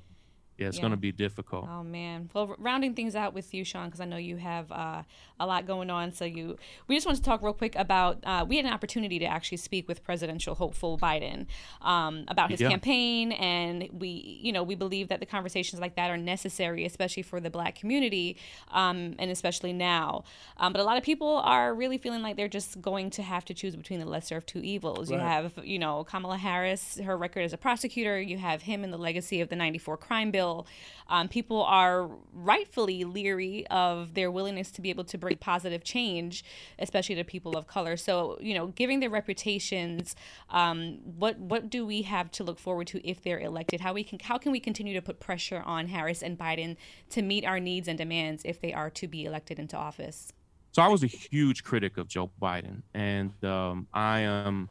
yeah, 0.58 0.68
it's 0.68 0.78
Yeah. 0.78 0.82
going 0.82 0.92
to 0.92 0.98
be 0.98 1.12
difficult. 1.12 1.68
Oh 1.70 1.84
man. 1.84 2.30
Well, 2.34 2.56
rounding 2.58 2.94
things 2.94 3.16
out 3.16 3.34
with 3.34 3.54
you, 3.54 3.64
Shaun, 3.64 3.86
because 3.88 4.00
I 4.02 4.06
know 4.06 4.18
you 4.18 4.38
have 4.38 4.72
uh, 4.72 5.04
a 5.40 5.46
lot 5.46 5.68
going 5.68 5.90
on. 5.90 6.12
So 6.14 6.24
you, 6.26 6.58
we 6.88 6.96
just 6.96 7.06
want 7.06 7.18
to 7.18 7.24
talk 7.24 7.42
real 7.42 7.54
quick 7.54 7.76
about. 7.76 8.20
Uh, 8.24 8.46
we 8.48 8.56
had 8.58 8.66
an 8.66 8.72
opportunity 8.72 9.20
to 9.20 9.26
actually 9.26 9.58
speak 9.58 9.88
with 9.88 10.04
presidential 10.04 10.56
hopeful 10.56 10.98
Biden 10.98 11.48
um, 11.82 12.24
about 12.30 12.52
his 12.52 12.62
Yeah. 12.62 12.70
campaign, 12.70 13.34
and 13.34 13.90
we, 13.92 14.40
you 14.42 14.52
know, 14.54 14.64
we 14.64 14.76
believe 14.76 15.10
that 15.10 15.20
the 15.20 15.26
conversations 15.26 15.82
like 15.82 15.96
that 15.96 16.10
are 16.10 16.18
necessary, 16.18 16.86
especially 16.86 17.24
for 17.24 17.40
the 17.42 17.50
Black 17.50 17.76
community, 17.76 18.38
um, 18.72 19.16
and 19.20 19.30
especially 19.32 19.74
now. 19.74 20.24
Um, 20.58 20.72
but 20.72 20.80
a 20.80 20.84
lot 20.86 20.98
of 20.98 21.04
people 21.04 21.38
are 21.44 21.74
really 21.74 21.98
feeling 21.98 22.22
like 22.22 22.38
they're 22.38 22.48
just 22.48 22.82
going 22.82 23.10
to 23.12 23.24
have 23.24 23.44
to 23.46 23.54
choose 23.54 23.76
between 23.76 24.00
the 24.00 24.06
lesser 24.06 24.38
of 24.38 24.46
two 24.46 24.60
evils. 24.60 25.12
You 25.12 25.18
have, 25.18 25.52
you 25.64 25.80
know, 25.80 26.04
Kamala 26.06 26.38
Harris, 26.38 26.98
her 27.04 27.18
record 27.18 27.42
as 27.42 27.52
a 27.52 27.58
prosecutor. 27.58 28.22
You 28.22 28.38
have 28.38 28.62
him 28.62 28.84
and 28.86 28.94
the 28.94 28.98
legacy 28.98 29.42
of 29.42 29.50
the 29.50 29.56
'94 29.58 29.98
crime 29.98 30.32
bill 30.32 30.45
still 30.46 30.68
um, 31.08 31.28
people 31.28 31.62
are 31.62 32.10
rightfully 32.34 33.04
leery 33.04 33.68
of 33.68 34.16
their 34.16 34.32
willingness 34.32 34.72
to 34.72 34.82
be 34.82 34.90
able 34.90 35.04
to 35.04 35.20
bring 35.20 35.38
positive 35.38 35.84
change, 35.84 36.44
especially 36.80 37.14
to 37.14 37.24
people 37.24 37.56
of 37.56 37.68
color. 37.68 37.96
So, 37.96 38.40
you 38.42 38.56
know, 38.56 38.68
giving 38.68 39.02
their 39.02 39.12
reputations, 39.12 40.16
um, 40.50 40.98
what 41.04 41.38
what 41.38 41.70
do 41.70 41.86
we 41.86 42.02
have 42.04 42.32
to 42.32 42.44
look 42.44 42.58
forward 42.58 42.88
to 42.88 43.08
if 43.08 43.22
they're 43.22 43.40
elected? 43.40 43.82
How 43.82 43.94
we 43.94 44.04
can 44.04 44.18
how 44.20 44.40
can 44.40 44.52
we 44.52 44.60
continue 44.60 44.96
to 44.96 45.02
put 45.02 45.20
pressure 45.20 45.62
on 45.64 45.88
Harris 45.90 46.24
and 46.24 46.40
Biden 46.40 46.76
to 47.12 47.22
meet 47.22 47.46
our 47.46 47.60
needs 47.60 47.88
and 47.88 48.00
demands 48.00 48.42
if 48.44 48.60
they 48.60 48.74
are 48.74 48.90
to 48.90 49.08
be 49.08 49.26
elected 49.26 49.60
into 49.60 49.78
office? 49.78 50.34
So 50.72 50.82
I 50.82 50.88
was 50.88 51.04
a 51.04 51.08
huge 51.08 51.64
critic 51.64 51.98
of 51.98 52.08
Joe 52.08 52.32
Biden, 52.42 52.82
and 52.96 53.32
um, 53.44 53.86
I 53.94 54.22
am 54.22 54.70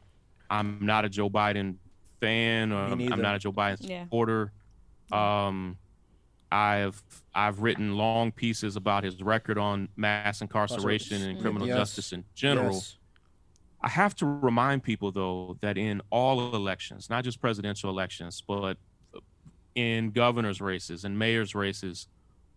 I'm 0.49 0.85
not 0.85 1.05
a 1.05 1.09
Joe 1.09 1.29
Biden 1.29 1.77
fan, 2.19 2.73
or 2.73 2.83
I'm, 2.83 3.13
I'm 3.13 3.21
not 3.21 3.35
a 3.35 3.39
Joe 3.39 3.53
Biden 3.53 3.77
Yeah. 3.79 4.05
Supporter. 5.07 5.23
Um, 5.23 5.77
I've 6.51 7.01
I've 7.33 7.61
written 7.61 7.95
long 7.97 8.31
pieces 8.31 8.75
about 8.75 9.03
his 9.03 9.21
record 9.21 9.57
on 9.57 9.89
mass 9.95 10.41
incarceration 10.41 11.21
and 11.21 11.41
criminal 11.41 11.67
Yes. 11.67 11.77
justice 11.77 12.13
in 12.13 12.23
general. 12.33 12.73
Yes. 12.75 12.97
I 13.81 13.89
have 13.89 14.15
to 14.17 14.25
remind 14.25 14.83
people 14.83 15.11
though 15.11 15.57
that 15.61 15.77
in 15.77 16.01
all 16.11 16.55
elections, 16.55 17.09
not 17.09 17.23
just 17.23 17.41
presidential 17.41 17.89
elections, 17.89 18.41
but 18.47 18.77
in 19.75 20.11
governor's 20.11 20.61
races 20.61 21.03
and 21.03 21.17
mayor's 21.19 21.53
races, 21.55 22.07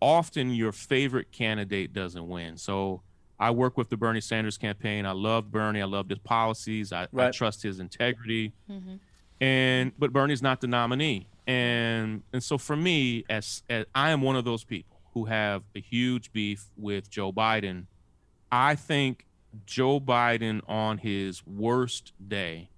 often 0.01 0.51
your 0.51 0.71
favorite 0.71 1.31
candidate 1.31 1.91
doesn't 1.91 2.27
win. 2.27 2.55
So 2.57 3.01
I 3.39 3.51
work 3.51 3.77
with 3.77 3.89
the 3.89 3.97
Bernie 3.97 4.21
Sanders 4.21 4.57
campaign. 4.57 5.05
I 5.05 5.11
love 5.11 5.51
Bernie. 5.51 5.81
I 5.81 5.85
love 5.85 6.07
his 6.09 6.19
policies. 6.19 6.93
I, 6.93 7.07
I 7.17 7.31
trust 7.31 7.63
his 7.63 7.79
integrity. 7.79 8.53
And 9.41 9.93
but 9.97 10.11
Bernie's 10.11 10.41
not 10.41 10.61
the 10.61 10.67
nominee. 10.67 11.27
And 11.47 12.23
and 12.33 12.43
so 12.43 12.57
for 12.57 12.75
me, 12.75 13.25
as, 13.29 13.63
as 13.69 13.85
I 13.95 14.11
am 14.11 14.21
one 14.21 14.35
of 14.35 14.45
those 14.45 14.63
people 14.63 14.99
who 15.13 15.25
have 15.25 15.63
a 15.75 15.79
huge 15.79 16.31
beef 16.31 16.65
with 16.77 17.09
Joe 17.09 17.31
Biden, 17.31 17.85
I 18.51 18.75
think 18.75 19.25
Joe 19.65 19.99
Biden 19.99 20.61
on 20.67 20.97
his 20.99 21.45
worst 21.47 22.13
day, 22.27 22.69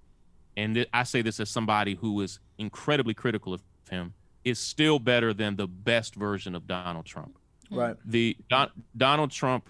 and 0.56 0.76
th- 0.76 0.90
I 0.94 1.04
say 1.04 1.22
this 1.22 1.40
as 1.40 1.50
somebody 1.50 1.96
who 1.96 2.22
is 2.22 2.40
incredibly 2.58 3.14
critical 3.14 3.54
of 3.54 3.62
him, 3.90 4.14
is 4.44 4.60
still 4.60 5.00
better 5.00 5.34
than 5.34 5.56
the 5.56 5.68
best 5.68 6.16
version 6.16 6.56
of 6.56 6.68
Donald 6.68 7.06
Trump. 7.06 7.38
Mm. 7.72 7.78
Right. 7.78 7.96
The 8.06 8.38
Don, 8.50 8.70
Donald 8.96 9.32
Trump, 9.32 9.70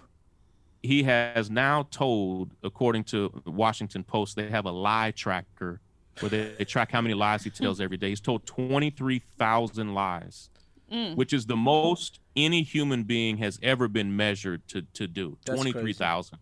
he 0.82 1.02
has 1.04 1.50
now 1.50 1.88
told, 1.90 2.52
according 2.62 3.04
to 3.04 3.42
Washington 3.46 4.04
Post, 4.04 4.36
they 4.36 4.48
have 4.48 4.66
a 4.66 4.70
lie 4.70 5.12
tracker 5.12 5.80
where 6.20 6.28
they, 6.28 6.54
they 6.58 6.64
track 6.64 6.92
how 6.92 7.00
many 7.00 7.14
lies 7.14 7.44
he 7.44 7.50
tells 7.50 7.80
every 7.80 7.96
day. 7.96 8.10
He's 8.10 8.20
told 8.20 8.46
23,000 8.46 9.94
lies, 9.94 10.50
mm. 10.92 11.16
which 11.16 11.32
is 11.32 11.46
the 11.46 11.56
most 11.56 12.20
any 12.36 12.62
human 12.62 13.04
being 13.04 13.38
has 13.38 13.58
ever 13.62 13.88
been 13.88 14.16
measured 14.16 14.66
to, 14.68 14.82
to 14.94 15.06
do. 15.06 15.38
23,000. 15.46 16.38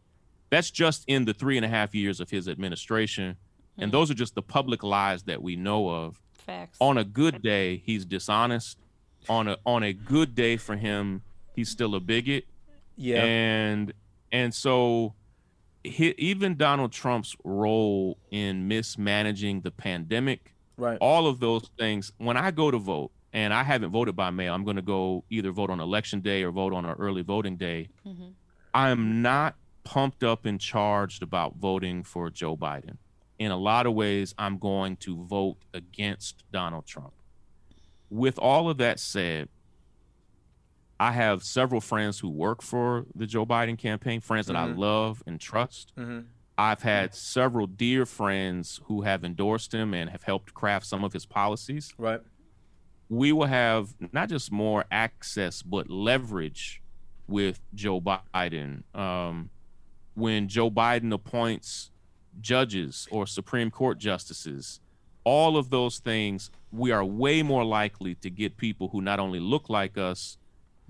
That's 0.51 0.71
just 0.71 1.05
in 1.07 1.25
the 1.25 1.35
three 1.35 1.57
and 1.57 1.65
a 1.65 1.69
half 1.69 1.95
years 1.95 2.21
of 2.21 2.31
his 2.31 2.49
administration. 2.49 3.37
And 3.79 3.91
mm. 3.91 3.93
those 3.93 4.11
are 4.11 4.15
just 4.15 4.35
the 4.35 4.43
public 4.43 4.83
lies 4.83 5.23
that 5.25 5.43
we 5.43 5.57
know 5.57 5.89
of 5.89 6.21
Facts. 6.51 6.77
on 6.81 6.99
a 6.99 7.05
good 7.05 7.43
day 7.43 7.83
he's 7.85 8.05
dishonest 8.05 8.79
on 9.29 9.47
a 9.49 9.57
on 9.65 9.83
a 9.83 9.93
good 9.93 10.35
day 10.35 10.57
for 10.57 10.77
him 10.77 11.23
he's 11.55 11.69
still 11.69 11.95
a 11.95 12.01
bigot 12.01 12.45
Yeah. 12.97 13.23
and 13.23 13.93
and 14.33 14.55
so 14.55 15.15
he, 15.83 16.15
even 16.19 16.57
donald 16.57 16.93
trump's 16.93 17.37
role 17.45 18.19
in 18.31 18.69
mismanaging 18.69 19.61
the 19.63 19.71
pandemic 19.71 20.55
right. 20.77 20.99
all 21.01 21.27
of 21.27 21.41
those 21.41 21.69
things 21.79 22.13
when 22.19 22.37
i 22.37 22.51
go 22.51 22.71
to 22.71 22.79
vote 22.79 23.11
and 23.33 23.55
i 23.55 23.63
haven't 23.63 23.91
voted 23.91 24.15
by 24.15 24.31
mail 24.31 24.55
i'm 24.55 24.65
going 24.65 24.77
to 24.77 24.83
go 24.83 25.25
either 25.31 25.51
vote 25.51 25.71
on 25.71 25.81
election 25.81 26.21
day 26.21 26.43
or 26.43 26.51
vote 26.51 26.73
on 26.73 26.85
an 26.85 26.95
early 26.99 27.23
voting 27.23 27.57
day 27.57 27.89
mm-hmm. 28.07 28.29
i'm 28.75 29.23
not 29.23 29.55
pumped 29.85 30.23
up 30.23 30.45
and 30.45 30.61
charged 30.61 31.23
about 31.23 31.57
voting 31.57 32.03
for 32.03 32.31
joe 32.31 32.57
biden. 32.57 32.97
In 33.39 33.51
a 33.51 33.57
lot 33.57 33.87
of 33.87 33.95
ways 33.95 34.35
i'm 34.39 34.59
going 34.59 34.97
to 34.97 35.25
vote 35.25 35.57
against 35.73 36.45
donald 36.53 36.87
trump. 36.87 37.13
With 38.11 38.39
all 38.39 38.69
of 38.69 38.79
that 38.79 38.99
said 38.99 39.49
i 41.01 41.11
have 41.11 41.43
several 41.43 41.81
friends 41.81 42.21
who 42.21 42.29
work 42.29 42.63
for 42.63 43.05
the 43.17 43.27
joe 43.27 43.45
biden 43.45 43.77
campaign 43.77 44.21
friends 44.21 44.47
that 44.47 44.55
i 44.57 44.65
love 44.65 45.23
and 45.27 45.41
trust 45.41 45.93
Mhm. 45.97 46.27
I've 46.59 46.83
had 46.83 47.15
several 47.15 47.67
dear 47.67 48.05
friends 48.05 48.81
who 48.85 49.01
have 49.01 49.25
endorsed 49.25 49.73
him 49.73 49.95
and 49.95 50.11
have 50.11 50.25
helped 50.25 50.53
craft 50.53 50.85
some 50.85 51.03
of 51.05 51.15
his 51.15 51.25
policies. 51.25 51.95
Right. 51.97 52.21
We 53.09 53.33
will 53.33 53.47
have 53.47 53.95
not 54.13 54.29
just 54.29 54.53
more 54.53 54.85
access, 54.91 55.63
but 55.63 55.89
leverage 55.89 56.83
with 57.27 57.61
Joe 57.75 58.03
Biden. 58.03 58.83
Um, 58.95 59.49
when 60.13 60.49
Joe 60.49 60.71
Biden 60.71 61.11
appoints 61.15 61.93
judges 62.43 63.09
or 63.11 63.27
Supreme 63.27 63.71
Court 63.71 63.97
justices, 63.99 64.81
all 65.25 65.57
of 65.57 65.71
those 65.71 65.99
things, 65.99 66.51
we 66.71 66.91
are 66.91 67.03
way 67.05 67.43
more 67.43 67.65
likely 67.65 68.15
to 68.17 68.29
get 68.29 68.59
people 68.59 68.89
who 68.89 69.01
not 69.01 69.19
only 69.19 69.41
look 69.41 69.71
like 69.71 69.97
us, 69.97 70.37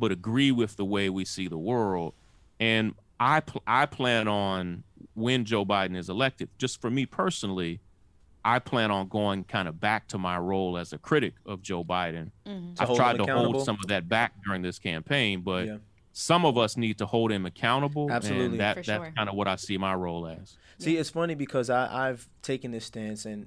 but 0.01 0.11
agree 0.11 0.51
with 0.51 0.77
the 0.77 0.85
way 0.85 1.09
we 1.11 1.25
see 1.25 1.47
the 1.47 1.59
world. 1.59 2.15
And 2.59 2.95
I 3.21 3.41
pl- 3.41 3.63
I 3.67 3.87
plan 3.87 4.27
on 4.27 4.83
when 5.15 5.45
Joe 5.45 5.65
Biden 5.65 5.97
is 5.97 6.09
elected, 6.09 6.49
just 6.59 6.81
for 6.81 6.91
me 6.91 7.07
personally, 7.07 7.81
I 8.45 8.59
plan 8.59 8.91
on 8.91 9.09
going 9.09 9.45
kind 9.45 9.69
of 9.69 9.79
back 9.79 10.09
to 10.09 10.19
my 10.19 10.39
role 10.39 10.79
as 10.79 10.93
a 10.95 10.99
critic 10.99 11.35
of 11.45 11.61
Joe 11.63 11.85
Biden. 11.85 12.31
Mm-hmm. 12.47 12.75
To 12.75 12.83
I've 12.83 12.97
tried 12.97 13.19
to 13.19 13.25
hold 13.33 13.65
some 13.65 13.77
of 13.77 13.89
that 13.89 14.09
back 14.09 14.33
during 14.45 14.63
this 14.63 14.79
campaign, 14.79 15.43
but 15.43 15.67
Yeah. 15.67 15.77
some 16.13 16.47
of 16.47 16.57
us 16.57 16.79
need 16.79 16.97
to 16.99 17.07
hold 17.07 17.31
him 17.31 17.45
accountable. 17.45 18.11
Absolutely. 18.11 18.47
And 18.47 18.61
that, 18.61 18.77
For 18.77 18.83
that's 18.85 19.15
kind 19.15 19.29
of 19.29 19.35
what 19.35 19.47
I 19.47 19.57
see 19.57 19.77
my 19.77 19.95
role 19.95 20.27
as. 20.27 20.57
See, 20.79 20.97
it's 20.97 21.11
funny 21.11 21.35
because 21.35 21.69
I, 21.69 22.09
I've 22.09 22.27
taken 22.41 22.71
this 22.71 22.87
stance 22.87 23.27
and 23.27 23.47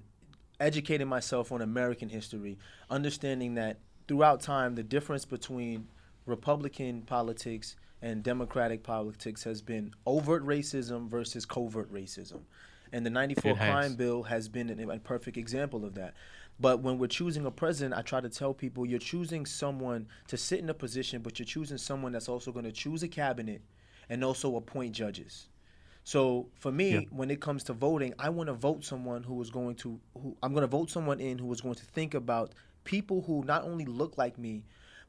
educated 0.60 1.08
myself 1.08 1.52
on 1.52 1.64
American 1.64 2.10
history, 2.10 2.60
understanding 2.92 3.56
that 3.56 3.80
throughout 4.08 4.42
time, 4.42 4.76
the 4.76 4.84
difference 4.84 5.26
between 5.26 5.88
Republican 6.26 7.02
politics 7.04 7.76
and 8.02 8.24
Democratic 8.24 8.84
politics 8.84 9.44
has 9.44 9.62
been 9.62 9.94
overt 10.06 10.46
racism 10.46 11.10
versus 11.10 11.46
covert 11.46 11.92
racism. 11.92 12.42
And 12.92 13.06
the 13.06 13.10
94 13.10 13.56
crime 13.56 13.96
bill 13.96 14.24
has 14.24 14.48
been 14.48 14.70
an, 14.70 14.90
a 14.90 15.00
perfect 15.00 15.38
example 15.38 15.84
of 15.84 15.96
that. 15.96 16.14
But 16.60 16.82
when 16.82 17.00
we're 17.00 17.08
choosing 17.08 17.46
a 17.46 17.52
president, 17.52 17.96
I 17.96 18.04
try 18.04 18.22
to 18.22 18.30
tell 18.30 18.54
people 18.54 18.86
you're 18.86 19.00
choosing 19.00 19.46
someone 19.46 20.08
to 20.28 20.38
sit 20.38 20.60
in 20.60 20.70
a 20.70 20.74
position, 20.74 21.22
but 21.22 21.40
you're 21.40 21.46
choosing 21.46 21.78
someone 21.78 22.12
that's 22.12 22.30
also 22.30 22.52
going 22.52 22.66
to 22.66 22.72
choose 22.72 23.02
a 23.02 23.08
cabinet 23.08 23.62
and 24.10 24.24
also 24.24 24.56
appoint 24.58 24.94
judges. 24.94 25.48
So 26.04 26.50
for 26.60 26.72
me, 26.72 26.92
Yeah. 26.92 27.00
when 27.10 27.32
it 27.32 27.42
comes 27.42 27.64
to 27.66 27.74
voting, 27.74 28.14
I 28.20 28.30
want 28.30 28.48
to 28.48 28.54
vote 28.54 28.84
someone 28.84 29.24
who 29.24 29.42
is 29.42 29.50
going 29.50 29.76
to 29.78 30.00
who 30.14 30.36
I'm 30.44 30.54
going 30.54 30.62
to 30.62 30.68
vote 30.68 30.90
someone 30.92 31.20
in 31.20 31.40
who 31.40 31.52
is 31.52 31.62
going 31.62 31.76
to 31.76 31.86
think 31.86 32.14
about 32.14 32.52
people 32.84 33.22
who 33.22 33.44
not 33.46 33.64
only 33.64 33.86
look 33.86 34.18
like 34.18 34.38
me, 34.38 34.64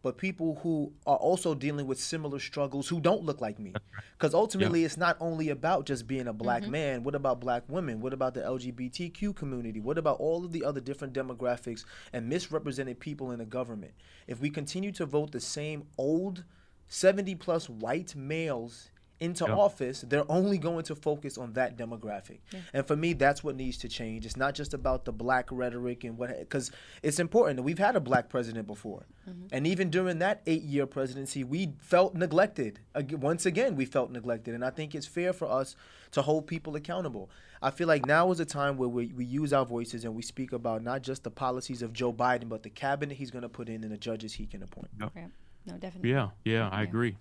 but 0.04 0.18
people 0.18 0.60
who 0.62 0.92
are 1.06 1.16
also 1.16 1.54
dealing 1.54 1.86
with 1.86 1.98
similar 1.98 2.38
struggles 2.38 2.86
who 2.86 3.00
don't 3.00 3.24
look 3.24 3.40
like 3.40 3.58
me. 3.58 3.72
Because 4.12 4.34
ultimately, 4.34 4.84
it's 4.84 4.98
not 4.98 5.16
only 5.18 5.48
about 5.48 5.86
just 5.86 6.06
being 6.06 6.28
a 6.28 6.32
black 6.34 6.60
mm-hmm. 6.60 6.72
man. 6.72 7.04
What 7.04 7.14
about 7.14 7.40
black 7.40 7.62
women? 7.68 8.02
What 8.02 8.12
about 8.12 8.34
the 8.34 8.42
LGBTQ 8.42 9.34
community? 9.34 9.80
What 9.80 9.96
about 9.96 10.20
all 10.20 10.44
of 10.44 10.52
the 10.52 10.62
other 10.62 10.82
different 10.82 11.14
demographics 11.14 11.86
and 12.12 12.28
misrepresented 12.28 13.00
people 13.00 13.30
in 13.30 13.38
the 13.38 13.46
government? 13.46 13.94
If 14.26 14.42
we 14.42 14.50
continue 14.50 14.92
to 14.92 15.06
vote 15.06 15.32
the 15.32 15.40
same 15.40 15.84
old 15.96 16.44
70 16.88 17.36
plus 17.36 17.70
white 17.70 18.14
males 18.14 18.90
into 19.24 19.46
office, 19.46 20.04
they're 20.06 20.30
only 20.30 20.58
going 20.58 20.84
to 20.84 20.94
focus 20.94 21.38
on 21.38 21.52
that 21.54 21.76
demographic. 21.76 22.38
And 22.72 22.86
for 22.86 22.96
me, 22.96 23.12
that's 23.14 23.42
what 23.42 23.56
needs 23.56 23.78
to 23.78 23.88
change. 23.88 24.26
It's 24.26 24.36
not 24.36 24.54
just 24.54 24.74
about 24.74 25.04
the 25.04 25.12
black 25.12 25.48
rhetoric 25.50 26.04
and 26.04 26.16
what, 26.16 26.38
because 26.38 26.70
it's 27.02 27.18
important. 27.18 27.64
We've 27.64 27.78
had 27.78 27.96
a 27.96 28.00
black 28.00 28.28
president 28.28 28.66
before. 28.66 29.06
Mm-hmm. 29.28 29.46
And 29.52 29.66
even 29.66 29.90
during 29.90 30.18
that 30.18 30.42
eight 30.46 30.62
year 30.62 30.86
presidency, 30.86 31.42
we 31.44 31.72
felt 31.80 32.14
neglected. 32.14 32.80
Once 33.12 33.46
again, 33.46 33.74
we 33.74 33.84
felt 33.84 34.10
neglected. 34.10 34.54
And 34.54 34.64
I 34.64 34.70
think 34.70 34.94
it's 34.94 35.06
fair 35.06 35.32
for 35.32 35.50
us 35.50 35.76
to 36.12 36.22
hold 36.22 36.46
people 36.46 36.76
accountable. 36.76 37.30
I 37.62 37.70
feel 37.70 37.88
like 37.88 38.06
now 38.06 38.30
is 38.30 38.40
a 38.40 38.44
time 38.44 38.76
where 38.76 38.88
we, 38.88 39.06
we 39.16 39.24
use 39.24 39.52
our 39.52 39.64
voices 39.64 40.04
and 40.04 40.14
we 40.14 40.22
speak 40.22 40.52
about 40.52 40.82
not 40.82 41.02
just 41.02 41.24
the 41.24 41.30
policies 41.30 41.80
of 41.80 41.92
Joe 41.92 42.12
Biden, 42.12 42.48
but 42.48 42.62
the 42.62 42.70
cabinet 42.70 43.16
he's 43.16 43.30
going 43.30 43.42
to 43.42 43.48
put 43.48 43.68
in 43.68 43.82
and 43.82 43.90
the 43.90 43.96
judges 43.96 44.34
he 44.34 44.46
can 44.46 44.62
appoint. 44.62 44.90
Right. 45.00 45.28
No, 45.66 45.78
definitely. 45.78 46.10
Yeah, 46.10 46.28
yeah, 46.44 46.68
I 46.68 46.82
agree. 46.82 47.16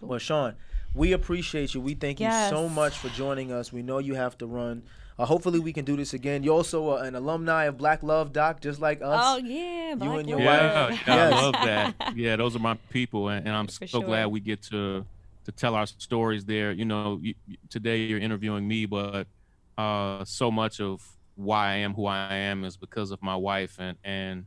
Well, 0.00 0.18
Shaun, 0.18 0.54
we 0.94 1.12
appreciate 1.12 1.74
you. 1.74 1.80
We 1.80 1.94
thank 1.94 2.20
you 2.20 2.30
so 2.48 2.68
much 2.68 2.98
for 2.98 3.08
joining 3.10 3.52
us. 3.52 3.72
We 3.72 3.82
know 3.82 3.98
you 3.98 4.14
have 4.14 4.36
to 4.38 4.46
run. 4.46 4.82
Uh, 5.18 5.26
hopefully, 5.26 5.58
we 5.58 5.72
can 5.72 5.84
do 5.84 5.96
this 5.96 6.14
again. 6.14 6.42
You're 6.42 6.54
also 6.54 6.92
uh, 6.96 7.02
an 7.02 7.14
alumni 7.14 7.64
of 7.64 7.76
Black 7.76 8.02
Love 8.02 8.32
Doc, 8.32 8.60
just 8.60 8.80
like 8.80 9.02
us. 9.02 9.22
Oh 9.22 9.36
yeah, 9.36 9.94
Black 9.96 10.20
and 10.20 10.28
your 10.28 10.40
Yeah, 10.40 10.86
wife. 10.88 11.02
yeah, 11.06 11.14
Yes. 11.14 11.32
I 11.34 11.40
love 11.42 11.52
that. 11.52 11.94
Yeah, 12.16 12.36
those 12.36 12.56
are 12.56 12.60
my 12.60 12.74
people, 12.88 13.28
and, 13.28 13.46
and 13.46 13.54
I'm 13.54 13.66
For 13.66 13.86
so 13.86 13.98
sure. 14.00 14.02
glad 14.02 14.26
we 14.28 14.40
get 14.40 14.62
to 14.64 15.04
to 15.44 15.52
tell 15.52 15.74
our 15.74 15.86
stories 15.86 16.44
there. 16.44 16.72
You 16.72 16.86
know, 16.86 17.18
you, 17.22 17.34
you- 17.46 17.56
today 17.68 17.98
you're 17.98 18.18
interviewing 18.18 18.66
me, 18.66 18.86
but 18.86 19.26
uh, 19.78 20.24
so 20.24 20.50
much 20.50 20.80
of 20.80 21.06
why 21.36 21.72
I 21.72 21.76
am 21.76 21.94
who 21.94 22.06
I 22.06 22.34
am 22.34 22.64
is 22.64 22.76
because 22.78 23.10
of 23.10 23.22
my 23.22 23.36
wife, 23.36 23.76
and 23.78 23.98
and 24.02 24.46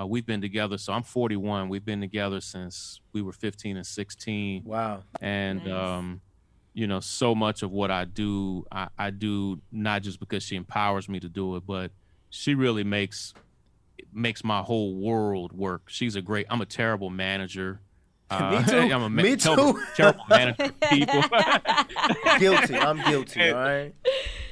uh, 0.00 0.06
we've 0.06 0.26
been 0.26 0.40
together. 0.40 0.78
So 0.78 0.92
I'm 0.92 1.02
41. 1.02 1.68
We've 1.68 1.84
been 1.84 2.00
together 2.00 2.40
since 2.40 3.00
we 3.12 3.22
were 3.22 3.32
15 3.32 3.76
and 3.76 3.86
16. 3.86 4.62
Wow. 4.64 5.02
And 5.20 5.64
Nice. 5.64 5.72
um, 5.72 6.20
you 6.74 6.86
know, 6.86 7.00
so 7.00 7.34
much 7.34 7.62
of 7.62 7.70
what 7.72 7.90
I 7.90 8.04
do, 8.04 8.64
I, 8.70 8.88
I 8.98 9.10
do 9.10 9.60
not 9.72 10.02
just 10.02 10.20
because 10.20 10.42
she 10.42 10.54
empowers 10.56 11.08
me 11.08 11.18
to 11.20 11.28
do 11.28 11.56
it, 11.56 11.64
but 11.66 11.90
she 12.30 12.54
really 12.54 12.84
makes 12.84 13.34
makes 14.12 14.44
my 14.44 14.60
whole 14.62 14.94
world 14.94 15.52
work. 15.52 15.82
She's 15.88 16.14
a 16.16 16.22
great. 16.22 16.46
I'm 16.50 16.60
a 16.60 16.66
terrible 16.66 17.10
manager. 17.10 17.80
Uh, 18.30 18.50
Me 18.66 18.70
too. 18.70 18.78
I'm 18.94 19.02
a 19.02 19.08
ma- 19.08 19.22
Me 19.22 19.36
terrible, 19.36 19.72
too. 19.72 19.82
terrible 19.96 20.24
manager 20.28 20.70
people. 20.90 21.22
guilty. 22.38 22.76
I'm 22.76 23.02
guilty. 23.10 23.48
All 23.50 23.54
right. 23.58 23.94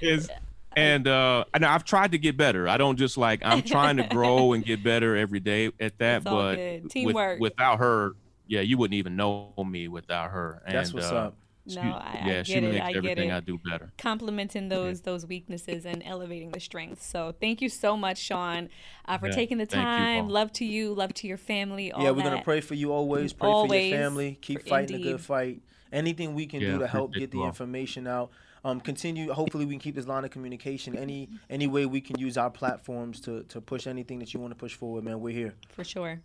is 0.00 0.30
and 0.76 1.08
uh 1.08 1.44
and 1.54 1.64
I've 1.64 1.84
tried 1.84 2.12
to 2.12 2.18
get 2.18 2.36
better. 2.36 2.68
I 2.68 2.76
don't 2.76 2.96
just 2.96 3.16
like 3.16 3.40
I'm 3.44 3.62
trying 3.62 3.96
to 3.96 4.04
grow 4.04 4.52
and 4.52 4.64
get 4.64 4.84
better 4.84 5.16
every 5.16 5.40
day 5.40 5.72
at 5.80 5.98
that, 5.98 6.16
It's 6.18 6.24
but 6.24 6.56
with- 6.58 6.88
Teamwork. 6.90 7.40
without 7.40 7.78
her, 7.78 8.12
yeah, 8.46 8.60
you 8.60 8.76
wouldn't 8.78 8.94
even 8.94 9.16
know 9.16 9.52
me 9.66 9.88
without 9.88 10.30
her. 10.30 10.62
And, 10.66 10.76
That's 10.76 10.92
what's 10.94 11.10
uh, 11.10 11.16
up. 11.16 11.34
she- 11.66 11.74
No, 11.76 11.80
I- 11.82 12.20
I 12.22 12.26
yeah, 12.28 12.42
she 12.42 12.54
get 12.54 12.62
it. 12.64 12.72
makes 12.74 12.84
I 12.84 12.88
get 12.92 12.96
everything 12.98 13.30
it. 13.30 13.34
I 13.34 13.40
do 13.40 13.58
better. 13.68 13.90
Complementing 13.98 14.68
those 14.68 15.00
those 15.00 15.26
weaknesses 15.26 15.86
and 15.86 16.02
elevating 16.04 16.50
the 16.52 16.60
strengths. 16.60 17.06
So 17.06 17.34
thank 17.40 17.60
you 17.62 17.68
so 17.70 17.96
much, 17.96 18.18
Shaun, 18.18 18.68
uh, 19.06 19.16
for 19.18 19.28
Yeah, 19.28 19.34
taking 19.34 19.56
the 19.58 19.66
thank 19.66 19.80
you, 19.82 19.86
time. 19.88 20.28
Love 20.28 20.52
to 20.54 20.64
you. 20.66 20.92
Love 20.94 21.14
to 21.14 21.26
your 21.26 21.38
family. 21.38 21.90
All 21.90 22.02
yeah, 22.04 22.10
we're 22.10 22.22
gonna 22.22 22.42
pray 22.42 22.60
for 22.60 22.74
you 22.74 22.92
always. 22.92 23.32
Pray 23.32 23.46
for 23.48 23.52
Always, 23.54 23.90
your 23.90 23.98
family. 23.98 24.38
Keep 24.42 24.60
for- 24.62 24.68
fighting 24.68 24.96
a 24.96 25.02
good 25.02 25.20
fight. 25.20 25.62
Anything 25.92 26.34
we 26.34 26.46
can 26.46 26.60
Yeah, 26.60 26.72
do 26.72 26.78
to 26.80 26.86
help 26.86 27.14
get 27.14 27.30
the 27.30 27.38
you 27.38 27.42
all. 27.44 27.48
information 27.48 28.06
out. 28.06 28.30
Um, 28.66 28.80
continue. 28.80 29.32
Hopefully, 29.32 29.64
we 29.64 29.74
can 29.74 29.80
keep 29.80 29.94
this 29.94 30.08
line 30.08 30.24
of 30.24 30.30
communication. 30.30 30.96
Any 30.96 31.28
any 31.48 31.68
way 31.68 31.86
we 31.86 32.00
can 32.00 32.18
use 32.18 32.36
our 32.36 32.50
platforms 32.50 33.20
to 33.20 33.44
to 33.44 33.60
push 33.60 33.86
anything 33.86 34.18
that 34.18 34.34
you 34.34 34.40
want 34.40 34.50
to 34.52 34.56
push 34.56 34.74
forward, 34.74 35.04
man. 35.04 35.20
We're 35.20 35.32
here. 35.34 35.54
for 35.72 35.84
sure. 35.84 36.20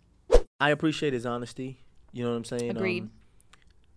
I 0.58 0.70
appreciate 0.70 1.12
his 1.12 1.24
honesty. 1.24 1.78
You 2.12 2.24
know 2.24 2.30
what 2.30 2.36
I'm 2.38 2.44
saying? 2.44 2.70
Agreed. 2.70 3.04
Um, 3.04 3.10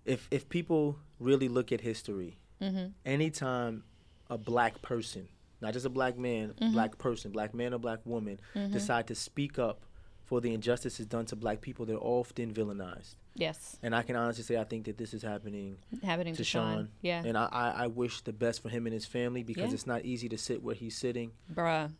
if 0.05 0.27
if 0.29 0.47
people 0.47 0.99
really 1.19 1.49
look 1.49 1.71
at 1.71 1.81
history, 1.81 2.37
Mm-hmm. 2.61 2.85
anytime 3.05 3.83
a 4.29 4.37
black 4.37 4.81
person, 4.81 5.27
not 5.61 5.73
just 5.73 5.85
a 5.85 5.89
black 5.89 6.17
man, 6.17 6.53
Mm-hmm. 6.61 6.71
black 6.73 6.97
person, 6.99 7.31
black 7.31 7.53
man 7.55 7.73
or 7.73 7.79
black 7.79 7.99
woman, 8.05 8.39
decide 8.71 9.07
to 9.07 9.15
speak 9.15 9.57
up 9.59 9.81
for 10.25 10.41
the 10.41 10.53
injustices 10.53 11.05
done 11.05 11.25
to 11.27 11.35
black 11.35 11.61
people, 11.61 11.85
they're 11.85 11.97
often 12.01 12.53
villainized. 12.53 13.15
Yes, 13.35 13.77
And 13.83 13.93
I 13.95 14.01
can 14.01 14.15
honestly 14.15 14.43
say 14.43 14.57
I 14.57 14.63
think 14.63 14.85
that 14.85 14.97
this 14.97 15.13
is 15.13 15.21
happening 15.21 15.77
happening 16.03 16.33
to 16.35 16.37
to 16.37 16.43
Shaun. 16.43 16.73
Shaun. 16.75 16.89
Yeah, 17.01 17.21
And 17.25 17.37
I, 17.37 17.47
I, 17.51 17.69
I 17.83 17.87
wish 17.87 18.21
the 18.21 18.31
best 18.33 18.61
for 18.61 18.69
him 18.69 18.85
and 18.87 18.93
his 18.93 19.05
family 19.05 19.43
because 19.43 19.69
Yeah. 19.69 19.73
it's 19.75 19.85
not 19.87 20.05
easy 20.05 20.29
to 20.29 20.37
sit 20.37 20.63
where 20.63 20.73
he's 20.75 20.95
sitting. 20.97 21.31
bruh, 21.53 21.91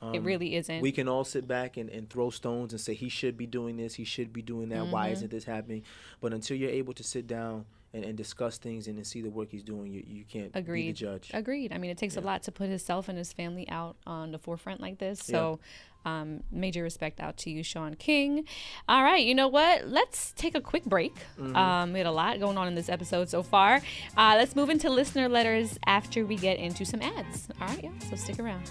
it 0.00 0.18
Um, 0.18 0.24
really 0.24 0.54
isn't. 0.56 0.80
We 0.80 0.92
can 0.92 1.06
all 1.08 1.24
sit 1.24 1.46
back 1.46 1.76
and, 1.76 1.90
and 1.90 2.08
throw 2.08 2.30
stones 2.30 2.72
and 2.72 2.80
say 2.80 2.94
he 2.94 3.08
should 3.10 3.36
be 3.36 3.46
doing 3.46 3.76
this, 3.76 3.94
he 3.94 4.04
should 4.04 4.32
be 4.32 4.42
doing 4.42 4.70
that. 4.70 4.86
Why 4.86 5.06
Mm-hmm. 5.06 5.12
isn't 5.12 5.30
this 5.30 5.44
happening? 5.44 5.82
But 6.20 6.32
until 6.32 6.56
you're 6.56 6.70
able 6.70 6.94
to 6.94 7.02
sit 7.04 7.26
down 7.26 7.66
and, 7.92 8.04
and 8.04 8.16
discuss 8.16 8.58
things 8.58 8.86
and, 8.86 8.96
then 8.98 9.04
see 9.04 9.20
the 9.22 9.30
work 9.30 9.48
he's 9.50 9.62
doing, 9.62 9.90
you, 9.92 10.02
you 10.06 10.24
can't 10.24 10.46
be 10.46 10.50
the 10.52 10.58
Agreed. 10.58 10.94
judge. 10.96 11.30
Agreed. 11.34 11.72
I 11.72 11.78
mean, 11.78 11.90
it 11.90 11.96
takes 11.98 12.16
a 12.16 12.20
lot 12.20 12.42
to 12.44 12.52
put 12.52 12.68
himself 12.68 13.08
and 13.08 13.16
his 13.18 13.32
family 13.32 13.68
out 13.68 13.96
on 14.06 14.30
the 14.32 14.38
forefront 14.38 14.80
like 14.80 14.98
this. 14.98 15.20
So, 15.20 15.58
um, 16.04 16.42
major 16.50 16.82
respect 16.82 17.20
out 17.20 17.36
to 17.38 17.50
you, 17.50 17.62
Shaun 17.62 17.94
King. 17.94 18.44
All 18.88 19.02
right, 19.02 19.24
you 19.24 19.34
know 19.34 19.48
what? 19.48 19.86
Let's 19.86 20.32
take 20.32 20.54
a 20.54 20.60
quick 20.60 20.84
break. 20.84 21.14
Mm-hmm. 21.38 21.56
Um, 21.56 21.92
we 21.92 21.98
had 21.98 22.06
a 22.06 22.12
lot 22.12 22.38
going 22.40 22.56
on 22.56 22.68
in 22.68 22.74
this 22.74 22.88
episode 22.88 23.28
so 23.28 23.42
far. 23.42 23.80
Uh, 24.16 24.34
let's 24.36 24.56
move 24.56 24.70
into 24.70 24.90
listener 24.90 25.28
letters 25.28 25.78
after 25.86 26.24
we 26.24 26.36
get 26.36 26.58
into 26.58 26.84
some 26.84 27.02
ads. 27.02 27.48
All 27.60 27.68
right, 27.68 27.82
yeah. 27.82 27.90
So 28.08 28.16
stick 28.16 28.38
around. 28.38 28.70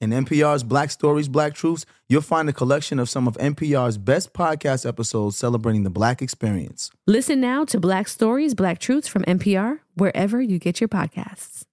In 0.00 0.10
NPR's 0.10 0.62
Black 0.62 0.92
Stories, 0.92 1.26
Black 1.26 1.54
Truths, 1.54 1.84
you'll 2.08 2.22
find 2.22 2.48
a 2.48 2.52
collection 2.52 3.00
of 3.00 3.10
some 3.10 3.26
of 3.26 3.36
NPR's 3.38 3.98
best 3.98 4.32
podcast 4.32 4.86
episodes 4.86 5.36
celebrating 5.36 5.82
the 5.82 5.90
black 5.90 6.22
experience. 6.22 6.92
Listen 7.08 7.40
now 7.40 7.64
to 7.64 7.80
Black 7.80 8.06
Stories, 8.06 8.54
Black 8.54 8.78
Truths 8.78 9.08
from 9.08 9.24
NPR, 9.24 9.80
wherever 9.94 10.40
you 10.40 10.60
get 10.60 10.80
your 10.80 10.86
podcasts. 10.86 11.64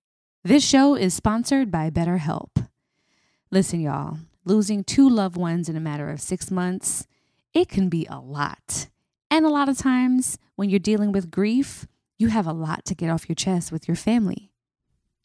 This 0.44 0.68
show 0.68 0.96
is 0.96 1.14
sponsored 1.14 1.70
by 1.70 1.92
BetterHelp. 1.92 2.68
Listen, 3.52 3.80
y'all, 3.80 4.18
losing 4.44 4.84
two 4.84 5.08
loved 5.08 5.38
ones 5.38 5.70
in 5.70 5.76
a 5.76 5.80
matter 5.80 6.10
of 6.10 6.20
six 6.20 6.50
months, 6.50 7.06
it 7.54 7.70
can 7.70 7.90
be 7.90 8.08
a 8.10 8.20
lot. 8.20 8.88
And 9.30 9.46
a 9.46 9.50
lot 9.50 9.70
of 9.70 9.78
times 9.78 10.40
when 10.56 10.72
you're 10.72 10.80
dealing 10.80 11.12
with 11.12 11.30
grief, 11.30 11.86
you 12.18 12.30
have 12.30 12.48
a 12.48 12.54
lot 12.54 12.86
to 12.86 12.96
get 12.96 13.12
off 13.12 13.30
your 13.30 13.36
chest 13.36 13.72
with 13.72 13.88
your 13.88 13.96
family. 13.96 14.50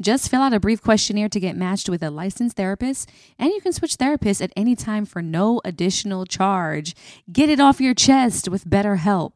Just 0.00 0.30
fill 0.30 0.42
out 0.42 0.52
a 0.52 0.60
brief 0.60 0.82
questionnaire 0.82 1.28
to 1.30 1.40
get 1.40 1.56
matched 1.56 1.88
with 1.88 2.02
a 2.02 2.10
licensed 2.10 2.56
therapist, 2.56 3.10
and 3.38 3.50
you 3.50 3.60
can 3.62 3.72
switch 3.72 3.96
therapists 3.96 4.42
at 4.42 4.52
any 4.54 4.76
time 4.76 5.06
for 5.06 5.22
no 5.22 5.60
additional 5.64 6.26
charge. 6.26 6.94
Get 7.32 7.48
it 7.48 7.60
off 7.60 7.80
your 7.80 7.94
chest 7.94 8.48
with 8.48 8.66
BetterHelp. 8.66 9.32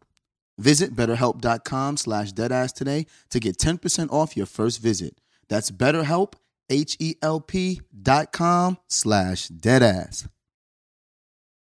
Visit 0.58 0.94
betterhelp.com 0.94 1.96
slash 1.96 2.32
deadass 2.32 2.74
today 2.74 3.06
to 3.30 3.40
get 3.40 3.56
10% 3.56 4.12
off 4.12 4.36
your 4.36 4.44
first 4.44 4.82
visit. 4.82 5.18
That's 5.48 5.70
betterhelp, 5.70 6.34
H-E-L-P 6.68 7.80
dot 8.02 8.32
com 8.32 8.76
slash 8.86 9.48
deadass. 9.48 10.28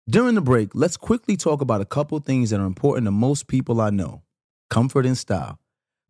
During 0.09 0.35
the 0.35 0.41
break, 0.41 0.71
let's 0.73 0.97
quickly 0.97 1.37
talk 1.37 1.61
about 1.61 1.81
a 1.81 1.85
couple 1.85 2.19
things 2.19 2.49
that 2.49 2.59
are 2.59 2.65
important 2.65 3.05
to 3.05 3.11
most 3.11 3.47
people 3.47 3.79
I 3.79 3.91
know. 3.91 4.23
Comfort 4.69 5.05
and 5.05 5.17
style. 5.17 5.59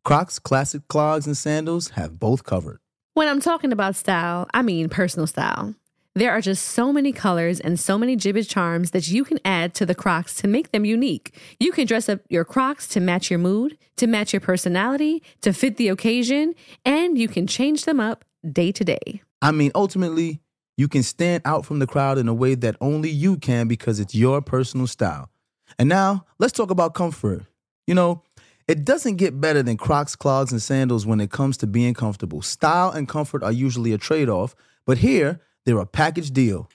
Crocs 0.05 0.39
classic 0.39 0.87
clogs 0.87 1.27
and 1.27 1.37
sandals 1.37 1.89
have 1.89 2.19
both 2.19 2.43
covered. 2.43 2.79
When 3.13 3.27
I'm 3.27 3.41
talking 3.41 3.71
about 3.71 3.95
style, 3.95 4.47
I 4.53 4.61
mean 4.61 4.89
personal 4.89 5.27
style. 5.27 5.75
There 6.15 6.31
are 6.31 6.41
just 6.41 6.65
so 6.65 6.91
many 6.91 7.11
colors 7.11 7.59
and 7.59 7.79
so 7.79 7.97
many 7.97 8.17
Jibbitz 8.17 8.49
charms 8.49 8.91
that 8.91 9.09
you 9.09 9.23
can 9.23 9.39
add 9.45 9.73
to 9.75 9.85
the 9.85 9.93
Crocs 9.93 10.35
to 10.37 10.47
make 10.47 10.71
them 10.71 10.83
unique. 10.83 11.37
You 11.59 11.71
can 11.71 11.85
dress 11.85 12.09
up 12.09 12.21
your 12.29 12.43
Crocs 12.43 12.87
to 12.89 12.99
match 12.99 13.29
your 13.29 13.39
mood, 13.39 13.77
to 13.97 14.07
match 14.07 14.33
your 14.33 14.39
personality, 14.39 15.21
to 15.41 15.53
fit 15.53 15.77
the 15.77 15.89
occasion, 15.89 16.55
and 16.83 17.17
you 17.17 17.27
can 17.27 17.45
change 17.45 17.85
them 17.85 17.99
up 17.99 18.25
day 18.51 18.71
to 18.71 18.83
day. 18.83 19.21
I 19.41 19.51
mean, 19.51 19.71
ultimately, 19.75 20.41
you 20.77 20.87
can 20.87 21.03
stand 21.03 21.43
out 21.45 21.65
from 21.65 21.79
the 21.79 21.87
crowd 21.87 22.17
in 22.17 22.27
a 22.27 22.33
way 22.33 22.55
that 22.55 22.75
only 22.81 23.09
you 23.09 23.37
can 23.37 23.67
because 23.67 23.99
it's 23.99 24.15
your 24.15 24.41
personal 24.41 24.87
style. 24.87 25.29
And 25.77 25.87
now, 25.87 26.25
let's 26.39 26.53
talk 26.53 26.71
about 26.71 26.95
comfort. 26.95 27.43
You 27.85 27.95
know, 27.95 28.23
it 28.69 28.85
doesn't 28.85 29.15
get 29.15 29.41
better 29.41 29.63
than 29.63 29.77
Crocs, 29.77 30.15
clogs, 30.15 30.51
and 30.51 30.61
sandals 30.61 31.03
when 31.03 31.19
it 31.19 31.31
comes 31.31 31.57
to 31.57 31.65
being 31.67 31.95
comfortable. 31.95 32.43
Style 32.43 32.91
and 32.91 33.09
comfort 33.09 33.41
are 33.41 33.51
usually 33.51 33.93
a 33.93 33.97
trade 33.97 34.29
off, 34.29 34.55
but 34.85 34.99
here, 34.99 35.41
they're 35.65 35.79
a 35.79 35.87
package 35.87 36.29
deal. 36.29 36.69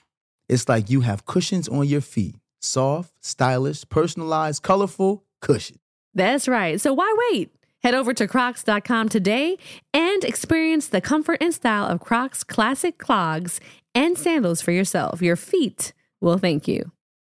It's 0.49 0.67
like 0.67 0.89
you 0.89 1.01
have 1.01 1.25
cushions 1.25 1.69
on 1.69 1.87
your 1.87 2.01
feet, 2.01 2.35
Soft, 2.59 3.13
stylish, 3.23 3.87
personalized, 3.87 4.61
colorful, 4.61 5.23
cushion. 5.39 5.79
That's 6.13 6.49
right. 6.49 6.81
So 6.81 6.93
why 6.93 7.15
wait? 7.31 7.55
Head 7.81 7.93
over 7.93 8.13
to 8.13 8.27
crocs.com 8.27 9.07
today 9.09 9.57
and 9.93 10.23
experience 10.25 10.87
the 10.87 10.99
comfort 10.99 11.37
and 11.39 11.53
style 11.53 11.85
of 11.85 12.01
Crocs 12.01 12.43
classic 12.43 12.97
clogs 12.97 13.61
and 13.93 14.17
sandals 14.17 14.61
for 14.61 14.71
yourself. 14.71 15.21
Your 15.21 15.35
feet 15.37 15.93
will 16.19 16.39
thank 16.39 16.67
you. 16.67 16.91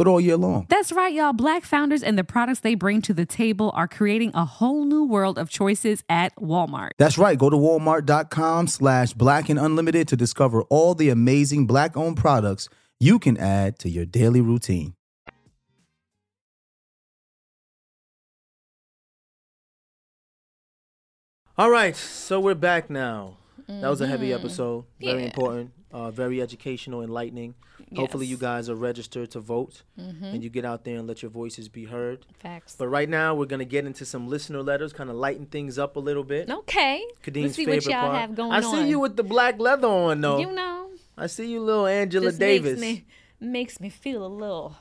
but 0.00 0.08
all 0.08 0.18
year 0.18 0.38
long. 0.38 0.64
That's 0.70 0.92
right, 0.92 1.12
y'all. 1.12 1.34
Black 1.34 1.62
founders 1.62 2.02
and 2.02 2.16
the 2.16 2.24
products 2.24 2.60
they 2.60 2.74
bring 2.74 3.02
to 3.02 3.12
the 3.12 3.26
table 3.26 3.70
are 3.74 3.86
creating 3.86 4.30
a 4.32 4.46
whole 4.46 4.86
new 4.86 5.04
world 5.04 5.36
of 5.36 5.50
choices 5.50 6.02
at 6.08 6.34
Walmart. 6.36 6.92
That's 6.96 7.18
right. 7.18 7.38
Go 7.38 7.50
to 7.50 7.56
walmart.com 7.58 8.68
slash 8.68 9.12
black 9.12 9.50
and 9.50 9.58
unlimited 9.58 10.08
to 10.08 10.16
discover 10.16 10.62
all 10.70 10.94
the 10.94 11.10
amazing 11.10 11.66
black 11.66 11.98
owned 11.98 12.16
products 12.16 12.70
you 12.98 13.18
can 13.18 13.36
add 13.36 13.78
to 13.80 13.90
your 13.90 14.06
daily 14.06 14.40
routine. 14.40 14.94
All 21.58 21.70
right, 21.70 21.94
so 21.94 22.40
we're 22.40 22.54
back 22.54 22.88
now. 22.88 23.36
That 23.80 23.88
was 23.88 24.00
a 24.00 24.06
heavy 24.06 24.28
Mm-hmm. 24.30 24.40
episode. 24.44 24.84
Very 25.00 25.20
Yeah. 25.20 25.26
important. 25.26 25.70
Uh, 25.92 26.10
very 26.10 26.40
educational, 26.40 27.02
enlightening. 27.02 27.54
Hopefully, 27.96 28.26
you 28.26 28.36
Mm-hmm. 28.36 28.44
guys 28.44 28.68
are 28.68 28.74
registered 28.76 29.30
to 29.32 29.40
vote, 29.40 29.82
and 29.96 30.42
you 30.44 30.50
get 30.50 30.64
out 30.64 30.84
there 30.84 30.96
and 30.98 31.08
let 31.08 31.22
your 31.22 31.30
voices 31.30 31.68
be 31.68 31.84
heard. 31.86 32.24
Facts. 32.38 32.76
But 32.78 32.88
right 32.88 33.08
now, 33.08 33.34
we're 33.34 33.46
gonna 33.46 33.64
get 33.64 33.84
into 33.86 34.04
some 34.04 34.28
listener 34.28 34.62
letters, 34.62 34.92
kind 34.92 35.10
of 35.10 35.16
lighten 35.16 35.46
things 35.46 35.78
up 35.78 35.96
a 35.96 36.00
little 36.00 36.22
bit. 36.24 36.48
Okay. 36.50 37.02
Khadeen's 37.24 37.42
Let's 37.44 37.56
see 37.56 37.64
favorite 37.64 37.86
what 37.86 37.92
y'all 37.92 38.00
part. 38.10 38.20
have 38.20 38.34
going 38.36 38.52
I 38.52 38.56
on. 38.62 38.62
see 38.62 38.88
you 38.88 39.00
with 39.00 39.16
the 39.16 39.24
black 39.24 39.58
leather 39.58 39.88
on, 39.88 40.20
though. 40.20 40.38
You 40.38 40.52
know, 40.52 40.90
I 41.16 41.26
see 41.26 41.50
you, 41.50 41.60
little 41.60 41.86
Angela 41.86 42.26
just 42.26 42.38
Davis. 42.38 42.78
makes 42.78 43.00
me 43.00 43.04
makes 43.40 43.80
me 43.80 43.88
feel 43.88 44.24
a 44.24 44.28
little, 44.28 44.76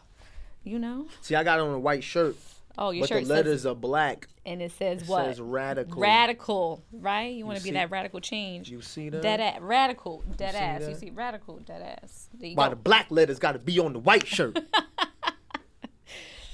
you 0.64 0.78
know. 0.78 1.08
See, 1.22 1.34
I 1.34 1.44
got 1.44 1.60
on 1.60 1.74
a 1.74 1.80
white 1.80 2.04
shirt, 2.04 2.36
Oh, 2.82 2.92
your 2.92 3.02
but 3.04 3.10
shirt 3.10 3.20
the 3.24 3.26
says, 3.26 3.30
letters 3.30 3.66
are 3.66 3.76
black. 3.76 4.28
and 4.46 4.62
it 4.62 4.72
says 4.72 5.02
It 5.02 5.08
what? 5.10 5.26
says 5.26 5.42
radical. 5.42 6.02
Radical, 6.02 6.82
right? 6.94 7.34
You 7.36 7.46
want 7.46 7.58
to 7.58 7.64
be 7.64 7.72
that 7.72 7.92
radical 7.92 8.22
change. 8.22 8.70
You 8.70 8.82
see 8.82 9.10
that? 9.10 9.22
Dead 9.22 9.42
ass, 9.42 9.60
radical, 9.60 10.24
dead 10.38 10.54
see 10.54 10.58
ass. 10.58 10.88
You 10.88 10.96
see, 10.96 11.10
radical, 11.10 11.58
dead 11.58 12.00
ass. 12.02 12.30
You 12.40 12.56
Why 12.56 12.68
go. 12.68 12.70
the 12.72 12.76
black 12.78 13.12
letters 13.12 13.38
got 13.38 13.52
to 13.52 13.60
be 13.60 13.80
on 13.80 13.92
the 13.94 14.00
white 14.00 14.26
shirt? 14.26 14.58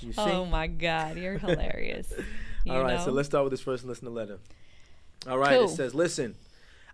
you 0.02 0.14
oh 0.18 0.26
see? 0.26 0.32
Oh 0.32 0.46
my 0.46 0.68
God, 0.68 1.18
you're 1.18 1.38
hilarious. 1.38 2.12
You 2.66 2.72
All 2.74 2.82
right, 2.82 3.00
so 3.00 3.12
let's 3.12 3.28
start 3.28 3.44
with 3.44 3.52
this 3.52 3.62
first 3.62 3.86
listener 3.86 4.10
letter. 4.10 4.40
All 5.30 5.38
right, 5.38 5.56
Cool. 5.60 5.66
it 5.66 5.76
says, 5.76 5.94
Listen, 5.94 6.34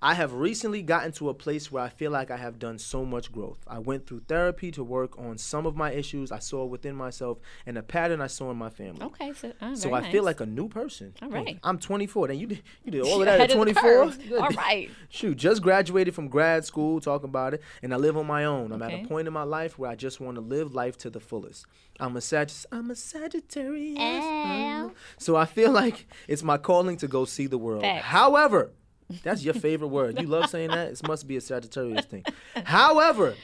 I 0.03 0.15
have 0.15 0.33
recently 0.33 0.81
gotten 0.81 1.11
to 1.13 1.29
a 1.29 1.33
place 1.35 1.71
where 1.71 1.83
I 1.83 1.89
feel 1.89 2.09
like 2.09 2.31
I 2.31 2.37
have 2.37 2.57
done 2.57 2.79
so 2.79 3.05
much 3.05 3.31
growth. 3.31 3.59
I 3.67 3.77
went 3.77 4.07
through 4.07 4.21
therapy 4.27 4.71
to 4.71 4.83
work 4.83 5.17
on 5.19 5.37
some 5.37 5.67
of 5.67 5.75
my 5.75 5.91
issues 5.91 6.31
I 6.31 6.39
saw 6.39 6.65
within 6.65 6.95
myself 6.95 7.37
and 7.67 7.77
a 7.77 7.83
pattern 7.83 8.19
I 8.19 8.25
saw 8.27 8.49
in 8.49 8.57
my 8.57 8.71
family. 8.71 9.03
Okay, 9.03 9.31
so 9.33 9.53
uh, 9.61 9.75
So 9.75 9.93
I 9.93 10.09
feel 10.11 10.23
like 10.23 10.39
a 10.41 10.45
new 10.47 10.67
person. 10.67 11.13
All 11.21 11.29
Hey. 11.31 11.59
I'm 11.63 11.77
24. 11.77 12.29
Then 12.29 12.39
you 12.39 12.47
did, 12.47 12.63
you 12.83 12.91
did 12.91 13.01
all 13.05 13.19
of 13.19 13.25
that 13.27 13.41
at 13.41 13.51
24. 13.51 14.01
All 14.39 14.49
right. 14.49 14.89
Shoot, 15.09 15.37
just 15.37 15.61
graduated 15.61 16.15
from 16.15 16.27
grad 16.29 16.65
school, 16.65 16.99
talking 16.99 17.29
about 17.29 17.53
it, 17.53 17.61
and 17.83 17.93
I 17.93 17.97
live 17.97 18.17
on 18.17 18.25
my 18.25 18.45
own. 18.45 18.71
I'm 18.71 18.81
at 18.81 18.91
a 18.93 19.05
point 19.07 19.27
in 19.27 19.33
my 19.33 19.43
life 19.43 19.77
where 19.77 19.91
I 19.91 19.95
just 19.95 20.19
want 20.19 20.35
to 20.35 20.41
live 20.41 20.73
life 20.73 20.97
to 20.99 21.09
the 21.11 21.19
fullest. 21.19 21.65
I'm 21.99 22.17
a 22.17 22.21
Sag- 22.21 22.49
I'm 22.71 22.89
a 22.89 22.95
Sagittarius. 22.95 23.99
Ow. 23.99 24.91
So 25.19 25.35
I 25.35 25.45
feel 25.45 25.71
like 25.71 26.07
it's 26.27 26.41
my 26.41 26.57
calling 26.57 26.97
to 26.97 27.07
go 27.07 27.25
see 27.25 27.45
the 27.45 27.59
world. 27.59 27.83
Facts. 27.83 28.05
However, 28.05 28.71
that's 29.23 29.43
your 29.43 29.53
favorite 29.53 29.89
word. 29.89 30.19
You 30.19 30.27
love 30.27 30.49
saying 30.49 30.69
that. 30.69 30.91
It 30.91 31.07
must 31.07 31.27
be 31.27 31.37
a 31.37 31.41
Sagittarius 31.41 32.05
thing. 32.05 32.23
However, 32.65 33.35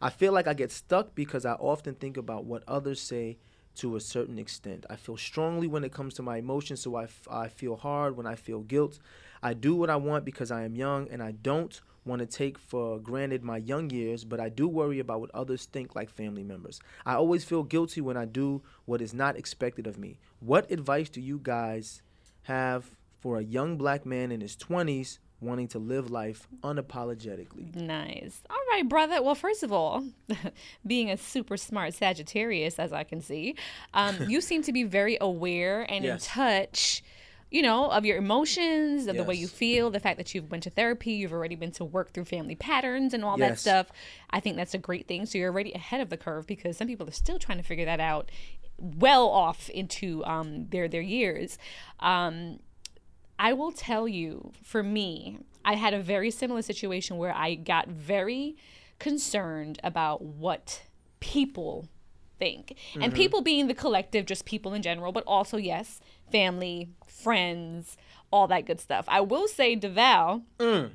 I 0.00 0.10
feel 0.10 0.32
like 0.32 0.46
I 0.46 0.54
get 0.54 0.72
stuck 0.72 1.14
because 1.14 1.44
I 1.44 1.52
often 1.52 1.94
think 1.94 2.16
about 2.16 2.44
what 2.44 2.62
others 2.66 3.00
say 3.00 3.38
to 3.76 3.96
a 3.96 4.00
certain 4.00 4.38
extent. 4.38 4.84
I 4.90 4.96
feel 4.96 5.16
strongly 5.16 5.66
when 5.66 5.84
it 5.84 5.92
comes 5.92 6.14
to 6.14 6.22
my 6.22 6.36
emotions, 6.36 6.80
so 6.80 6.96
I, 6.96 7.04
f- 7.04 7.28
I 7.30 7.48
feel 7.48 7.76
hard 7.76 8.16
when 8.16 8.26
I 8.26 8.34
feel 8.34 8.60
guilt. 8.60 8.98
I 9.42 9.54
do 9.54 9.74
what 9.74 9.90
I 9.90 9.96
want 9.96 10.24
because 10.24 10.50
I 10.50 10.64
am 10.64 10.74
young 10.76 11.08
and 11.10 11.22
I 11.22 11.32
don't 11.32 11.80
want 12.04 12.20
to 12.20 12.26
take 12.26 12.58
for 12.58 12.98
granted 12.98 13.42
my 13.44 13.56
young 13.56 13.88
years, 13.90 14.24
but 14.24 14.40
I 14.40 14.48
do 14.48 14.68
worry 14.68 14.98
about 14.98 15.20
what 15.20 15.30
others 15.32 15.66
think 15.66 15.94
like 15.94 16.10
family 16.10 16.42
members. 16.42 16.80
I 17.06 17.14
always 17.14 17.44
feel 17.44 17.62
guilty 17.62 18.00
when 18.00 18.16
I 18.16 18.24
do 18.24 18.62
what 18.84 19.00
is 19.00 19.14
not 19.14 19.36
expected 19.36 19.86
of 19.86 19.98
me. 19.98 20.18
What 20.40 20.70
advice 20.70 21.08
do 21.08 21.20
you 21.20 21.38
guys 21.40 22.02
have 22.42 22.90
for 23.22 23.38
a 23.38 23.42
young 23.42 23.76
black 23.78 24.04
man 24.04 24.32
in 24.32 24.40
his 24.40 24.56
20s 24.56 25.18
wanting 25.40 25.68
to 25.68 25.78
live 25.78 26.10
life 26.10 26.48
unapologetically? 26.62 27.74
Nice. 27.74 28.42
All 28.50 28.56
right, 28.72 28.88
brother. 28.88 29.22
Well, 29.22 29.36
first 29.36 29.62
of 29.62 29.72
all, 29.72 30.04
being 30.86 31.08
a 31.10 31.16
super 31.16 31.56
smart 31.56 31.94
Sagittarius, 31.94 32.78
as 32.78 32.92
I 32.92 33.04
can 33.04 33.20
see, 33.22 33.54
um, 33.94 34.16
you 34.28 34.40
seem 34.40 34.62
to 34.64 34.72
be 34.72 34.82
very 34.82 35.16
aware 35.20 35.82
and 35.90 36.04
Yes. 36.04 36.26
in 36.26 36.30
touch. 36.32 37.02
You 37.50 37.60
know, 37.60 37.90
of 37.90 38.06
your 38.06 38.16
emotions, 38.16 39.06
of 39.06 39.14
the 39.14 39.24
way 39.24 39.34
you 39.34 39.46
feel, 39.46 39.90
the 39.90 40.00
fact 40.00 40.16
that 40.16 40.34
you've 40.34 40.50
went 40.50 40.62
to 40.62 40.70
therapy, 40.70 41.12
you've 41.12 41.34
already 41.34 41.54
been 41.54 41.70
to 41.72 41.84
work 41.84 42.12
through 42.14 42.24
family 42.24 42.54
patterns 42.54 43.12
and 43.12 43.22
all 43.22 43.36
that 43.36 43.58
stuff. 43.58 43.88
I 44.30 44.40
think 44.40 44.56
that's 44.56 44.72
a 44.72 44.78
great 44.78 45.06
thing. 45.06 45.26
So 45.26 45.36
you're 45.36 45.50
already 45.52 45.72
ahead 45.74 46.00
of 46.00 46.08
the 46.08 46.16
curve 46.16 46.46
because 46.46 46.78
some 46.78 46.86
people 46.88 47.06
are 47.06 47.12
still 47.12 47.38
trying 47.38 47.58
to 47.58 47.64
figure 47.64 47.84
that 47.84 48.00
out 48.00 48.30
well 48.78 49.28
off 49.28 49.68
into 49.68 50.24
um, 50.24 50.68
their 50.70 50.88
their 50.88 51.02
years. 51.02 51.58
Um, 52.00 52.60
I 53.42 53.54
will 53.54 53.72
tell 53.72 54.06
you, 54.06 54.52
for 54.62 54.84
me, 54.84 55.40
I 55.64 55.74
had 55.74 55.94
a 55.94 56.00
very 56.00 56.30
similar 56.30 56.62
situation 56.62 57.18
where 57.18 57.34
I 57.34 57.56
got 57.56 57.88
very 57.88 58.56
concerned 59.00 59.80
about 59.82 60.22
what 60.22 60.82
people 61.18 61.88
think. 62.38 62.76
And 62.94 63.02
mm-hmm. 63.02 63.14
people 63.14 63.42
being 63.42 63.66
the 63.66 63.74
collective, 63.74 64.26
just 64.26 64.44
people 64.44 64.74
in 64.74 64.80
general, 64.80 65.10
but 65.10 65.24
also, 65.26 65.56
yes, 65.56 65.98
family, 66.30 66.90
friends, 67.08 67.96
all 68.30 68.46
that 68.46 68.64
good 68.64 68.80
stuff. 68.80 69.06
I 69.08 69.20
will 69.22 69.48
say, 69.48 69.74
Devale, 69.74 70.44
mm. 70.60 70.90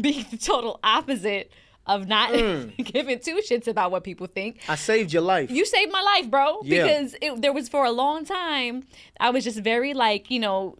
being 0.00 0.26
the 0.32 0.38
total 0.38 0.80
opposite 0.82 1.52
of 1.86 2.08
not 2.08 2.30
mm. 2.32 2.76
giving 2.92 3.20
two 3.20 3.40
shits 3.48 3.68
about 3.68 3.92
what 3.92 4.02
people 4.02 4.26
think. 4.26 4.58
I 4.68 4.74
saved 4.74 5.12
your 5.12 5.22
life. 5.22 5.48
You 5.48 5.64
saved 5.64 5.92
my 5.92 6.02
life, 6.02 6.28
bro. 6.28 6.62
Yeah. 6.64 6.82
Because 6.82 7.14
it, 7.22 7.40
there 7.40 7.52
was 7.52 7.68
for 7.68 7.84
a 7.84 7.92
long 7.92 8.24
time, 8.24 8.82
I 9.20 9.30
was 9.30 9.44
just 9.44 9.60
very 9.60 9.94
like, 9.94 10.28
you 10.28 10.40
know, 10.40 10.76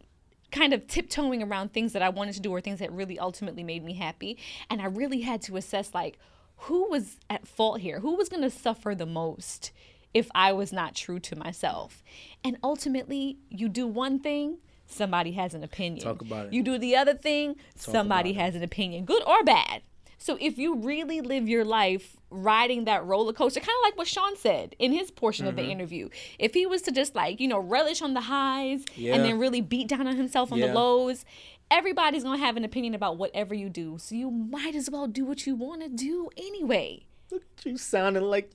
kind 0.53 0.72
of 0.72 0.86
tiptoeing 0.86 1.42
around 1.42 1.72
things 1.72 1.92
that 1.94 2.03
I 2.03 2.11
wanted 2.11 2.34
to 2.34 2.40
do 2.40 2.53
or 2.53 2.61
things 2.61 2.78
that 2.78 2.92
really 2.92 3.18
ultimately 3.18 3.64
made 3.64 3.82
me 3.84 3.94
happy. 3.94 4.38
And 4.70 4.80
I 4.80 4.86
really 4.86 5.22
had 5.22 5.42
to 5.42 5.57
assess 5.57 5.92
like 5.94 6.18
who 6.57 6.88
was 6.88 7.16
at 7.28 7.48
fault 7.48 7.80
here? 7.80 8.00
Who 8.00 8.14
was 8.14 8.28
going 8.28 8.42
to 8.42 8.50
suffer 8.50 8.94
the 8.94 9.07
most 9.07 9.72
if 10.14 10.28
I 10.34 10.53
was 10.53 10.72
not 10.72 10.94
true 10.94 11.18
to 11.18 11.34
myself? 11.34 12.05
And 12.44 12.57
ultimately, 12.62 13.38
you 13.48 13.68
do 13.68 13.86
one 13.86 14.20
thing, 14.20 14.59
somebody 14.86 15.32
has 15.32 15.55
an 15.55 15.64
opinion. 15.64 16.05
Talk 16.05 16.20
about 16.20 16.46
it. 16.46 16.53
You 16.53 16.62
do 16.62 16.78
the 16.78 16.94
other 16.94 17.14
thing, 17.14 17.57
somebody 17.74 18.34
has 18.34 18.55
an 18.55 18.62
opinion, 18.62 19.05
good 19.05 19.22
or 19.26 19.42
bad. 19.42 19.82
So 20.23 20.39
if 20.41 20.57
you 20.57 20.77
really 20.77 21.20
live 21.20 21.49
your 21.49 21.64
life 21.64 22.16
riding 22.31 22.85
that 22.85 23.05
roller 23.05 23.33
coaster, 23.33 23.59
kind 23.59 23.70
of 23.70 23.83
like 23.83 23.97
what 23.99 24.07
Shaun 24.07 24.37
said 24.37 24.77
in 24.79 24.93
his 24.93 25.11
portion 25.11 25.49
of 25.49 25.57
the 25.57 25.62
Mm-hmm. 25.62 25.70
interview, 25.73 26.09
if 26.39 26.55
he 26.55 26.64
was 26.64 26.81
to 26.83 26.93
just 26.93 27.16
like, 27.16 27.41
you 27.41 27.49
know, 27.49 27.59
relish 27.59 28.01
on 28.03 28.14
the 28.14 28.20
highs 28.20 28.85
Yeah. 28.95 29.14
and 29.16 29.25
then 29.25 29.39
really 29.41 29.61
beat 29.61 29.89
down 29.89 30.07
on 30.07 30.14
himself 30.16 30.53
on 30.53 30.59
Yeah. 30.59 30.68
the 30.68 30.75
lows, 30.75 31.25
everybody's 31.73 32.23
going 32.23 32.39
to 32.39 32.45
have 32.47 32.57
an 32.57 32.64
opinion 32.64 32.95
about 32.95 33.16
whatever 33.18 33.53
you 33.53 33.68
do. 33.68 33.97
So 33.99 34.14
you 34.14 34.31
might 34.31 34.77
as 34.77 34.89
well 34.89 35.09
do 35.09 35.25
what 35.25 35.45
you 35.45 35.57
want 35.57 35.83
to 35.83 35.89
do 35.89 36.31
anyway. 36.37 37.05
Look 37.33 37.43
at 37.59 37.66
you 37.66 37.77
sounding 37.77 38.23
like. 38.23 38.53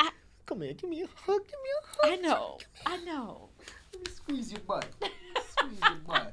I- 0.00 0.10
Come 0.46 0.62
here, 0.62 0.72
give 0.72 0.88
me 0.88 1.02
a 1.02 1.06
hug. 1.06 1.42
Give 1.42 1.60
me 1.62 1.70
a 1.82 2.06
hug. 2.06 2.12
I 2.12 2.16
know. 2.22 2.58
I 2.86 2.96
know. 3.04 3.48
Let 3.92 4.06
me 4.06 4.10
squeeze 4.14 4.52
your 4.52 4.60
butt. 4.62 4.86
Squeeze 5.50 5.78
your 5.82 5.98
butt. 6.06 6.32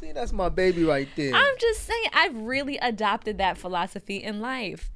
See, 0.00 0.12
that's 0.12 0.32
my 0.32 0.48
baby 0.48 0.82
right 0.84 1.08
there. 1.16 1.34
I'm 1.34 1.54
just 1.58 1.82
saying, 1.86 2.06
I've 2.14 2.34
really 2.36 2.78
adopted 2.78 3.38
that 3.38 3.58
philosophy 3.58 4.16
in 4.16 4.40
life. 4.40 4.90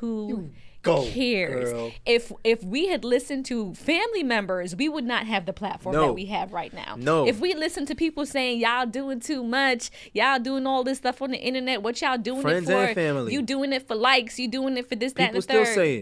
Who 0.00 0.50
go, 0.82 1.04
cares? 1.10 1.72
girl. 1.72 1.92
If 2.06 2.32
if 2.44 2.62
we 2.62 2.88
had 2.88 3.04
listened 3.04 3.44
to 3.46 3.74
family 3.74 4.22
members, 4.22 4.74
we 4.76 4.88
would 4.88 5.04
not 5.04 5.26
have 5.26 5.46
the 5.46 5.52
platform 5.52 5.94
No. 5.94 6.06
that 6.06 6.12
we 6.14 6.26
have 6.26 6.52
right 6.52 6.72
now. 6.72 6.96
No. 6.98 7.26
If 7.26 7.38
we 7.40 7.54
listened 7.54 7.88
to 7.88 7.94
people 7.94 8.24
saying 8.26 8.60
y'all 8.60 8.86
doing 8.86 9.20
too 9.20 9.42
much, 9.42 9.90
y'all 10.14 10.38
doing 10.38 10.66
all 10.66 10.84
this 10.84 10.98
stuff 10.98 11.20
on 11.22 11.30
the 11.30 11.38
internet, 11.38 11.82
what 11.82 12.00
y'all 12.00 12.16
doing 12.18 12.42
Friends 12.42 12.68
it 12.68 12.72
for? 12.72 12.84
and 12.84 12.94
family. 12.94 13.32
You 13.32 13.42
doing 13.42 13.72
it 13.72 13.86
for 13.86 13.94
likes? 13.94 14.38
You 14.38 14.48
doing 14.48 14.76
it 14.76 14.88
for 14.88 14.94
this, 14.94 15.12
that, 15.14 15.32
People 15.32 15.34
and 15.34 15.36
the 15.36 15.42
still 15.42 15.64
third? 15.64 15.74
say 15.74 15.96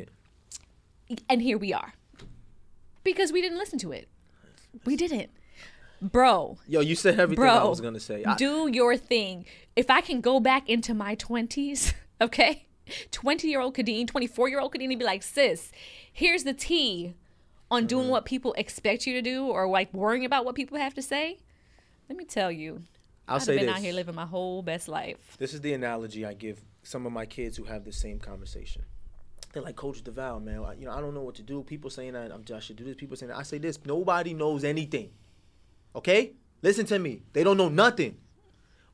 it. 1.10 1.22
and 1.28 1.42
here 1.42 1.58
we 1.58 1.72
are 1.72 1.94
because 3.04 3.32
we 3.32 3.40
didn't 3.40 3.58
listen 3.58 3.78
to 3.80 3.92
it. 3.92 4.08
We 4.84 4.94
didn't, 4.96 5.30
bro. 6.00 6.58
Yo, 6.66 6.80
you 6.80 6.94
said 6.94 7.18
everything 7.18 7.42
Bro, 7.42 7.52
I 7.54 7.64
was 7.64 7.80
gonna 7.80 8.00
say. 8.00 8.24
I, 8.24 8.34
do 8.36 8.68
your 8.72 8.96
thing. 8.96 9.44
If 9.76 9.90
I 9.90 10.00
can 10.00 10.20
go 10.20 10.40
back 10.40 10.68
into 10.68 10.94
my 10.94 11.16
20s 11.16 11.92
Okay? 12.20 12.66
20 13.12 13.48
year 13.48 13.60
old 13.60 13.76
Khadeen, 13.76 14.06
24 14.06 14.48
year 14.48 14.60
old 14.60 14.72
Khadeen, 14.74 14.88
be 14.98 15.04
like, 15.04 15.22
sis, 15.22 15.70
here's 16.12 16.44
the 16.44 16.54
T 16.54 17.14
on 17.70 17.86
doing 17.86 18.04
Mm-hmm. 18.04 18.10
what 18.10 18.24
people 18.24 18.54
expect 18.54 19.06
you 19.06 19.12
to 19.14 19.22
do 19.22 19.46
or 19.46 19.68
like 19.68 19.92
worrying 19.92 20.24
about 20.24 20.44
what 20.44 20.54
people 20.54 20.78
have 20.78 20.94
to 20.94 21.02
say. 21.02 21.38
Let 22.08 22.16
me 22.16 22.24
tell 22.24 22.50
you, 22.50 22.82
I'll 23.28 23.36
I'd 23.36 23.42
say 23.42 23.52
have 23.52 23.60
been 23.60 23.66
this. 23.66 23.76
out 23.76 23.82
here 23.82 23.92
living 23.92 24.14
my 24.14 24.24
whole 24.24 24.62
best 24.62 24.88
life. 24.88 25.36
This 25.38 25.52
is 25.52 25.60
the 25.60 25.74
analogy 25.74 26.24
I 26.24 26.32
give 26.32 26.60
some 26.82 27.04
of 27.04 27.12
my 27.12 27.26
kids 27.26 27.56
who 27.58 27.64
have 27.64 27.84
the 27.84 27.92
same 27.92 28.18
conversation. 28.18 28.82
They're 29.52 29.62
like, 29.62 29.76
Coach 29.76 30.02
Devale, 30.02 30.42
man, 30.42 30.62
I- 30.64 30.72
you 30.74 30.86
know, 30.86 30.92
I 30.92 31.00
don't 31.00 31.12
know 31.14 31.20
what 31.22 31.34
to 31.36 31.42
do. 31.42 31.62
People 31.62 31.90
saying 31.90 32.14
that 32.14 32.32
I'm, 32.32 32.42
I 32.54 32.60
should 32.60 32.76
do 32.76 32.84
this. 32.84 32.96
People 32.96 33.16
saying 33.16 33.28
that. 33.30 33.38
I 33.38 33.42
say 33.42 33.58
this. 33.58 33.78
Nobody 33.84 34.32
knows 34.34 34.64
anything. 34.64 35.10
Okay? 35.98 36.34
Listen 36.62 36.86
to 36.86 36.98
me. 36.98 37.22
They 37.32 37.42
don't 37.42 37.56
know 37.56 37.68
nothing. 37.68 38.18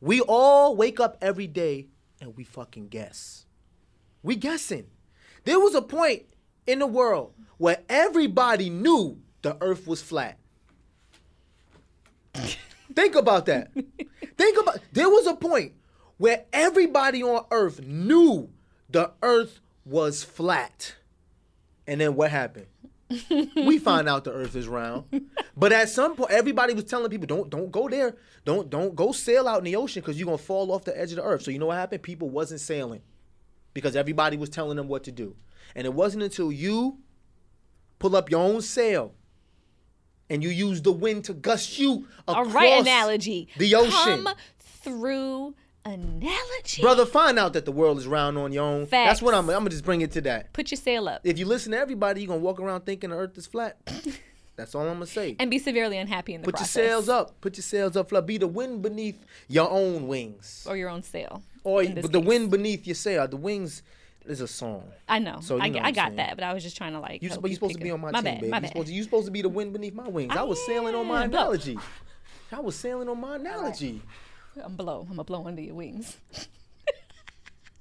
We 0.01 0.23
all 0.23 0.75
wake 0.75 0.99
up 1.01 1.19
every 1.21 1.47
day 1.47 1.89
and 2.19 2.35
we 2.35 2.45
fucking 2.45 2.89
guess. 2.89 3.45
We 4.23 4.37
guessing. 4.37 4.87
There 5.45 5.61
was 5.61 5.75
a 5.75 5.83
point 5.83 6.23
in 6.67 6.79
the 6.79 6.87
world 6.87 7.35
where 7.59 7.83
everybody 7.91 8.71
knew 8.71 9.21
the 9.43 9.59
earth 9.61 9.87
was 9.87 10.01
flat. 10.01 10.39
Think 12.95 13.17
about 13.17 13.45
that. 13.47 13.71
Think 14.39 14.59
about 14.59 14.79
there 14.93 15.11
was 15.11 15.27
a 15.27 15.35
point 15.35 15.73
where 16.17 16.45
everybody 16.55 17.23
on 17.23 17.45
earth 17.51 17.83
knew 17.83 18.49
the 18.89 19.13
earth 19.23 19.61
was 19.85 20.25
flat. 20.25 20.95
And 21.87 22.01
then 22.01 22.15
what 22.15 22.31
happened? 22.31 22.67
we 23.57 23.79
find 23.79 24.09
out 24.09 24.25
the 24.25 24.33
earth 24.33 24.57
is 24.57 24.67
round. 24.67 25.05
But 25.57 25.73
at 25.73 25.89
some 25.89 26.17
point 26.17 26.31
everybody 26.31 26.73
was 26.75 26.85
telling 26.85 27.11
people 27.11 27.27
don't 27.27 27.51
don't 27.51 27.71
go 27.71 27.89
there. 27.89 28.17
Don't 28.45 28.71
don't 28.71 28.95
go 28.95 29.13
sail 29.13 29.47
out 29.47 29.59
in 29.59 29.65
the 29.65 29.77
ocean 29.77 30.03
cuz 30.03 30.19
you're 30.19 30.27
going 30.27 30.39
to 30.39 30.45
fall 30.45 30.73
off 30.73 30.85
the 30.85 30.99
edge 30.99 31.11
of 31.13 31.17
the 31.17 31.23
earth. 31.23 31.43
So 31.43 31.51
you 31.51 31.59
know 31.59 31.67
what 31.67 31.77
happened? 31.77 32.03
People 32.03 32.31
wasn't 32.31 32.61
sailing 32.61 33.03
because 33.75 33.95
everybody 33.97 34.37
was 34.37 34.49
telling 34.49 34.77
them 34.77 34.89
what 34.89 35.05
to 35.05 35.13
do. 35.13 35.37
And 35.75 35.87
it 35.87 35.93
wasn't 35.95 36.23
until 36.23 36.51
you 36.51 36.99
pull 37.99 38.17
up 38.17 38.31
your 38.31 38.41
own 38.41 38.63
sail 38.63 39.15
and 40.31 40.43
you 40.43 40.49
use 40.49 40.81
the 40.83 40.93
wind 40.93 41.25
to 41.25 41.35
gust 41.35 41.79
you 41.79 42.07
All 42.27 42.43
across 42.43 42.55
right, 42.55 42.81
analogy. 42.81 43.49
the 43.59 43.75
ocean. 43.75 44.25
Come 44.25 44.29
through 44.59 45.55
analogy. 45.85 46.83
Brother, 46.83 47.07
find 47.07 47.39
out 47.39 47.53
that 47.55 47.65
the 47.65 47.73
world 47.73 47.99
is 47.99 48.07
round 48.07 48.39
on 48.39 48.53
your 48.53 48.65
own. 48.65 48.87
That's 48.87 49.23
what 49.23 49.35
I'm. 49.35 49.49
I'm 49.51 49.59
gonna 49.59 49.71
just 49.71 49.85
bring 49.85 50.01
it 50.01 50.13
to 50.13 50.21
that. 50.23 50.53
Put 50.53 50.71
your 50.71 50.79
sail 50.79 51.09
up 51.09 51.21
If 51.25 51.39
you 51.39 51.47
listen 51.47 51.73
to 51.73 51.79
everybody, 51.79 52.23
you're 52.23 52.29
gonna 52.29 52.41
walk 52.41 52.61
around 52.61 52.83
thinking 52.83 53.11
the 53.11 53.17
Earth 53.17 53.37
is 53.37 53.47
flat. 53.47 53.77
That's 54.57 54.75
all 54.75 54.83
I'm 54.83 54.95
gonna 54.95 55.07
say. 55.07 55.35
and 55.39 55.51
be 55.51 55.59
severely 55.59 55.99
unhappy 55.99 56.35
in 56.35 56.43
the 56.43 56.49
process. 56.49 56.75
Put 56.75 56.81
process. 56.81 56.83
your 56.83 56.91
sails 56.91 57.09
up. 57.09 57.41
Put 57.41 57.57
your 57.57 57.63
sails 57.63 57.97
up. 57.97 58.09
Flat. 58.09 58.27
Be 58.27 58.39
the 58.39 58.47
wind 58.47 58.83
beneath 58.83 59.25
your 59.49 59.69
own 59.71 60.07
wings, 60.07 60.65
Or 60.69 60.77
your 60.77 60.91
own 60.91 61.03
sail. 61.03 61.43
or 61.65 61.85
the 61.85 62.03
case. 62.03 62.25
wind 62.25 62.51
beneath 62.51 62.87
your 62.87 62.95
sail. 62.95 63.27
The 63.27 63.37
wings 63.37 63.83
is 64.27 64.41
a 64.41 64.49
song. 64.49 64.85
I 65.09 65.19
know. 65.19 65.39
So 65.41 65.61
I, 65.61 65.69
know 65.69 65.81
I 65.83 65.91
got 65.91 66.07
saying. 66.07 66.17
that, 66.17 66.37
but 66.37 66.45
I 66.45 66.55
was 66.55 66.63
just 66.63 66.77
trying 66.77 66.93
to 66.93 67.01
like. 67.01 67.23
You, 67.23 67.31
but 67.41 67.51
you 67.51 67.55
supposed 67.55 67.75
to 67.75 67.81
be 67.81 67.91
on 67.91 68.01
my, 68.01 68.11
my 68.11 68.21
team, 68.21 68.25
bad, 68.25 68.41
baby. 68.41 68.51
My 68.51 68.57
You 68.59 68.63
bad. 68.63 68.69
supposed, 68.71 68.89
to, 68.89 68.95
you 68.95 69.03
supposed 69.03 69.27
to 69.27 69.33
be 69.33 69.43
the 69.43 69.49
wind 69.49 69.73
beneath 69.73 69.95
my 69.95 70.09
wings. 70.09 70.35
I, 70.35 70.43
was 70.43 70.59
oh. 70.61 70.67
sailing 70.67 70.95
on 70.95 71.07
my 71.07 71.25
analogy. 71.25 71.79
I 72.53 72.61
was 72.61 72.77
sailing 72.77 73.09
on 73.09 73.21
my 73.21 73.37
analogy. 73.37 74.01
I'm 74.63 74.77
blow. 74.77 75.01
I'm 75.03 75.09
gonna 75.09 75.25
blow 75.25 75.47
under 75.47 75.63
your 75.63 75.75
wings. 75.75 76.17
You 76.33 76.41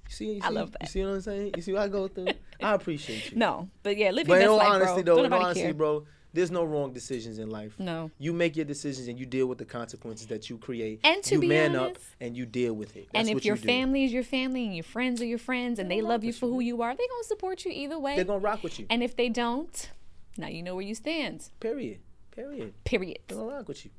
see, 0.10 0.26
you 0.26 0.34
see, 0.42 0.42
I 0.42 0.50
love 0.50 0.72
that. 0.74 0.82
You 0.84 0.88
see 0.88 1.04
what 1.04 1.14
I'm 1.14 1.22
saying? 1.22 1.52
You 1.56 1.62
see 1.62 1.74
what 1.74 1.82
I 1.82 1.88
go 1.88 2.08
through? 2.08 2.28
I 2.62 2.74
appreciate 2.74 3.32
you. 3.32 3.38
No, 3.38 3.70
but 3.84 3.98
yeah, 3.98 4.12
live 4.12 4.28
But 4.28 4.42
your 4.42 4.58
best 4.58 4.70
life, 4.70 4.82
honesty, 4.82 5.04
bro. 5.04 5.04
though, 5.04 5.16
Don't 5.18 5.26
in 5.26 5.32
nobody 5.32 5.40
all 5.42 5.46
honesty, 5.48 5.64
care. 5.64 5.74
bro, 5.74 6.06
there's 6.34 6.50
no 6.52 6.64
wrong 6.64 6.94
decisions 6.94 7.38
in 7.40 7.50
life. 7.52 7.76
No. 7.78 8.10
You 8.18 8.34
make 8.34 8.56
your 8.56 8.66
decisions 8.66 9.08
and 9.08 9.20
you 9.20 9.26
deal 9.26 9.46
with 9.48 9.58
the 9.60 9.66
consequences 9.66 10.28
that 10.28 10.50
you 10.50 10.58
create. 10.58 11.00
And 11.04 11.24
to 11.26 11.36
you 11.36 11.42
be 11.42 11.48
man 11.48 11.76
honest- 11.76 11.96
up 11.98 12.02
and 12.22 12.36
you 12.38 12.46
deal 12.46 12.74
with 12.74 12.96
it. 12.96 13.08
and 13.14 13.30
if 13.30 13.46
your 13.46 13.56
you 13.56 13.62
family 13.62 14.04
is 14.06 14.12
your 14.14 14.24
family 14.24 14.66
and 14.66 14.74
your 14.76 14.84
friends 14.84 15.22
are 15.22 15.26
your 15.26 15.38
friends 15.38 15.78
and 15.80 15.92
they 15.92 16.02
love 16.02 16.24
you 16.24 16.34
for 16.34 16.48
who 16.48 16.60
you 16.60 16.82
are, 16.82 16.96
they 16.96 17.08
gonna 17.08 17.24
support 17.26 17.66
you 17.66 17.72
either 17.72 18.00
way. 18.00 18.16
they're 18.16 18.26
gonna 18.26 18.40
rock 18.40 18.64
with 18.64 18.80
you. 18.80 18.88
and 18.90 19.04
if 19.04 19.16
they 19.16 19.30
don't, 19.30 19.92
now 20.38 20.48
you 20.48 20.64
know 20.64 20.74
where 20.76 20.86
you 20.86 20.96
stand. 20.96 21.50
Period. 21.60 22.00
Period. 22.32 22.74
Period. 22.84 23.20
They're 23.28 23.38
gonna 23.38 23.54
rock 23.56 23.68
with 23.68 23.86
you. 23.86 23.92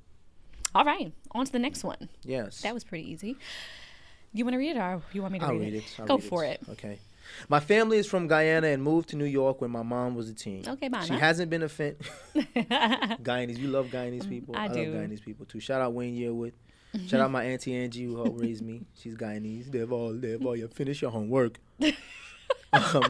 All 0.74 0.84
right, 0.84 1.12
on 1.32 1.46
to 1.46 1.52
the 1.52 1.58
next 1.58 1.84
one. 1.84 2.08
Yes. 2.22 2.62
That 2.62 2.74
was 2.74 2.84
pretty 2.84 3.10
easy. 3.10 3.36
You 4.32 4.44
want 4.44 4.54
to 4.54 4.58
read 4.58 4.76
it 4.76 4.80
or 4.80 5.00
you 5.12 5.22
want 5.22 5.32
me 5.32 5.38
to 5.38 5.44
I'll 5.44 5.52
read, 5.52 5.60
read 5.60 5.74
it? 5.74 5.76
it. 5.84 5.96
I'll 6.00 6.06
Go 6.06 6.16
read 6.16 6.24
for 6.24 6.44
it. 6.44 6.60
Okay. 6.70 6.98
My 7.48 7.60
family 7.60 7.98
is 7.98 8.06
from 8.06 8.26
Guyana 8.26 8.66
and 8.68 8.82
moved 8.82 9.10
to 9.10 9.16
New 9.16 9.24
York 9.24 9.60
when 9.60 9.70
my 9.70 9.82
mom 9.82 10.14
was 10.14 10.28
a 10.28 10.34
teen. 10.34 10.68
Okay, 10.68 10.88
bye 10.88 11.04
She 11.04 11.14
hasn't 11.14 11.48
been 11.50 11.62
a 11.62 11.68
fan. 11.68 11.96
Guyanese, 12.34 13.58
you 13.58 13.68
love 13.68 13.86
Guyanese 13.86 14.28
people. 14.28 14.54
Mm, 14.54 14.58
I 14.58 14.68
do. 14.68 14.86
love 14.92 15.02
Guyanese 15.10 15.24
people 15.24 15.46
too. 15.46 15.60
Shout 15.60 15.80
out 15.80 15.92
Wayne 15.94 16.16
Yearwood. 16.16 16.52
Shout 17.06 17.20
out 17.20 17.30
my 17.30 17.44
auntie 17.44 17.74
Angie 17.76 18.04
who 18.04 18.16
helped 18.16 18.40
raise 18.40 18.60
me. 18.62 18.82
She's 18.94 19.14
Guyanese. 19.16 19.70
They've 19.70 19.90
all, 19.90 20.12
they've 20.12 20.44
all. 20.44 20.56
You 20.56 20.68
finish 20.68 21.00
your 21.02 21.10
homework. 21.10 21.58
um, 21.80 21.94
I 22.72 23.00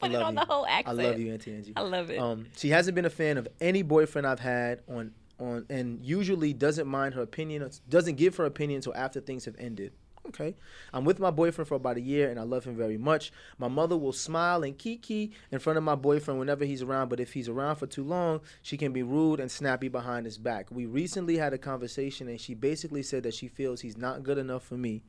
Put 0.00 0.10
it 0.10 0.14
love 0.14 0.22
on 0.22 0.34
you. 0.34 0.40
the 0.40 0.46
whole 0.46 0.66
accent. 0.66 1.00
I 1.00 1.02
love 1.04 1.18
you, 1.18 1.32
Auntie 1.32 1.54
Angie. 1.54 1.72
I 1.76 1.80
love 1.82 2.10
it. 2.10 2.18
Um, 2.18 2.46
she 2.56 2.68
hasn't 2.70 2.94
been 2.94 3.04
a 3.04 3.10
fan 3.10 3.36
of 3.36 3.48
any 3.60 3.82
boyfriend 3.82 4.26
I've 4.26 4.40
had 4.40 4.80
on 4.88 5.12
on, 5.40 5.66
and 5.68 6.04
usually 6.04 6.52
doesn't 6.52 6.86
mind 6.86 7.14
her 7.14 7.22
opinion. 7.22 7.68
Doesn't 7.88 8.16
give 8.16 8.36
her 8.36 8.44
opinion 8.44 8.76
until 8.78 8.94
after 8.94 9.20
things 9.20 9.46
have 9.46 9.56
ended. 9.58 9.92
Okay, 10.28 10.54
I'm 10.92 11.04
with 11.04 11.18
my 11.18 11.30
boyfriend 11.30 11.66
for 11.66 11.74
about 11.74 11.96
a 11.96 12.00
year, 12.00 12.30
and 12.30 12.38
I 12.38 12.42
love 12.42 12.64
him 12.64 12.76
very 12.76 12.98
much. 12.98 13.32
My 13.58 13.68
mother 13.68 13.96
will 13.96 14.12
smile 14.12 14.62
and 14.62 14.76
kiki 14.76 15.32
in 15.50 15.58
front 15.58 15.78
of 15.78 15.82
my 15.82 15.94
boyfriend 15.94 16.38
whenever 16.38 16.64
he's 16.64 16.82
around, 16.82 17.08
but 17.08 17.20
if 17.20 17.32
he's 17.32 17.48
around 17.48 17.76
for 17.76 17.86
too 17.86 18.04
long, 18.04 18.40
she 18.62 18.76
can 18.76 18.92
be 18.92 19.02
rude 19.02 19.40
and 19.40 19.50
snappy 19.50 19.88
behind 19.88 20.26
his 20.26 20.36
back. 20.36 20.70
We 20.70 20.84
recently 20.84 21.38
had 21.38 21.54
a 21.54 21.58
conversation, 21.58 22.28
and 22.28 22.40
she 22.40 22.54
basically 22.54 23.02
said 23.02 23.22
that 23.22 23.34
she 23.34 23.48
feels 23.48 23.80
he's 23.80 23.96
not 23.96 24.22
good 24.22 24.38
enough 24.38 24.62
for 24.62 24.76
me. 24.76 25.02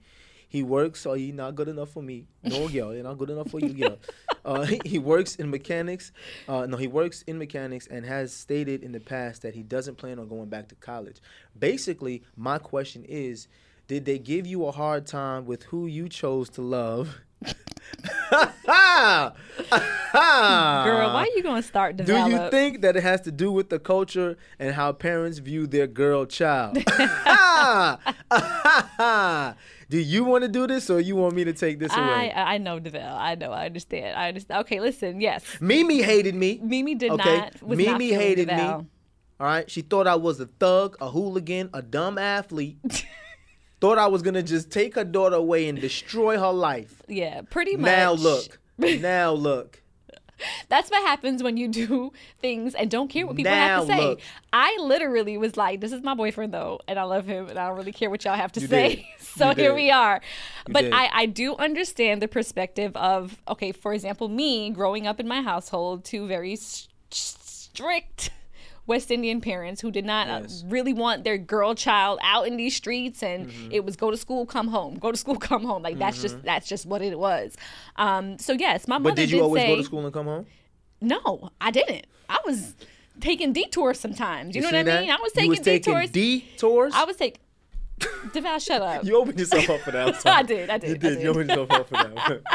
He 0.52 0.64
works, 0.64 1.00
so 1.00 1.14
he's 1.14 1.34
not 1.34 1.56
good 1.56 1.70
enough 1.70 1.92
for 1.92 2.04
me. 2.04 2.28
No, 2.44 2.68
girl, 2.68 2.94
you're 2.94 3.04
not 3.04 3.18
good 3.18 3.30
enough 3.30 3.50
for 3.50 3.62
you, 3.62 3.74
girl. 3.74 3.98
Uh, 4.44 4.64
he, 4.64 4.82
he 4.84 4.98
works 4.98 5.36
in 5.36 5.52
mechanics. 5.52 6.12
Uh, 6.48 6.66
no, 6.66 6.76
he 6.76 6.88
works 6.88 7.22
in 7.28 7.38
mechanics 7.38 7.86
and 7.86 8.04
has 8.04 8.34
stated 8.34 8.82
in 8.82 8.92
the 8.92 9.00
past 9.00 9.44
that 9.44 9.54
he 9.54 9.62
doesn't 9.62 10.00
plan 10.00 10.18
on 10.18 10.28
going 10.28 10.50
back 10.50 10.68
to 10.68 10.74
college. 10.74 11.18
Basically, 11.60 12.24
my 12.36 12.58
question 12.58 13.06
is, 13.08 13.48
did 13.88 14.06
they 14.06 14.18
give 14.18 14.48
you 14.48 14.66
a 14.66 14.72
hard 14.72 15.06
time 15.06 15.46
with 15.46 15.62
who 15.66 15.86
you 15.86 16.10
chose 16.10 16.50
to 16.50 16.62
love? 16.64 17.20
Girl, 20.14 21.14
why 21.14 21.28
are 21.30 21.36
you 21.36 21.44
gonna 21.44 21.62
start 21.62 21.98
Do 21.98 22.14
you 22.14 22.50
think 22.50 22.82
that 22.82 22.96
it 22.96 23.04
has 23.04 23.22
to 23.22 23.32
do 23.32 23.52
with 23.52 23.70
the 23.70 23.80
culture 23.80 24.38
and 24.60 24.74
how 24.74 24.92
parents 24.92 25.38
view 25.38 25.68
their 25.68 25.88
girl 25.88 26.26
child? 26.26 26.78
do 29.92 30.00
you 30.00 30.24
want 30.24 30.44
to 30.44 30.48
do 30.48 30.68
this 30.68 30.90
or 30.90 31.02
you 31.02 31.18
want 31.18 31.36
me 31.36 31.44
to 31.44 31.52
take 31.52 31.78
this 31.78 31.92
away? 31.94 32.32
I 32.34 32.54
I 32.54 32.58
know 32.60 32.80
Devale. 32.80 33.14
I 33.14 33.36
know. 33.36 33.52
I 33.52 33.66
understand. 33.66 34.18
I 34.18 34.30
understand. 34.30 34.62
Okay, 34.62 34.80
listen. 34.80 35.20
Yes, 35.20 35.44
Mimi 35.60 36.02
hated 36.02 36.34
me. 36.34 36.62
Mimi 36.64 36.96
did 36.96 37.12
Okay, 37.12 37.38
not. 37.38 37.62
Was 37.62 37.78
Mimi 37.78 38.12
not 38.12 38.22
hated 38.22 38.48
me. 38.48 38.62
All 38.62 38.88
right, 39.40 39.70
she 39.70 39.82
thought 39.82 40.08
I 40.08 40.16
was 40.16 40.40
a 40.40 40.46
thug, 40.46 40.96
a 41.02 41.10
hooligan, 41.10 41.72
a 41.74 41.82
dumb 41.82 42.18
athlete. 42.18 43.06
thought 43.82 43.98
I 43.98 44.08
was 44.08 44.22
gonna 44.22 44.44
just 44.44 44.72
take 44.72 44.96
her 44.96 45.04
daughter 45.04 45.36
away 45.36 45.68
and 45.68 45.82
destroy 45.82 46.40
her 46.40 46.54
life. 46.54 47.02
Yeah, 47.10 47.42
pretty 47.50 47.76
much. 47.76 47.92
Now 47.92 48.14
look, 48.14 48.60
now 48.78 49.34
look. 49.34 49.81
That's 50.70 50.90
what 50.92 51.02
happens 51.04 51.44
when 51.44 51.58
you 51.58 51.68
do 51.68 52.14
things 52.42 52.76
and 52.76 52.90
don't 52.90 53.08
care 53.10 53.26
what 53.28 53.36
people 53.36 53.52
have 53.52 53.82
to 53.82 53.88
say. 53.88 53.98
look. 54.00 54.20
I 54.54 54.78
literally 54.82 55.38
was 55.38 55.56
like, 55.58 55.80
"This 55.82 55.92
is 55.92 56.02
my 56.04 56.14
boyfriend, 56.14 56.54
though, 56.54 56.80
and 56.88 56.98
I 57.00 57.04
love 57.04 57.26
him, 57.26 57.48
and 57.50 57.58
I 57.58 57.68
don't 57.68 57.78
really 57.78 57.92
care 57.94 58.10
what 58.10 58.24
y'all 58.26 58.36
have 58.36 58.52
to 58.54 58.60
You 58.62 58.68
say." 58.68 59.10
so 59.20 59.54
here 59.54 59.74
we 59.74 59.90
are. 59.92 60.22
but 60.68 60.82
did. 60.82 60.94
I, 60.94 61.10
I 61.14 61.26
do 61.26 61.56
understand 61.56 62.22
the 62.22 62.28
perspective 62.28 62.96
of, 62.96 63.38
okay, 63.48 63.72
for 63.72 63.94
example, 63.94 64.28
me 64.30 64.70
growing 64.72 65.08
up 65.08 65.20
in 65.20 65.28
my 65.28 65.42
household, 65.42 66.04
two 66.04 66.28
very 66.28 66.54
s- 66.54 66.88
strict 67.10 68.32
West 68.94 69.10
Indian 69.18 69.40
parents 69.42 69.80
who 69.84 69.90
did 69.98 70.06
not 70.14 70.26
uh, 70.36 70.48
really 70.66 70.94
want 70.94 71.24
their 71.24 71.38
girl 71.38 71.74
child 71.76 72.20
out 72.34 72.44
in 72.50 72.58
these 72.58 72.76
streets, 72.76 73.24
and 73.24 73.48
Mm-hmm. 73.48 73.72
it 73.78 73.82
was 73.86 73.96
go 73.96 74.12
to 74.12 74.18
school, 74.26 74.46
come 74.46 74.68
home, 74.68 74.94
go 75.06 75.10
to 75.12 75.18
school, 75.18 75.38
come 75.52 75.64
home. 75.72 75.82
Like 75.88 75.98
that's 75.98 76.22
just 76.22 76.42
that's 76.44 76.68
just 76.68 76.86
what 76.86 77.02
it 77.02 77.18
was. 77.18 77.56
Um, 77.96 78.38
so 78.38 78.52
yes, 78.54 78.88
my 78.88 78.98
mother 78.98 79.12
But 79.12 79.16
did 79.22 79.32
you 79.32 79.42
always 79.42 79.64
say, 79.64 79.68
go 79.70 79.76
to 79.78 79.84
school 79.92 80.04
and 80.06 80.14
come 80.14 80.26
home? 80.34 80.46
no, 81.02 81.50
I 81.60 81.72
didn't. 81.72 82.06
I 82.30 82.40
was 82.46 82.76
taking 83.20 83.54
detours 83.54 84.00
sometimes. 84.00 84.56
You, 84.56 84.62
know 84.62 84.68
what 84.68 84.76
I 84.76 84.84
that? 84.84 85.02
mean? 85.02 85.12
I 85.12 85.18
was 85.18 85.32
You 85.36 85.42
taking 85.42 85.50
was 85.52 85.60
taking 85.60 85.94
detours. 85.94 86.12
detours. 86.12 86.94
I 86.96 87.04
was 87.06 87.16
taking. 87.18 87.42
Devale, 88.34 88.60
shut 88.60 88.82
up. 88.82 89.04
You 89.08 89.18
opened 89.18 89.40
yourself 89.40 89.70
up 89.70 89.82
for 89.82 89.92
that. 89.92 90.26
I 90.42 90.44
did. 90.44 90.70
I 90.70 90.78
did. 90.78 90.90
You 90.90 90.98
did. 90.98 91.10
did. 91.16 91.22
You 91.24 91.30
opened 91.32 91.50
yourself 91.50 91.72
up 91.72 91.88
for 91.90 91.96
that. 91.96 92.52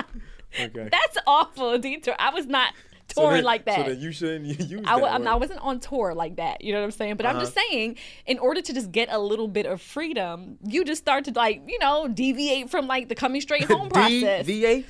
okay. 0.60 0.88
That's 0.90 1.16
awful. 1.26 1.78
Detour. 1.78 2.14
I 2.18 2.30
was 2.30 2.46
not 2.46 2.72
touring 3.14 3.36
then- 3.36 3.44
like 3.44 3.64
that. 3.66 3.76
So 3.76 3.82
then 3.92 4.00
you 4.00 4.12
shouldn't 4.12 4.44
use 4.60 4.60
I, 4.60 4.66
that 4.66 4.84
w- 4.86 5.06
I'm- 5.06 5.22
word. 5.22 5.28
I 5.30 5.34
wasn't 5.36 5.60
on 5.60 5.80
tour 5.80 6.14
like 6.14 6.36
that. 6.36 6.62
You 6.62 6.72
know 6.72 6.80
what 6.80 6.86
I'm 6.86 6.90
saying? 6.92 7.16
But 7.16 7.26
I'm 7.26 7.38
just 7.38 7.56
Uh-huh. 7.56 7.66
saying, 7.70 7.96
in 8.26 8.38
order 8.38 8.60
to 8.62 8.72
just 8.72 8.90
get 8.92 9.08
a 9.10 9.18
little 9.18 9.48
bit 9.48 9.66
of 9.66 9.80
freedom, 9.82 10.58
you 10.64 10.84
just 10.84 11.00
start 11.02 11.24
to 11.26 11.32
like, 11.32 11.62
you 11.66 11.78
know, 11.78 12.08
deviate 12.08 12.70
from 12.70 12.86
like 12.86 13.08
the 13.08 13.14
coming 13.14 13.40
straight 13.40 13.64
home 13.64 13.88
process. 13.90 14.46
DVA? 14.46 14.84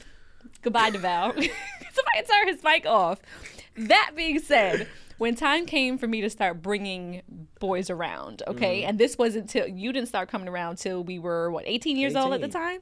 Goodbye, 0.62 0.91
Devale. 0.91 1.33
Somebody 1.35 2.27
turn 2.29 2.49
his 2.49 2.62
mic 2.64 2.87
off. 2.87 3.21
That 3.77 4.12
being 4.17 4.39
said, 4.41 4.89
when 5.19 5.35
time 5.35 5.64
came 5.67 5.97
for 5.99 6.07
me 6.07 6.21
to 6.23 6.31
start 6.31 6.61
bringing 6.62 7.23
boys 7.61 7.89
around, 7.89 8.43
okay, 8.47 8.81
Mm-hmm. 8.81 8.89
and 8.91 8.99
this 8.99 9.17
wasn't 9.17 9.49
till 9.49 9.67
you 9.69 9.93
didn't 9.93 10.09
start 10.09 10.29
coming 10.29 10.49
around 10.49 10.77
till 10.79 11.05
we 11.05 11.19
were 11.19 11.51
what 11.51 11.64
18 11.67 11.97
years 11.97 12.17
old 12.17 12.33
at 12.35 12.41
the 12.41 12.49
time. 12.49 12.81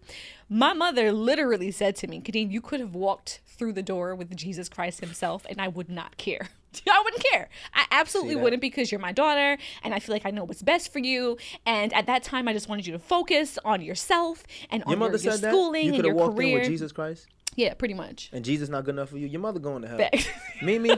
My 0.49 0.73
mother 0.73 1.13
literally 1.13 1.71
said 1.71 1.95
to 1.97 2.07
me, 2.07 2.21
"Khadeen, 2.21 2.51
you 2.51 2.61
could 2.61 2.81
have 2.81 2.95
walked 2.95 3.41
through 3.59 3.73
the 3.73 3.83
door 3.83 4.15
with 4.15 4.35
Jesus 4.37 4.69
Christ 4.69 5.01
Himself, 5.01 5.47
and 5.49 5.61
I 5.61 5.69
would 5.69 5.89
not 5.89 6.17
care." 6.17 6.49
I 6.91 7.01
wouldn't 7.05 7.23
care. 7.31 7.49
I 7.73 7.85
absolutely 7.93 8.35
wouldn't 8.35 8.61
because 8.61 8.91
you're 8.91 9.01
my 9.01 9.13
daughter 9.13 9.57
and 9.85 9.95
I 9.95 10.01
feel 10.01 10.13
like 10.13 10.27
I 10.27 10.33
know 10.33 10.43
what's 10.43 10.61
best 10.63 10.93
for 10.93 10.99
you. 10.99 11.39
And 11.65 11.93
at 11.93 12.07
that 12.07 12.25
time, 12.25 12.49
I 12.49 12.53
just 12.53 12.69
wanted 12.69 12.85
you 12.85 12.93
to 12.95 12.99
focus 12.99 13.61
on 13.65 13.81
yourself 13.81 14.43
and 14.73 14.83
on 14.83 14.91
Your 14.91 14.99
mother 14.99 15.13
your, 15.13 15.23
your 15.23 15.33
said 15.35 15.41
that 15.43 15.51
schooling 15.53 15.85
you 15.85 15.89
and 15.95 15.97
could 15.99 16.07
your 16.07 16.15
have 16.15 16.21
walked 16.21 16.37
career. 16.37 16.57
in 16.57 16.63
with 16.63 16.69
Jesus 16.71 16.91
Christ, 16.91 17.29
Yeah, 17.55 17.75
pretty 17.75 17.95
much. 17.95 18.29
and 18.33 18.45
Jesus 18.45 18.69
not 18.69 18.85
good 18.85 18.97
enough 18.97 19.11
for 19.11 19.19
you. 19.19 19.29
Your 19.29 19.41
mother 19.41 19.61
going 19.61 19.83
to 19.83 19.89
hell. 19.89 19.99
Facts. 19.99 20.27
Mimi, 20.63 20.97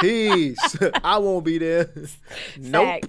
peace. 0.00 0.76
I 1.04 1.18
won't 1.18 1.44
be 1.44 1.58
there. 1.58 1.90
nope. 2.58 3.04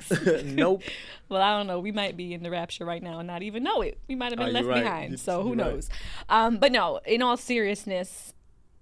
Nope. 0.46 0.82
Well, 1.30 1.42
I 1.44 1.58
don't 1.58 1.68
know. 1.68 1.80
We 1.80 1.92
might 1.92 2.18
be 2.18 2.34
in 2.34 2.42
the 2.42 2.50
rapture 2.50 2.86
right 2.86 3.04
now 3.04 3.20
and 3.20 3.28
not 3.28 3.44
even 3.44 3.62
know 3.64 3.82
it. 3.82 4.00
We 4.08 4.16
might 4.16 4.32
have 4.32 4.40
been 4.40 4.50
Oh, 4.50 4.52
left 4.52 4.68
right. 4.68 4.84
behind. 4.84 5.20
So 5.20 5.44
who 5.44 5.50
you're 5.50 5.58
right. 5.58 5.74
knows? 5.74 5.90
Um, 6.30 6.58
but 6.58 6.72
no, 6.72 7.00
in 7.06 7.22
all 7.22 7.38
seriousness, 7.38 8.34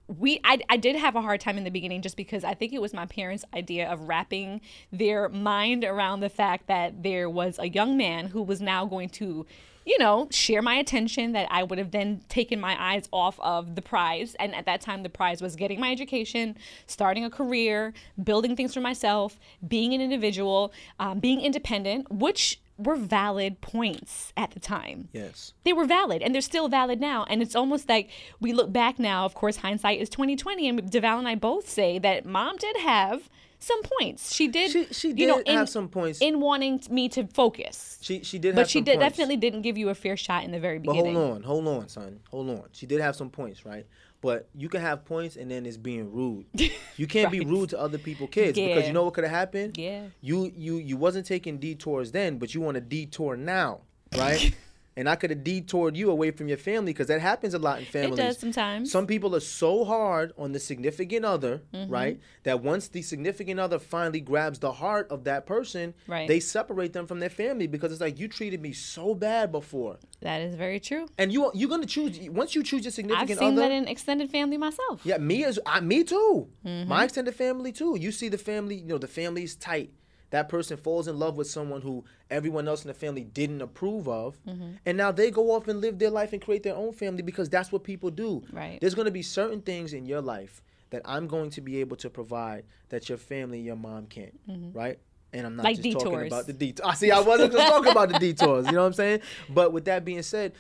we 0.08 0.40
I, 0.44 0.60
I 0.70 0.78
did 0.78 0.96
have 0.96 1.16
a 1.16 1.22
hard 1.22 1.42
time 1.42 1.58
in 1.58 1.64
the 1.64 1.72
beginning 1.72 2.02
just 2.02 2.18
because 2.18 2.44
I 2.44 2.54
think 2.54 2.74
it 2.74 2.82
was 2.82 2.94
my 2.94 3.06
parents' 3.06 3.46
idea 3.54 3.90
of 3.92 4.02
wrapping 4.02 4.62
their 4.92 5.30
mind 5.30 5.84
around 5.84 6.20
the 6.20 6.30
fact 6.30 6.68
that 6.68 7.04
there 7.04 7.30
was 7.30 7.60
a 7.60 7.70
young 7.70 7.98
man 7.98 8.28
who 8.28 8.42
was 8.42 8.62
now 8.62 8.86
going 8.86 9.10
to 9.10 9.46
you 9.86 10.00
know, 10.00 10.28
share 10.32 10.64
my 10.64 10.76
attention 10.76 11.34
that 11.34 11.48
I 11.52 11.62
would 11.62 11.78
have 11.78 11.92
then 11.92 12.22
taken 12.28 12.60
my 12.60 12.76
eyes 12.80 13.08
off 13.14 13.40
of 13.40 13.76
the 13.76 13.84
prize. 13.84 14.36
And 14.40 14.56
at 14.56 14.66
that 14.66 14.82
time, 14.82 15.04
the 15.04 15.10
prize 15.10 15.42
was 15.42 15.56
getting 15.56 15.80
my 15.80 15.92
education, 15.92 16.58
starting 16.88 17.24
a 17.24 17.30
career, 17.30 17.94
building 18.24 18.56
things 18.56 18.74
for 18.74 18.82
myself, 18.82 19.40
being 19.68 19.94
an 19.94 20.02
individual, 20.02 20.74
um, 21.00 21.20
being 21.20 21.40
independent, 21.40 22.12
which 22.12 22.60
were 22.78 22.96
valid 22.96 23.62
points 23.62 24.34
at 24.36 24.52
the 24.52 24.60
time 24.60 25.08
Yes. 25.14 25.54
they 25.64 25.72
were 25.74 25.86
valid 25.86 26.22
and 26.22 26.34
they're 26.34 26.42
still 26.42 26.68
valid 26.68 27.00
now 27.00 27.24
and 27.30 27.42
it's 27.42 27.56
almost 27.56 27.88
like 27.88 28.10
we 28.42 28.52
look 28.52 28.72
back 28.74 29.00
now 29.00 29.26
of 29.26 29.34
course 29.34 29.58
hindsight 29.58 30.00
is 30.02 30.10
2020 30.10 30.68
and 30.68 30.92
Devale 30.92 31.20
and 31.20 31.28
i 31.28 31.36
both 31.36 31.70
say 31.70 32.00
that 32.00 32.26
mom 32.26 32.58
did 32.58 32.76
have 32.78 33.30
some 33.60 33.82
points 33.84 34.34
she 34.36 34.50
did 34.50 34.70
She 34.72 34.86
she 34.92 35.08
did 35.14 35.20
you 35.20 35.28
know 35.28 35.42
have 35.48 35.62
in, 35.62 35.68
some 35.68 35.88
points. 35.88 36.20
in 36.22 36.42
wanting 36.42 36.82
me 36.90 37.08
to 37.10 37.26
focus 37.28 37.98
she 38.02 38.22
she 38.24 38.38
did 38.38 38.50
have 38.50 38.56
but 38.66 38.70
she 38.70 38.82
did 38.82 39.00
points. 39.00 39.12
definitely 39.14 39.38
didn't 39.38 39.62
give 39.62 39.78
you 39.78 39.88
a 39.90 39.96
fair 39.96 40.18
shot 40.18 40.44
in 40.44 40.52
the 40.52 40.60
very 40.60 40.78
beginning. 40.78 41.14
But 41.14 41.20
hold 41.22 41.36
on, 41.38 41.44
hold 41.44 41.68
on, 41.70 41.88
son. 41.88 42.20
Hold 42.30 42.50
on. 42.50 42.64
She 42.74 42.86
did 42.86 43.00
have 43.00 43.16
some 43.16 43.30
points, 43.30 43.66
right? 43.66 43.86
But 44.26 44.50
you 44.56 44.70
can 44.70 44.82
have 44.82 45.06
points 45.06 45.36
and 45.36 45.52
then 45.52 45.68
it's 45.68 45.78
being 45.78 46.12
rude. 46.12 46.46
You 46.98 47.08
can't 47.08 47.30
be 47.30 47.42
rude 47.42 47.72
to 47.72 47.80
other 47.80 47.98
people 47.98 48.26
kids 48.26 48.58
because 48.58 48.88
you 48.88 48.94
know 48.94 49.04
what 49.04 49.14
could 49.14 49.26
have 49.26 49.34
happened? 49.34 49.78
Yeah. 49.78 50.06
You 50.22 50.50
you 50.56 50.78
you 50.78 50.96
wasn't 50.96 51.26
taking 51.26 51.58
detours 51.58 52.14
then, 52.14 52.38
but 52.38 52.56
you 52.56 52.62
want 52.62 52.76
to 52.76 52.82
detour 52.82 53.36
now, 53.36 53.82
right? 54.18 54.56
and 54.98 55.10
I 55.10 55.16
could 55.16 55.30
have 55.30 55.44
detoured 55.44 55.98
you 55.98 56.10
away 56.10 56.32
from 56.32 56.48
your 56.48 56.58
family 56.58 56.94
because 56.94 57.08
that 57.08 57.20
happens 57.22 57.54
a 57.54 57.60
lot 57.60 57.80
in 57.80 57.86
families. 57.86 58.20
It 58.20 58.24
does 58.24 58.38
sometimes. 58.40 58.92
Some 58.92 59.06
people 59.08 59.36
are 59.36 59.40
so 59.42 59.84
hard 59.84 60.32
on 60.38 60.52
the 60.54 60.60
significant 60.60 61.26
other, 61.26 61.64
Mm-hmm. 61.74 61.92
right? 61.92 62.20
That 62.44 62.62
once 62.64 62.88
the 62.88 63.02
significant 63.02 63.60
other 63.60 63.80
finally 63.80 64.22
grabs 64.22 64.60
the 64.60 64.72
heart 64.72 65.08
of 65.12 65.24
that 65.26 65.46
person, 65.46 65.94
Right. 66.08 66.28
they 66.28 66.40
separate 66.40 66.94
them 66.94 67.08
from 67.08 67.20
their 67.20 67.30
family 67.30 67.68
because 67.68 67.92
it's 67.92 68.02
like 68.02 68.20
you 68.20 68.28
treated 68.28 68.62
me 68.62 68.72
so 68.72 69.14
bad 69.16 69.52
before. 69.52 69.98
that 70.22 70.42
is 70.42 70.56
very 70.56 70.80
true 70.80 71.08
And 71.18 71.32
you 71.34 71.52
you're 71.54 71.70
gonna 71.70 71.86
choose 71.86 72.18
once 72.30 72.56
you 72.56 72.64
choose 72.64 72.84
your 72.86 72.92
significant 72.92 73.32
other. 73.32 73.34
i've 73.34 73.40
seen 73.50 73.60
other. 73.60 73.70
that 73.70 73.72
in 73.72 73.88
extended 73.88 74.30
family 74.32 74.58
myself 74.58 75.02
yeah, 75.04 75.18
me 75.18 75.44
as 75.44 75.60
I, 75.66 75.82
me 75.82 76.04
too. 76.04 76.48
Mm-hmm. 76.66 76.90
My 76.90 77.04
extended 77.04 77.36
family 77.36 77.72
too. 77.72 77.98
You 78.00 78.12
see 78.12 78.30
the 78.30 78.38
family, 78.38 78.76
you 78.76 78.86
know, 78.88 78.98
the 78.98 79.08
family's 79.08 79.56
tight. 79.56 79.92
That 80.36 80.50
person 80.50 80.76
falls 80.76 81.08
in 81.08 81.18
love 81.18 81.38
with 81.38 81.48
someone 81.50 81.80
who 81.82 82.04
everyone 82.30 82.68
else 82.68 82.84
in 82.84 82.90
the 82.90 82.94
family 82.94 83.24
didn't 83.24 83.62
approve 83.62 84.06
of, 84.10 84.38
Mm-hmm. 84.46 84.72
and 84.86 84.98
now 84.98 85.10
they 85.14 85.32
go 85.32 85.52
off 85.56 85.70
and 85.70 85.80
live 85.80 85.98
their 85.98 86.10
life 86.10 86.34
and 86.34 86.42
create 86.42 86.62
their 86.64 86.76
own 86.76 86.92
family 86.92 87.22
because 87.22 87.48
that's 87.50 87.72
what 87.72 87.84
people 87.86 88.10
do. 88.12 88.44
Right. 88.52 88.78
There's 88.82 88.96
gonna 88.96 89.12
be 89.12 89.22
certain 89.22 89.62
things 89.62 89.94
in 89.94 90.06
your 90.06 90.20
life 90.22 90.62
that 90.90 91.04
I'm 91.06 91.28
going 91.28 91.52
to 91.52 91.62
be 91.62 91.80
able 91.80 91.96
to 91.98 92.10
provide 92.10 92.66
that 92.90 93.08
your 93.08 93.18
family, 93.18 93.62
your 93.62 93.78
mom 93.78 94.08
can't. 94.08 94.38
Right. 94.74 95.00
And 95.32 95.46
I'm 95.48 95.56
not 95.56 95.66
Mm-hmm. 95.68 95.76
Like 95.84 95.94
just 95.94 96.00
talking 96.06 96.28
about 96.28 96.48
the 96.48 96.54
detours. 96.54 96.90
I 96.90 96.94
see. 96.96 97.12
I 97.12 97.22
wasn't 97.22 97.54
just 97.54 97.68
talking 97.70 97.92
about 97.92 98.10
the 98.10 98.20
detours. 98.20 98.66
You 98.66 98.74
know 98.74 98.82
what 98.82 98.88
I'm 98.88 98.94
saying? 98.94 99.20
But 99.50 99.72
with 99.72 99.86
that 99.86 100.04
being 100.04 100.22
said, 100.22 100.52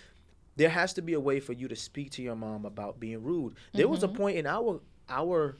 there 0.55 0.69
has 0.69 0.93
to 0.93 1.01
be 1.01 1.13
a 1.13 1.19
way 1.19 1.39
for 1.41 1.51
you 1.53 1.67
to 1.67 1.76
speak 1.76 2.11
to 2.11 2.21
your 2.21 2.36
mom 2.38 2.63
about 2.65 2.97
being 2.99 3.21
rude. 3.21 3.55
There 3.73 3.89
was 3.89 4.03
a 4.03 4.07
point 4.07 4.38
in 4.38 4.47
our 4.47 4.80
our 5.09 5.57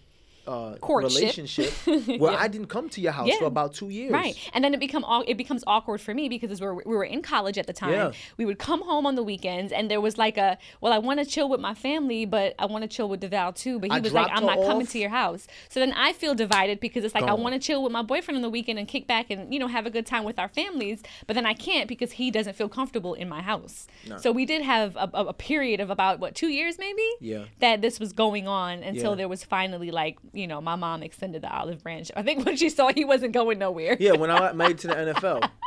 uh. 0.48 0.76
Courtship. 0.82 1.20
relationship 1.20 1.72
where 2.20 2.38
I 2.38 2.48
didn't 2.48 2.68
come 2.68 2.90
to 2.90 3.02
your 3.02 3.12
house 3.12 3.30
for 3.38 3.46
about 3.46 3.74
two 3.74 3.90
years. 3.90 4.12
Right, 4.12 4.36
and 4.54 4.64
then 4.64 4.74
it 4.74 4.80
become 4.80 5.04
it 5.28 5.38
becomes 5.38 5.64
awkward 5.68 6.02
for 6.02 6.14
me 6.14 6.30
because 6.30 6.60
we 6.62 6.68
were, 6.68 6.76
we 6.76 6.96
were 6.96 7.04
in 7.04 7.22
college 7.22 7.58
at 7.58 7.68
the 7.68 7.74
time. 7.74 7.92
Yeah. 7.92 8.12
We 8.38 8.46
would 8.46 8.60
come 8.60 8.82
home 8.84 9.06
on 9.06 9.16
the 9.16 9.24
weekends, 9.24 9.72
and 9.72 9.90
there 9.90 10.02
was 10.02 10.18
like 10.18 10.38
a 10.38 10.58
well, 10.82 10.94
I 10.94 10.98
want 11.00 11.20
to 11.20 11.26
chill 11.26 11.50
with 11.50 11.60
my 11.60 11.74
family, 11.74 12.26
but 12.26 12.56
I 12.60 12.66
want 12.66 12.84
to 12.84 12.88
chill 12.88 13.10
with 13.10 13.22
Devale 13.22 13.54
too. 13.56 13.80
But 13.80 13.92
he 13.92 13.98
I 13.98 14.00
was 14.00 14.14
like, 14.14 14.32
I'm 14.32 14.46
not 14.46 14.60
coming 14.66 14.88
to 14.88 15.00
your 15.00 15.10
house. 15.10 15.48
So 15.70 15.80
then 15.80 15.94
I 15.94 16.14
feel 16.14 16.36
divided 16.36 16.80
because 16.80 17.04
it's 17.04 17.16
like 17.16 17.26
I 17.26 17.34
want 17.34 17.54
to 17.54 17.60
chill 17.60 17.84
with 17.84 17.92
my 17.92 18.02
boyfriend 18.02 18.36
on 18.36 18.42
the 18.42 18.50
weekend 18.50 18.80
and 18.80 18.88
kick 18.88 19.08
back 19.08 19.30
and 19.30 19.54
you 19.54 19.60
know 19.60 19.68
have 19.68 19.86
a 19.86 19.90
good 19.90 20.06
time 20.06 20.24
with 20.24 20.38
our 20.40 20.50
families, 20.50 21.02
but 21.28 21.34
then 21.34 21.46
I 21.46 21.54
can't 21.54 21.88
because 21.88 22.14
he 22.14 22.32
doesn't 22.32 22.56
feel 22.56 22.70
comfortable 22.70 23.14
in 23.14 23.28
my 23.30 23.42
house. 23.42 23.88
So 24.18 24.32
we 24.32 24.46
did 24.46 24.62
have 24.62 24.96
a, 24.96 25.10
a, 25.14 25.26
a 25.28 25.34
period 25.34 25.80
of 25.80 25.90
about 25.90 26.20
what 26.20 26.36
two 26.36 26.48
years 26.48 26.78
maybe 26.78 27.08
Yeah. 27.20 27.46
that 27.60 27.82
this 27.82 28.00
was 28.00 28.14
going 28.14 28.48
on 28.48 28.84
until 28.84 29.12
Yeah. 29.12 29.16
there 29.16 29.28
was 29.28 29.44
finally 29.44 29.92
like 29.92 30.18
you 30.36 30.48
know 30.48 30.62
my 30.62 30.76
mom 30.76 31.02
extended 31.04 31.42
the 31.42 31.52
olive 31.54 31.82
branch. 31.84 32.12
I 32.16 32.22
think 32.24 32.46
when 32.46 32.56
she 32.58 32.70
saw 32.70 32.92
he 32.94 33.06
wasn't 33.06 33.34
going 33.34 33.58
nowhere. 33.60 33.98
Yeah, 34.00 34.14
when 34.14 34.30
I 34.30 34.38
got 34.40 34.56
made 34.56 34.78
to 34.80 34.88
the 34.88 34.94
NFL. 34.96 35.50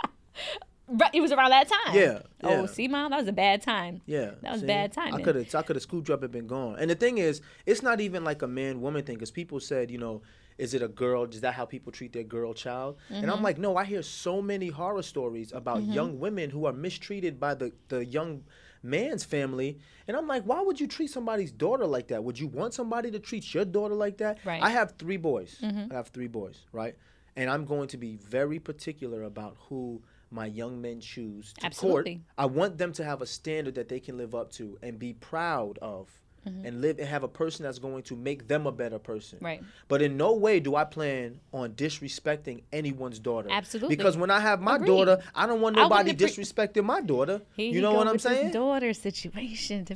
Right, 0.90 1.10
it 1.12 1.20
was 1.20 1.32
around 1.32 1.50
that 1.50 1.68
time. 1.68 1.94
Yeah, 1.94 2.20
Oh, 2.42 2.64
see, 2.64 2.88
mom, 2.88 3.10
that 3.10 3.18
was 3.18 3.28
a 3.28 3.32
bad 3.32 3.60
time. 3.60 4.00
Yeah, 4.06 4.30
That 4.40 4.52
was 4.52 4.62
see? 4.62 4.66
bad 4.66 4.90
time. 4.90 5.14
I 5.14 5.20
could 5.20 5.34
have, 5.34 5.54
I 5.54 5.60
could 5.60 5.76
have 5.76 5.82
scooped 5.82 6.08
up 6.08 6.22
and 6.22 6.32
been 6.32 6.46
gone. 6.46 6.76
And 6.78 6.88
the 6.90 6.94
thing 6.94 7.18
is, 7.18 7.42
it's 7.66 7.82
not 7.82 8.00
even 8.00 8.24
like 8.24 8.40
a 8.40 8.46
man 8.46 8.80
woman 8.80 9.04
thing 9.04 9.16
because 9.16 9.30
people 9.30 9.60
said, 9.60 9.90
you 9.90 9.98
know, 9.98 10.22
is 10.56 10.72
it 10.72 10.80
a 10.80 10.88
girl? 10.88 11.24
Is 11.24 11.42
that 11.42 11.52
how 11.52 11.66
people 11.66 11.92
treat 11.92 12.14
their 12.14 12.22
girl 12.22 12.54
child? 12.54 12.96
And 13.10 13.24
Mm-hmm. 13.26 13.30
I'm 13.34 13.42
like, 13.42 13.58
no. 13.58 13.76
I 13.76 13.84
hear 13.84 14.00
so 14.02 14.40
many 14.40 14.68
horror 14.68 15.02
stories 15.02 15.52
about 15.52 15.82
young 15.84 16.18
women 16.18 16.48
who 16.48 16.64
are 16.64 16.72
mistreated 16.72 17.38
by 17.38 17.52
the 17.54 17.70
the 17.88 18.06
young 18.06 18.44
man's 18.82 19.24
family. 19.24 19.78
And 20.06 20.16
I'm 20.16 20.26
like, 20.26 20.44
why 20.44 20.60
would 20.60 20.80
you 20.80 20.86
treat 20.86 21.10
somebody's 21.10 21.52
daughter 21.52 21.86
like 21.86 22.08
that? 22.08 22.22
Would 22.24 22.38
you 22.38 22.46
want 22.46 22.74
somebody 22.74 23.10
to 23.10 23.18
treat 23.18 23.52
your 23.54 23.64
daughter 23.64 23.94
like 23.94 24.18
that? 24.18 24.38
Right. 24.44 24.62
I 24.62 24.70
have 24.70 24.94
three 24.98 25.16
boys. 25.16 25.58
Mm-hmm. 25.62 25.92
I 25.92 25.96
have 25.96 26.08
three 26.08 26.28
boys, 26.28 26.64
right? 26.72 26.94
And 27.36 27.48
I'm 27.48 27.64
going 27.64 27.88
to 27.88 27.96
be 27.96 28.16
very 28.16 28.58
particular 28.58 29.22
about 29.24 29.56
who 29.68 30.02
my 30.30 30.46
young 30.46 30.80
men 30.80 31.00
choose 31.00 31.52
to 31.54 31.66
Absolutely. 31.66 32.16
court. 32.16 32.24
I 32.36 32.46
want 32.46 32.78
them 32.78 32.92
to 32.94 33.04
have 33.04 33.22
a 33.22 33.26
standard 33.26 33.74
that 33.76 33.88
they 33.88 34.00
can 34.00 34.16
live 34.16 34.34
up 34.34 34.50
to 34.52 34.78
and 34.82 34.98
be 34.98 35.14
proud 35.14 35.78
of. 35.78 36.10
Mm-hmm. 36.46 36.66
And 36.66 36.80
live 36.80 36.98
and 36.98 37.08
have 37.08 37.24
a 37.24 37.28
person 37.28 37.64
that's 37.64 37.78
going 37.78 38.02
to 38.04 38.16
make 38.16 38.48
them 38.48 38.66
a 38.66 38.72
better 38.72 38.98
person. 38.98 39.38
Right. 39.40 39.62
But 39.88 40.02
in 40.02 40.16
no 40.16 40.34
way 40.34 40.60
do 40.60 40.76
I 40.76 40.84
plan 40.84 41.40
on 41.52 41.72
disrespecting 41.72 42.62
anyone's 42.72 43.18
daughter. 43.18 43.48
Absolutely. 43.50 43.96
Because 43.96 44.16
when 44.16 44.30
I 44.30 44.40
have 44.40 44.60
my 44.60 44.76
Agreed. 44.76 44.86
daughter, 44.86 45.22
I 45.34 45.46
don't 45.46 45.60
want 45.60 45.76
nobody 45.76 46.12
wouldn't 46.12 46.18
disrespecting 46.32 46.84
my 46.84 47.00
daughter. 47.00 47.42
Here 47.56 47.72
you 47.72 47.80
know 47.80 47.92
what 47.92 48.06
I'm 48.06 48.18
saying? 48.18 48.52
daughter 48.52 48.92
situation. 48.94 49.86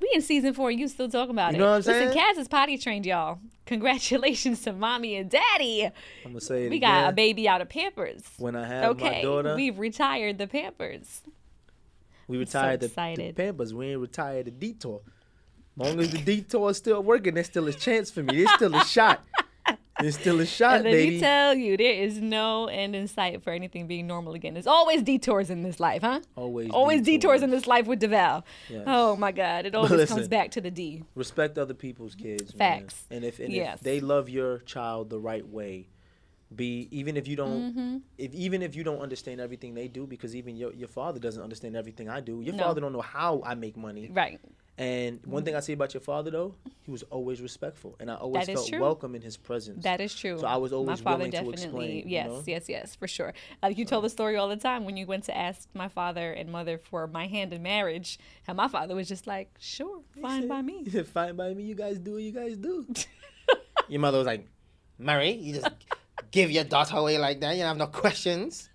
We 0.00 0.10
in 0.14 0.20
season 0.22 0.52
four. 0.52 0.70
You 0.70 0.88
still 0.88 1.08
talking 1.08 1.30
about 1.30 1.52
You 1.52 1.56
it? 1.56 1.58
You 1.58 1.64
know 1.64 1.70
what 1.70 1.88
I'm 1.88 1.94
Listen, 1.94 2.12
saying? 2.12 2.34
Kaz 2.36 2.38
is 2.38 2.48
potty 2.48 2.76
trained, 2.78 3.06
y'all. 3.06 3.38
Congratulations 3.66 4.60
to 4.62 4.72
mommy 4.72 5.16
and 5.16 5.30
daddy. 5.30 5.84
I'm 5.84 5.92
gonna 6.32 6.40
say 6.40 6.66
it 6.66 6.70
We 6.70 6.76
again. 6.76 7.04
got 7.04 7.10
a 7.10 7.12
baby 7.12 7.48
out 7.48 7.60
of 7.60 7.68
Pampers. 7.68 8.22
When 8.38 8.54
I 8.54 8.66
have 8.66 8.82
my 8.96 9.06
okay, 9.06 9.22
daughter, 9.22 9.56
we've 9.56 9.78
retired 9.78 10.38
the 10.38 10.46
Pampers. 10.46 11.22
we 12.28 12.36
retired 12.36 12.80
the, 12.80 12.88
the. 12.88 13.32
Pampers. 13.34 13.72
We 13.72 13.86
ain't 13.86 14.00
retired 14.00 14.46
the 14.46 14.50
detour. 14.50 15.00
Long 15.76 16.00
as 16.00 16.10
the 16.10 16.18
detour 16.18 16.70
is 16.70 16.76
still 16.78 17.02
working, 17.02 17.34
there's 17.34 17.46
still 17.46 17.66
a 17.68 17.72
chance 17.72 18.10
for 18.10 18.22
me. 18.22 18.36
There's 18.36 18.52
still 18.54 18.74
a 18.74 18.84
shot. 18.84 19.22
There's 19.98 20.18
still 20.18 20.40
a 20.40 20.46
shot, 20.46 20.76
And 20.76 20.84
let 20.84 20.90
baby. 20.92 21.14
me 21.16 21.20
tell 21.20 21.54
you, 21.54 21.76
there 21.78 21.92
is 21.94 22.18
no 22.20 22.66
end 22.66 22.94
in 22.94 23.08
sight 23.08 23.42
for 23.42 23.50
anything 23.50 23.86
being 23.86 24.06
normal 24.06 24.34
again. 24.34 24.52
There's 24.52 24.66
always 24.66 25.02
detours 25.02 25.48
in 25.48 25.62
this 25.62 25.80
life, 25.80 26.02
huh? 26.02 26.20
Always 26.36 26.68
always 26.70 27.00
detours, 27.00 27.40
detours. 27.40 27.42
in 27.42 27.50
this 27.50 27.66
life 27.66 27.86
with 27.86 28.00
Devale. 28.00 28.42
Yes. 28.68 28.84
Oh 28.86 29.16
my 29.16 29.32
God, 29.32 29.64
it 29.64 29.74
always 29.74 29.90
listen. 29.92 30.16
comes 30.16 30.28
back 30.28 30.50
to 30.52 30.60
the 30.60 30.70
D. 30.70 31.02
respect 31.14 31.56
other 31.56 31.72
people's 31.72 32.14
kids. 32.14 32.52
Facts. 32.52 33.04
Man. 33.10 33.16
And 33.16 33.24
if 33.24 33.38
and 33.40 33.50
Yes. 33.52 33.76
if 33.78 33.80
they 33.84 34.00
love 34.00 34.28
your 34.28 34.58
child 34.58 35.08
the 35.08 35.18
right 35.18 35.46
way, 35.48 35.88
be 36.54 36.88
even 36.90 37.16
if 37.16 37.26
you 37.26 37.36
don't 37.36 37.72
Mm-hmm. 37.74 37.96
if 38.18 38.34
even 38.34 38.60
if 38.62 38.76
you 38.76 38.84
don't 38.84 39.00
understand 39.00 39.40
everything 39.40 39.72
they 39.74 39.88
do, 39.88 40.06
because 40.06 40.36
even 40.36 40.56
your 40.56 40.74
your 40.74 40.88
father 40.88 41.18
doesn't 41.18 41.42
understand 41.42 41.74
everything 41.74 42.10
I 42.10 42.20
do. 42.20 42.42
Your 42.42 42.54
No. 42.54 42.64
father 42.64 42.82
don't 42.82 42.92
know 42.92 43.00
how 43.00 43.40
I 43.46 43.54
make 43.54 43.78
money. 43.78 44.10
Right. 44.12 44.38
And 44.78 45.20
one 45.24 45.42
thing 45.42 45.54
I 45.56 45.60
say 45.60 45.72
about 45.72 45.94
your 45.94 46.02
father 46.02 46.30
though, 46.30 46.54
he 46.82 46.90
was 46.90 47.02
always 47.04 47.40
respectful, 47.40 47.96
and 47.98 48.10
I 48.10 48.16
always 48.16 48.44
felt 48.46 48.68
true. 48.68 48.78
welcome 48.80 49.14
in 49.14 49.22
his 49.22 49.36
presence. 49.38 49.84
That 49.84 50.02
is 50.02 50.14
true. 50.14 50.38
So 50.38 50.46
I 50.46 50.56
was 50.56 50.72
always 50.72 50.98
my 51.00 51.04
father 51.12 51.16
willing 51.18 51.30
to 51.32 51.36
definitely, 51.38 51.62
explain. 51.64 51.96
you 51.96 52.04
Yes, 52.08 52.26
know? 52.26 52.42
yes, 52.46 52.68
yes, 52.68 52.94
for 52.94 53.08
sure. 53.08 53.32
Uh, 53.62 53.68
you 53.68 53.86
tell 53.86 54.02
the 54.02 54.10
story 54.10 54.36
all 54.36 54.48
the 54.48 54.56
time 54.56 54.84
when 54.84 54.98
you 54.98 55.06
went 55.06 55.24
to 55.24 55.36
ask 55.36 55.66
my 55.72 55.88
father 55.88 56.30
and 56.32 56.50
mother 56.52 56.76
for 56.76 57.06
my 57.06 57.26
hand 57.26 57.54
in 57.54 57.62
marriage. 57.62 58.18
and 58.46 58.56
my 58.58 58.68
father 58.68 58.94
was 58.94 59.08
just 59.08 59.26
like, 59.26 59.50
"Sure, 59.58 60.02
fine 60.20 60.46
by 60.46 60.60
me." 60.60 60.84
Said, 60.90 61.08
"Fine 61.08 61.36
by 61.36 61.54
me. 61.54 61.62
You 61.64 61.74
guys 61.74 61.98
do 61.98 62.12
what 62.14 62.22
you 62.22 62.32
guys 62.32 62.56
do." 62.58 62.86
your 63.88 64.00
mother 64.00 64.18
was 64.18 64.26
like, 64.26 64.46
Mary, 64.98 65.30
you 65.32 65.54
just 65.54 65.68
give 66.30 66.50
your 66.50 66.64
daughter 66.64 66.96
away 66.96 67.16
like 67.18 67.40
that. 67.40 67.52
You 67.54 67.60
don't 67.62 67.68
have 67.68 67.76
no 67.78 67.86
questions. 67.86 68.68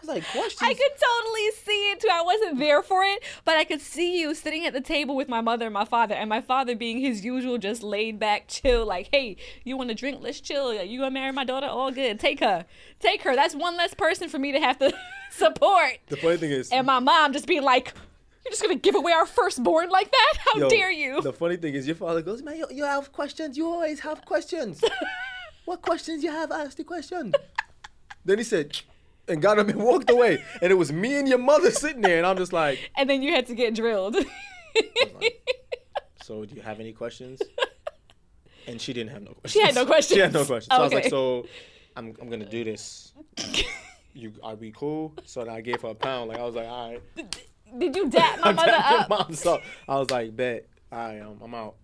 I 0.00 0.06
was 0.06 0.08
like, 0.08 0.24
questions? 0.28 0.62
I 0.62 0.72
could 0.72 0.92
totally 0.98 1.50
see 1.62 1.90
it 1.92 2.00
too. 2.00 2.08
I 2.10 2.22
wasn't 2.22 2.58
there 2.58 2.82
for 2.82 3.04
it, 3.04 3.22
but 3.44 3.56
I 3.58 3.64
could 3.64 3.82
see 3.82 4.18
you 4.18 4.34
sitting 4.34 4.64
at 4.64 4.72
the 4.72 4.80
table 4.80 5.14
with 5.14 5.28
my 5.28 5.42
mother 5.42 5.66
and 5.66 5.74
my 5.74 5.84
father, 5.84 6.14
and 6.14 6.28
my 6.30 6.40
father 6.40 6.74
being 6.74 7.00
his 7.00 7.22
usual, 7.24 7.58
just 7.58 7.82
laid 7.82 8.18
back, 8.18 8.48
chill. 8.48 8.86
Like, 8.86 9.08
hey, 9.12 9.36
you 9.64 9.76
want 9.76 9.90
to 9.90 9.94
drink? 9.94 10.18
Let's 10.22 10.40
chill. 10.40 10.72
You 10.82 10.98
gonna 11.00 11.10
marry 11.10 11.32
my 11.32 11.44
daughter? 11.44 11.66
All 11.66 11.90
good. 11.90 12.18
Take 12.18 12.40
her. 12.40 12.64
Take 12.98 13.22
her. 13.22 13.36
That's 13.36 13.54
one 13.54 13.76
less 13.76 13.92
person 13.92 14.28
for 14.30 14.38
me 14.38 14.52
to 14.52 14.58
have 14.60 14.78
to 14.78 14.92
support. 15.30 15.98
The 16.06 16.16
funny 16.16 16.38
thing 16.38 16.50
is, 16.50 16.70
And 16.70 16.86
my 16.86 16.98
mom 16.98 17.34
just 17.34 17.46
being 17.46 17.62
like, 17.62 17.92
"You're 18.44 18.52
just 18.52 18.62
gonna 18.62 18.76
give 18.76 18.94
away 18.94 19.12
our 19.12 19.26
firstborn 19.26 19.90
like 19.90 20.10
that? 20.10 20.34
How 20.38 20.60
Yo, 20.60 20.68
dare 20.70 20.90
you?" 20.90 21.20
The 21.20 21.32
funny 21.34 21.56
thing 21.58 21.74
is, 21.74 21.86
your 21.86 21.96
father 21.96 22.22
goes, 22.22 22.42
man, 22.42 22.56
you, 22.56 22.66
you 22.70 22.84
have 22.84 23.12
questions. 23.12 23.58
You 23.58 23.66
always 23.66 24.00
have 24.00 24.24
questions. 24.24 24.82
what 25.66 25.82
questions 25.82 26.24
you 26.24 26.30
have? 26.30 26.50
Ask 26.50 26.78
the 26.78 26.84
question. 26.84 27.34
then 28.24 28.38
he 28.38 28.44
said, 28.44 28.80
and 29.28 29.40
got 29.40 29.58
up 29.58 29.68
and 29.68 29.80
walked 29.82 30.10
away. 30.10 30.42
And 30.62 30.70
it 30.70 30.74
was 30.76 30.92
me 30.92 31.16
and 31.18 31.28
your 31.28 31.38
mother 31.38 31.70
sitting 31.70 32.02
there, 32.02 32.18
and 32.18 32.26
I'm 32.26 32.36
just 32.36 32.52
like, 32.52 32.90
and 32.96 33.08
then 33.08 33.22
you 33.22 33.32
had 33.32 33.46
to 33.46 33.54
get 33.54 33.74
drilled. 33.74 34.16
so 36.22 36.44
do 36.44 36.54
you 36.54 36.62
have 36.62 36.80
any 36.80 36.92
questions? 36.92 37.40
And 38.66 38.80
she 38.80 38.92
didn't 38.92 39.10
have 39.10 39.22
no 39.22 39.32
questions. 39.32 39.52
She 39.52 39.60
had 39.66 39.74
no 39.74 39.84
questions. 39.86 40.14
she 40.16 40.20
had 40.20 40.32
no 40.32 40.44
questions. 40.44 40.68
questions. 40.68 40.76
So 40.76 40.80
I 40.80 40.84
was 40.84 40.92
like, 40.92 41.04
Okay. 41.06 41.08
so 41.10 41.46
I'm, 41.96 42.14
I'm 42.20 42.28
gonna 42.28 42.44
do 42.48 42.62
this. 42.62 43.12
You 44.14 44.32
are 44.42 44.54
we 44.54 44.70
cool? 44.70 45.14
So 45.24 45.42
then 45.42 45.52
I 45.52 45.60
gave 45.60 45.80
her 45.80 45.88
a 45.88 45.94
pound. 45.94 46.28
Like 46.28 46.38
I 46.38 46.42
was 46.44 46.54
like, 46.54 46.68
all 46.68 46.92
right. 46.92 47.02
Did 47.78 47.96
you 47.96 48.08
dap 48.10 48.38
my 48.40 48.52
mother 48.52 48.70
tapped 48.70 48.90
your 48.90 49.00
up? 49.00 49.08
mom, 49.08 49.34
so 49.34 49.60
I 49.88 49.98
was 49.98 50.10
like, 50.10 50.36
bet. 50.36 50.66
All 50.92 50.98
right, 50.98 51.20
um, 51.20 51.40
I'm 51.42 51.54
out. 51.54 51.76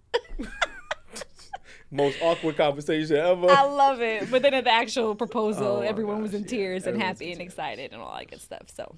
Most 1.90 2.18
awkward 2.20 2.56
conversation 2.56 3.16
ever. 3.16 3.48
I 3.50 3.62
love 3.62 4.00
it. 4.00 4.30
But 4.30 4.42
then 4.42 4.54
at 4.54 4.64
the 4.64 4.72
actual 4.72 5.14
proposal, 5.14 5.66
Oh 5.78 5.80
everyone 5.80 6.20
was 6.22 6.34
in 6.34 6.42
yeah. 6.42 6.48
tears 6.48 6.86
and 6.86 7.00
happy 7.00 7.30
and 7.32 7.40
excited 7.40 7.92
and 7.92 8.02
all 8.02 8.14
that 8.16 8.28
good 8.28 8.40
stuff. 8.40 8.62
So 8.74 8.94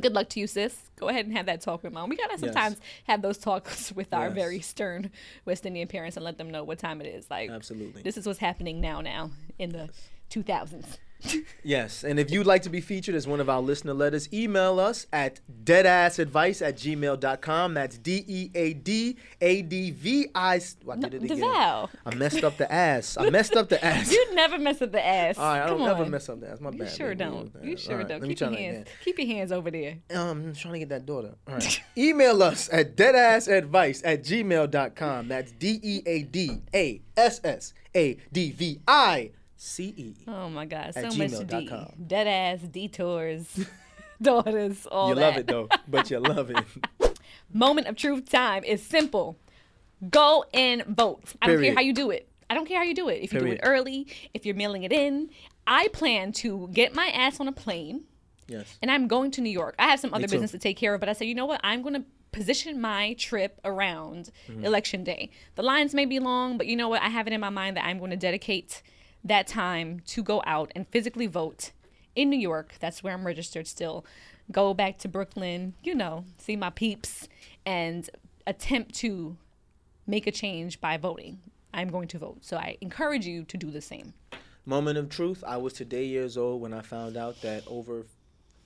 good 0.00 0.12
luck 0.12 0.28
to 0.30 0.40
you, 0.40 0.46
sis. 0.46 0.78
Go 0.96 1.08
ahead 1.08 1.26
and 1.26 1.36
have 1.36 1.46
that 1.46 1.60
talk 1.60 1.82
with 1.82 1.92
mom. 1.92 2.08
We 2.08 2.16
gotta 2.16 2.38
sometimes 2.38 2.76
have 3.08 3.20
those 3.22 3.38
talks 3.38 3.90
with 3.92 4.14
our 4.14 4.26
Yes. 4.26 4.34
very 4.34 4.60
stern 4.60 5.10
West 5.44 5.66
Indian 5.66 5.88
parents 5.88 6.16
and 6.16 6.24
let 6.24 6.38
them 6.38 6.50
know 6.50 6.62
what 6.64 6.78
time 6.78 7.00
it 7.00 7.06
is. 7.06 7.28
Like 7.30 7.50
Absolutely. 7.50 8.02
this 8.02 8.16
is 8.16 8.26
what's 8.26 8.38
happening 8.38 8.80
now 8.80 9.00
now 9.00 9.30
in 9.58 9.70
the 9.70 9.90
two 10.30 10.42
thousands. 10.42 10.98
Yes, 11.62 12.04
and 12.04 12.18
if 12.20 12.30
you'd 12.30 12.46
like 12.46 12.62
to 12.62 12.68
be 12.70 12.80
featured 12.80 13.14
as 13.14 13.26
one 13.26 13.40
of 13.40 13.48
our 13.48 13.60
listener 13.60 13.94
letters, 13.94 14.32
email 14.32 14.78
us 14.78 15.06
at 15.12 15.40
deadassadvice 15.64 16.66
at 16.66 16.76
gmail.com. 16.76 17.74
That's 17.74 17.98
D 17.98 18.24
E 18.26 18.50
A 18.54 18.72
D 18.74 19.16
A 19.40 19.62
D 19.62 19.90
V 19.90 20.28
I. 20.34 20.54
I 20.56 20.96
did 20.96 21.14
it 21.14 21.22
again. 21.24 21.42
I 21.44 22.14
messed 22.16 22.44
up 22.44 22.56
the 22.56 22.70
ass. 22.70 23.16
I 23.16 23.30
messed 23.30 23.54
up 23.56 23.68
the 23.68 23.82
ass. 23.84 24.12
You 24.12 24.34
never 24.34 24.58
mess 24.58 24.82
up 24.82 24.92
the 24.92 25.04
ass. 25.04 25.38
All 25.38 25.44
right, 25.44 25.62
I 25.62 25.66
don't 25.66 25.78
Come 25.78 25.86
never 25.86 26.06
mess 26.06 26.28
up 26.28 26.40
the 26.40 26.50
ass. 26.50 26.60
My 26.60 26.70
You 26.70 26.78
bad. 26.80 26.90
sure 26.92 27.08
baby. 27.08 27.18
don't. 27.18 27.52
You 27.62 27.76
sure 27.76 27.98
right, 27.98 28.08
don't. 28.08 28.22
Keep 28.22 28.40
your 28.40 28.50
hands. 28.50 28.88
Keep 29.04 29.18
your 29.18 29.26
hands 29.28 29.52
over 29.52 29.70
there. 29.70 29.96
Um, 30.14 30.44
I'm 30.48 30.54
trying 30.54 30.74
to 30.74 30.78
get 30.80 30.88
that 30.90 31.06
daughter. 31.06 31.34
All 31.48 31.54
right. 31.54 31.80
Email 31.96 32.42
us 32.42 32.68
at 32.72 32.96
deadassadvice 32.96 34.02
at 34.04 34.22
gmail.com. 34.24 35.28
That's 35.28 35.52
D 35.52 35.80
E 35.82 36.02
A 36.06 36.22
D 36.22 36.60
A 36.74 37.00
S 37.16 37.40
S 37.44 37.72
A 37.96 38.16
D 38.32 38.50
V 38.52 38.80
I 38.86 39.30
C 39.56 39.94
E. 39.96 40.14
Oh 40.28 40.48
my 40.48 40.64
God, 40.66 40.94
so 40.94 41.12
much 41.14 41.46
D. 41.46 41.70
Dead 42.06 42.26
ass 42.26 42.60
detours, 42.60 43.66
daughters, 44.22 44.86
all 44.86 45.08
You 45.10 45.14
that. 45.14 45.20
love 45.20 45.36
it 45.36 45.46
though, 45.46 45.68
but 45.88 46.10
you 46.10 46.18
love 46.18 46.50
it. 46.50 46.64
moment 47.52 47.86
of 47.86 47.96
truth 47.96 48.28
time 48.28 48.64
is 48.64 48.82
simple. 48.82 49.38
Go 50.10 50.44
and 50.52 50.84
vote. 50.84 51.22
I 51.40 51.46
don't 51.46 51.62
care 51.62 51.74
how 51.74 51.80
you 51.80 51.92
do 51.92 52.10
it. 52.10 52.28
I 52.50 52.54
don't 52.54 52.66
care 52.66 52.78
how 52.78 52.84
you 52.84 52.94
do 52.94 53.08
it. 53.08 53.22
If 53.22 53.32
you 53.32 53.38
do 53.38 53.44
Period. 53.46 53.60
it 53.62 53.66
early, 53.66 54.06
if 54.34 54.44
you're 54.44 54.54
mailing 54.54 54.82
it 54.82 54.92
in. 54.92 55.30
I 55.66 55.88
plan 55.88 56.32
to 56.32 56.68
get 56.72 56.94
my 56.94 57.06
ass 57.06 57.40
on 57.40 57.48
a 57.48 57.52
plane 57.52 58.02
Yes. 58.46 58.76
and 58.82 58.90
I'm 58.90 59.08
going 59.08 59.30
to 59.32 59.40
New 59.40 59.48
York. 59.50 59.74
I 59.78 59.84
have 59.86 59.98
some 60.00 60.12
other 60.12 60.26
too. 60.26 60.32
business 60.32 60.50
to 60.50 60.58
take 60.58 60.76
care 60.76 60.92
of, 60.92 61.00
but 61.00 61.08
I 61.08 61.14
say, 61.14 61.24
you 61.24 61.34
know 61.34 61.46
what? 61.46 61.60
I'm 61.64 61.80
going 61.80 61.94
to 61.94 62.04
position 62.32 62.80
my 62.82 63.14
trip 63.14 63.58
around 63.64 64.30
Mm-hmm. 64.48 64.62
election 64.64 65.04
day. 65.04 65.30
The 65.54 65.62
lines 65.62 65.94
may 65.94 66.04
be 66.04 66.18
long, 66.18 66.58
but 66.58 66.66
you 66.66 66.76
know 66.76 66.90
what? 66.90 67.00
I 67.00 67.08
have 67.08 67.26
it 67.26 67.32
in 67.32 67.40
my 67.40 67.48
mind 67.48 67.78
that 67.78 67.86
I'm 67.86 67.98
going 67.98 68.10
to 68.10 68.16
dedicate 68.16 68.82
that 69.24 69.46
time 69.46 70.00
to 70.06 70.22
go 70.22 70.42
out 70.46 70.70
and 70.76 70.86
physically 70.88 71.26
vote 71.26 71.72
in 72.14 72.30
New 72.30 72.38
York. 72.38 72.74
That's 72.80 73.02
where 73.02 73.14
I'm 73.14 73.26
registered 73.26 73.66
still. 73.66 74.04
Go 74.52 74.74
back 74.74 74.98
to 74.98 75.08
Brooklyn, 75.08 75.74
you 75.82 75.94
know, 75.94 76.26
see 76.38 76.54
my 76.54 76.70
peeps 76.70 77.28
and 77.64 78.08
attempt 78.46 78.94
to 78.96 79.36
make 80.06 80.26
a 80.26 80.30
change 80.30 80.80
by 80.80 80.98
voting. 80.98 81.40
I'm 81.72 81.88
going 81.88 82.08
to 82.08 82.18
vote. 82.18 82.38
So 82.42 82.56
I 82.56 82.76
encourage 82.80 83.26
you 83.26 83.44
to 83.44 83.56
do 83.56 83.70
the 83.70 83.80
same. 83.80 84.12
Moment 84.66 84.98
of 84.98 85.08
truth. 85.08 85.42
I 85.46 85.56
was 85.56 85.72
today 85.72 86.04
years 86.04 86.36
old 86.36 86.60
when 86.60 86.72
I 86.72 86.82
found 86.82 87.16
out 87.16 87.40
that 87.42 87.64
over 87.66 88.04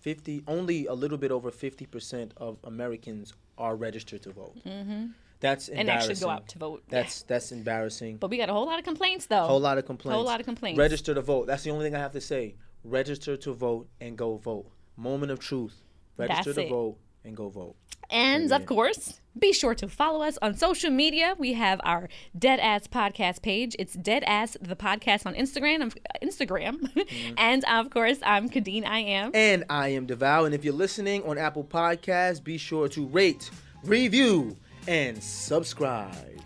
50, 0.01 0.43
only 0.47 0.87
a 0.87 0.93
little 0.95 1.19
bit 1.19 1.31
over 1.31 1.51
50% 1.51 2.31
of 2.37 2.59
Americans 2.65 3.33
are 3.57 3.77
registered 3.77 4.23
to 4.23 4.33
vote. 4.33 4.57
Mm-hmm. 4.65 5.07
That's 5.41 5.69
And 5.69 5.89
actually 5.89 6.17
go 6.17 6.29
out 6.29 6.49
to 6.49 6.59
vote. 6.59 6.83
That's 6.89 7.23
that's 7.23 7.53
embarrassing. 7.53 8.17
But 8.17 8.31
we 8.31 8.39
got 8.39 8.49
a 8.49 8.53
whole 8.53 8.67
lot 8.67 8.79
of 8.79 8.85
complaints 8.85 9.27
though. 9.27 9.47
whole 9.47 9.61
lot 9.61 9.79
of 9.79 9.87
complaints. 9.87 10.15
Whole 10.15 10.25
lot 10.25 10.41
of 10.41 10.47
complaints. 10.47 10.79
Register 10.79 11.15
to 11.15 11.23
vote. 11.23 11.47
That's 11.47 11.63
the 11.63 11.71
only 11.71 11.85
thing 11.87 11.95
I 11.95 12.01
have 12.01 12.13
to 12.13 12.21
say. 12.21 12.57
Register 12.85 13.37
to 13.37 13.53
vote 13.53 13.89
and 14.01 14.17
go 14.17 14.37
vote. 14.37 14.71
Moment 14.97 15.31
of 15.31 15.39
truth. 15.39 15.83
Register 16.17 16.53
That's 16.53 16.57
to 16.57 16.67
it. 16.67 16.71
vote 16.71 16.99
and 17.25 17.37
go 17.37 17.49
vote. 17.49 17.77
And 18.11 18.51
of 18.53 18.65
course, 18.65 19.21
be 19.39 19.53
sure 19.53 19.75
to 19.75 19.87
follow 19.87 20.23
us 20.23 20.39
on 20.41 20.55
social 20.57 20.91
media. 20.91 21.35
We 21.39 21.53
have 21.53 21.81
our 21.85 22.09
Dead 22.37 22.59
Ass 22.59 22.87
Podcast 22.87 23.43
page. 23.43 23.77
It's 23.79 23.93
Dead 23.93 24.25
Ass 24.25 24.57
the 24.61 24.75
Podcast 24.75 25.27
on 25.27 25.35
Instagram. 25.35 25.95
Instagram, 26.23 26.81
mm-hmm. 26.95 27.35
and 27.37 27.65
of 27.67 27.91
course, 27.91 28.19
I'm 28.25 28.49
Khadeen. 28.49 28.87
I 28.87 29.01
am. 29.01 29.31
And 29.35 29.65
I 29.69 29.89
am 29.89 30.07
Devale. 30.07 30.47
And 30.47 30.55
if 30.55 30.65
you're 30.65 30.75
listening 30.75 31.23
on 31.25 31.37
Apple 31.37 31.65
Podcasts, 31.65 32.43
be 32.43 32.57
sure 32.57 32.89
to 32.89 33.07
rate, 33.07 33.51
review, 33.85 34.57
and 34.89 35.23
subscribe. 35.23 36.41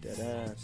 Deadass. 0.00 0.62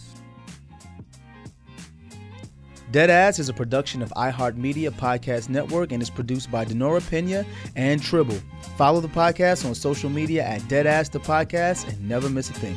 Deadass 2.92 3.40
is 3.40 3.48
a 3.48 3.52
production 3.52 4.00
of 4.00 4.10
iHeartMedia 4.10 4.90
Podcast 4.92 5.48
Network 5.48 5.90
and 5.90 6.00
is 6.00 6.08
produced 6.08 6.52
by 6.52 6.64
Denora 6.64 7.08
Pena 7.10 7.44
and 7.74 8.00
Tribble. 8.00 8.38
Follow 8.76 9.00
the 9.00 9.08
podcast 9.08 9.66
on 9.66 9.74
social 9.74 10.08
media 10.08 10.44
at 10.44 10.60
Deadass 10.62 11.10
the 11.10 11.18
Podcast 11.18 11.88
and 11.88 12.08
never 12.08 12.30
miss 12.30 12.48
a 12.50 12.52
thing. 12.52 12.76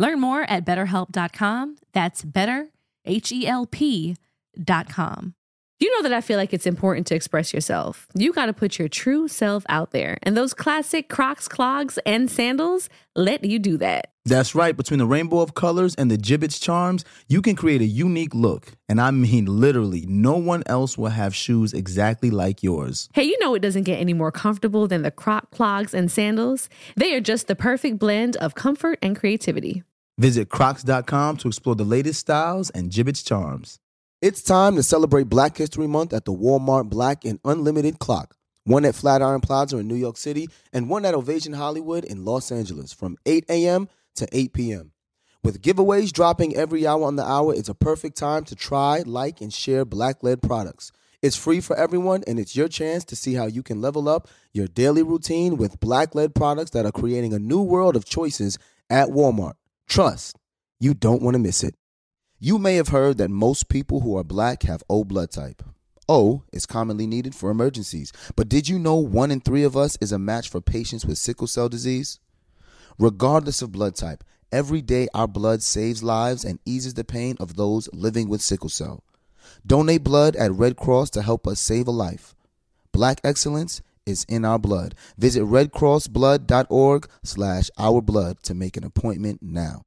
Learn 0.00 0.18
more 0.18 0.44
at 0.44 0.64
betterhelp.com. 0.64 1.76
That's 1.92 2.24
better, 2.24 2.70
H 3.04 3.30
E 3.30 3.46
L 3.46 3.66
P.com. 3.66 5.34
You 5.78 5.94
know 5.94 6.02
that 6.08 6.14
I 6.14 6.22
feel 6.22 6.38
like 6.38 6.54
it's 6.54 6.66
important 6.66 7.06
to 7.08 7.14
express 7.14 7.52
yourself. 7.52 8.06
You 8.14 8.32
got 8.32 8.46
to 8.46 8.54
put 8.54 8.78
your 8.78 8.88
true 8.88 9.28
self 9.28 9.64
out 9.68 9.90
there. 9.90 10.16
And 10.22 10.34
those 10.34 10.54
classic 10.54 11.10
Crocs, 11.10 11.48
clogs, 11.48 11.98
and 12.06 12.30
sandals 12.30 12.88
let 13.14 13.44
you 13.44 13.58
do 13.58 13.76
that. 13.76 14.12
That's 14.24 14.54
right, 14.54 14.76
between 14.76 14.98
the 14.98 15.06
rainbow 15.06 15.40
of 15.40 15.54
colors 15.54 15.94
and 15.96 16.10
the 16.10 16.16
Jibbitz 16.16 16.60
charms, 16.62 17.04
you 17.28 17.42
can 17.42 17.56
create 17.56 17.80
a 17.82 17.86
unique 17.86 18.34
look. 18.34 18.72
And 18.88 19.00
I 19.00 19.10
mean, 19.10 19.46
literally, 19.46 20.06
no 20.06 20.36
one 20.36 20.62
else 20.66 20.96
will 20.96 21.08
have 21.08 21.34
shoes 21.34 21.74
exactly 21.74 22.30
like 22.30 22.62
yours. 22.62 23.08
Hey, 23.14 23.24
you 23.24 23.38
know 23.38 23.54
it 23.54 23.60
doesn't 23.60 23.84
get 23.84 24.00
any 24.00 24.14
more 24.14 24.32
comfortable 24.32 24.86
than 24.86 25.02
the 25.02 25.10
Croc 25.10 25.50
clogs 25.50 25.92
and 25.92 26.10
sandals. 26.10 26.70
They 26.96 27.14
are 27.14 27.20
just 27.20 27.48
the 27.48 27.56
perfect 27.56 27.98
blend 27.98 28.36
of 28.36 28.54
comfort 28.54 28.98
and 29.02 29.14
creativity. 29.14 29.82
Visit 30.20 30.50
crocs.com 30.50 31.38
to 31.38 31.48
explore 31.48 31.74
the 31.74 31.82
latest 31.82 32.20
styles 32.20 32.68
and 32.68 32.90
Jibbitz 32.90 33.26
charms. 33.26 33.78
It's 34.20 34.42
time 34.42 34.76
to 34.76 34.82
celebrate 34.82 35.30
Black 35.30 35.56
History 35.56 35.86
Month 35.86 36.12
at 36.12 36.26
the 36.26 36.32
Walmart 36.34 36.90
Black 36.90 37.24
and 37.24 37.40
Unlimited 37.42 37.98
Clock. 38.00 38.36
One 38.64 38.84
at 38.84 38.94
Flatiron 38.94 39.40
Plaza 39.40 39.78
in 39.78 39.88
New 39.88 39.94
York 39.94 40.18
City 40.18 40.50
and 40.74 40.90
one 40.90 41.06
at 41.06 41.14
Ovation 41.14 41.54
Hollywood 41.54 42.04
in 42.04 42.26
Los 42.26 42.52
Angeles 42.52 42.92
from 42.92 43.16
8 43.24 43.46
a.m. 43.48 43.88
to 44.16 44.28
8 44.30 44.52
p.m. 44.52 44.92
With 45.42 45.62
giveaways 45.62 46.12
dropping 46.12 46.54
every 46.54 46.86
hour 46.86 47.04
on 47.04 47.16
the 47.16 47.24
hour, 47.24 47.54
it's 47.54 47.70
a 47.70 47.74
perfect 47.74 48.18
time 48.18 48.44
to 48.44 48.54
try, 48.54 49.02
like, 49.06 49.40
and 49.40 49.50
share 49.50 49.86
black 49.86 50.22
led 50.22 50.42
products. 50.42 50.92
It's 51.22 51.36
free 51.36 51.62
for 51.62 51.74
everyone, 51.78 52.24
and 52.26 52.38
it's 52.38 52.54
your 52.54 52.68
chance 52.68 53.06
to 53.06 53.16
see 53.16 53.32
how 53.32 53.46
you 53.46 53.62
can 53.62 53.80
level 53.80 54.06
up 54.06 54.28
your 54.52 54.66
daily 54.66 55.02
routine 55.02 55.56
with 55.56 55.80
black 55.80 56.14
led 56.14 56.34
products 56.34 56.72
that 56.72 56.84
are 56.84 56.92
creating 56.92 57.32
a 57.32 57.38
new 57.38 57.62
world 57.62 57.96
of 57.96 58.04
choices 58.04 58.58
at 58.90 59.08
Walmart. 59.08 59.54
Trust, 59.90 60.36
you 60.78 60.94
don't 60.94 61.20
want 61.20 61.34
to 61.34 61.40
miss 61.40 61.64
it. 61.64 61.74
You 62.38 62.58
may 62.58 62.76
have 62.76 62.90
heard 62.90 63.18
that 63.18 63.28
most 63.28 63.68
people 63.68 64.02
who 64.02 64.16
are 64.16 64.22
black 64.22 64.62
have 64.62 64.84
O 64.88 65.02
blood 65.02 65.32
type. 65.32 65.64
O 66.08 66.44
is 66.52 66.64
commonly 66.64 67.08
needed 67.08 67.34
for 67.34 67.50
emergencies, 67.50 68.12
but 68.36 68.48
did 68.48 68.68
you 68.68 68.78
know 68.78 68.94
one 68.94 69.32
in 69.32 69.40
three 69.40 69.64
of 69.64 69.76
us 69.76 69.98
is 70.00 70.12
a 70.12 70.18
match 70.18 70.48
for 70.48 70.60
patients 70.60 71.04
with 71.04 71.18
sickle 71.18 71.48
cell 71.48 71.68
disease? 71.68 72.20
Regardless 73.00 73.62
of 73.62 73.72
blood 73.72 73.96
type, 73.96 74.22
every 74.52 74.80
day 74.80 75.08
our 75.12 75.26
blood 75.26 75.60
saves 75.60 76.04
lives 76.04 76.44
and 76.44 76.60
eases 76.64 76.94
the 76.94 77.02
pain 77.02 77.36
of 77.40 77.56
those 77.56 77.88
living 77.92 78.28
with 78.28 78.42
sickle 78.42 78.68
cell. 78.68 79.02
Donate 79.66 80.04
blood 80.04 80.36
at 80.36 80.52
Red 80.52 80.76
Cross 80.76 81.10
to 81.10 81.22
help 81.22 81.48
us 81.48 81.58
save 81.58 81.88
a 81.88 81.90
life. 81.90 82.36
Black 82.92 83.20
excellence 83.24 83.82
is 84.06 84.24
in 84.28 84.44
our 84.44 84.58
blood. 84.58 84.94
Visit 85.18 85.42
redcrossblood.org 85.42 87.08
slash 87.22 87.70
our 87.78 88.00
blood 88.00 88.42
to 88.42 88.54
make 88.54 88.76
an 88.76 88.84
appointment 88.84 89.40
now. 89.42 89.82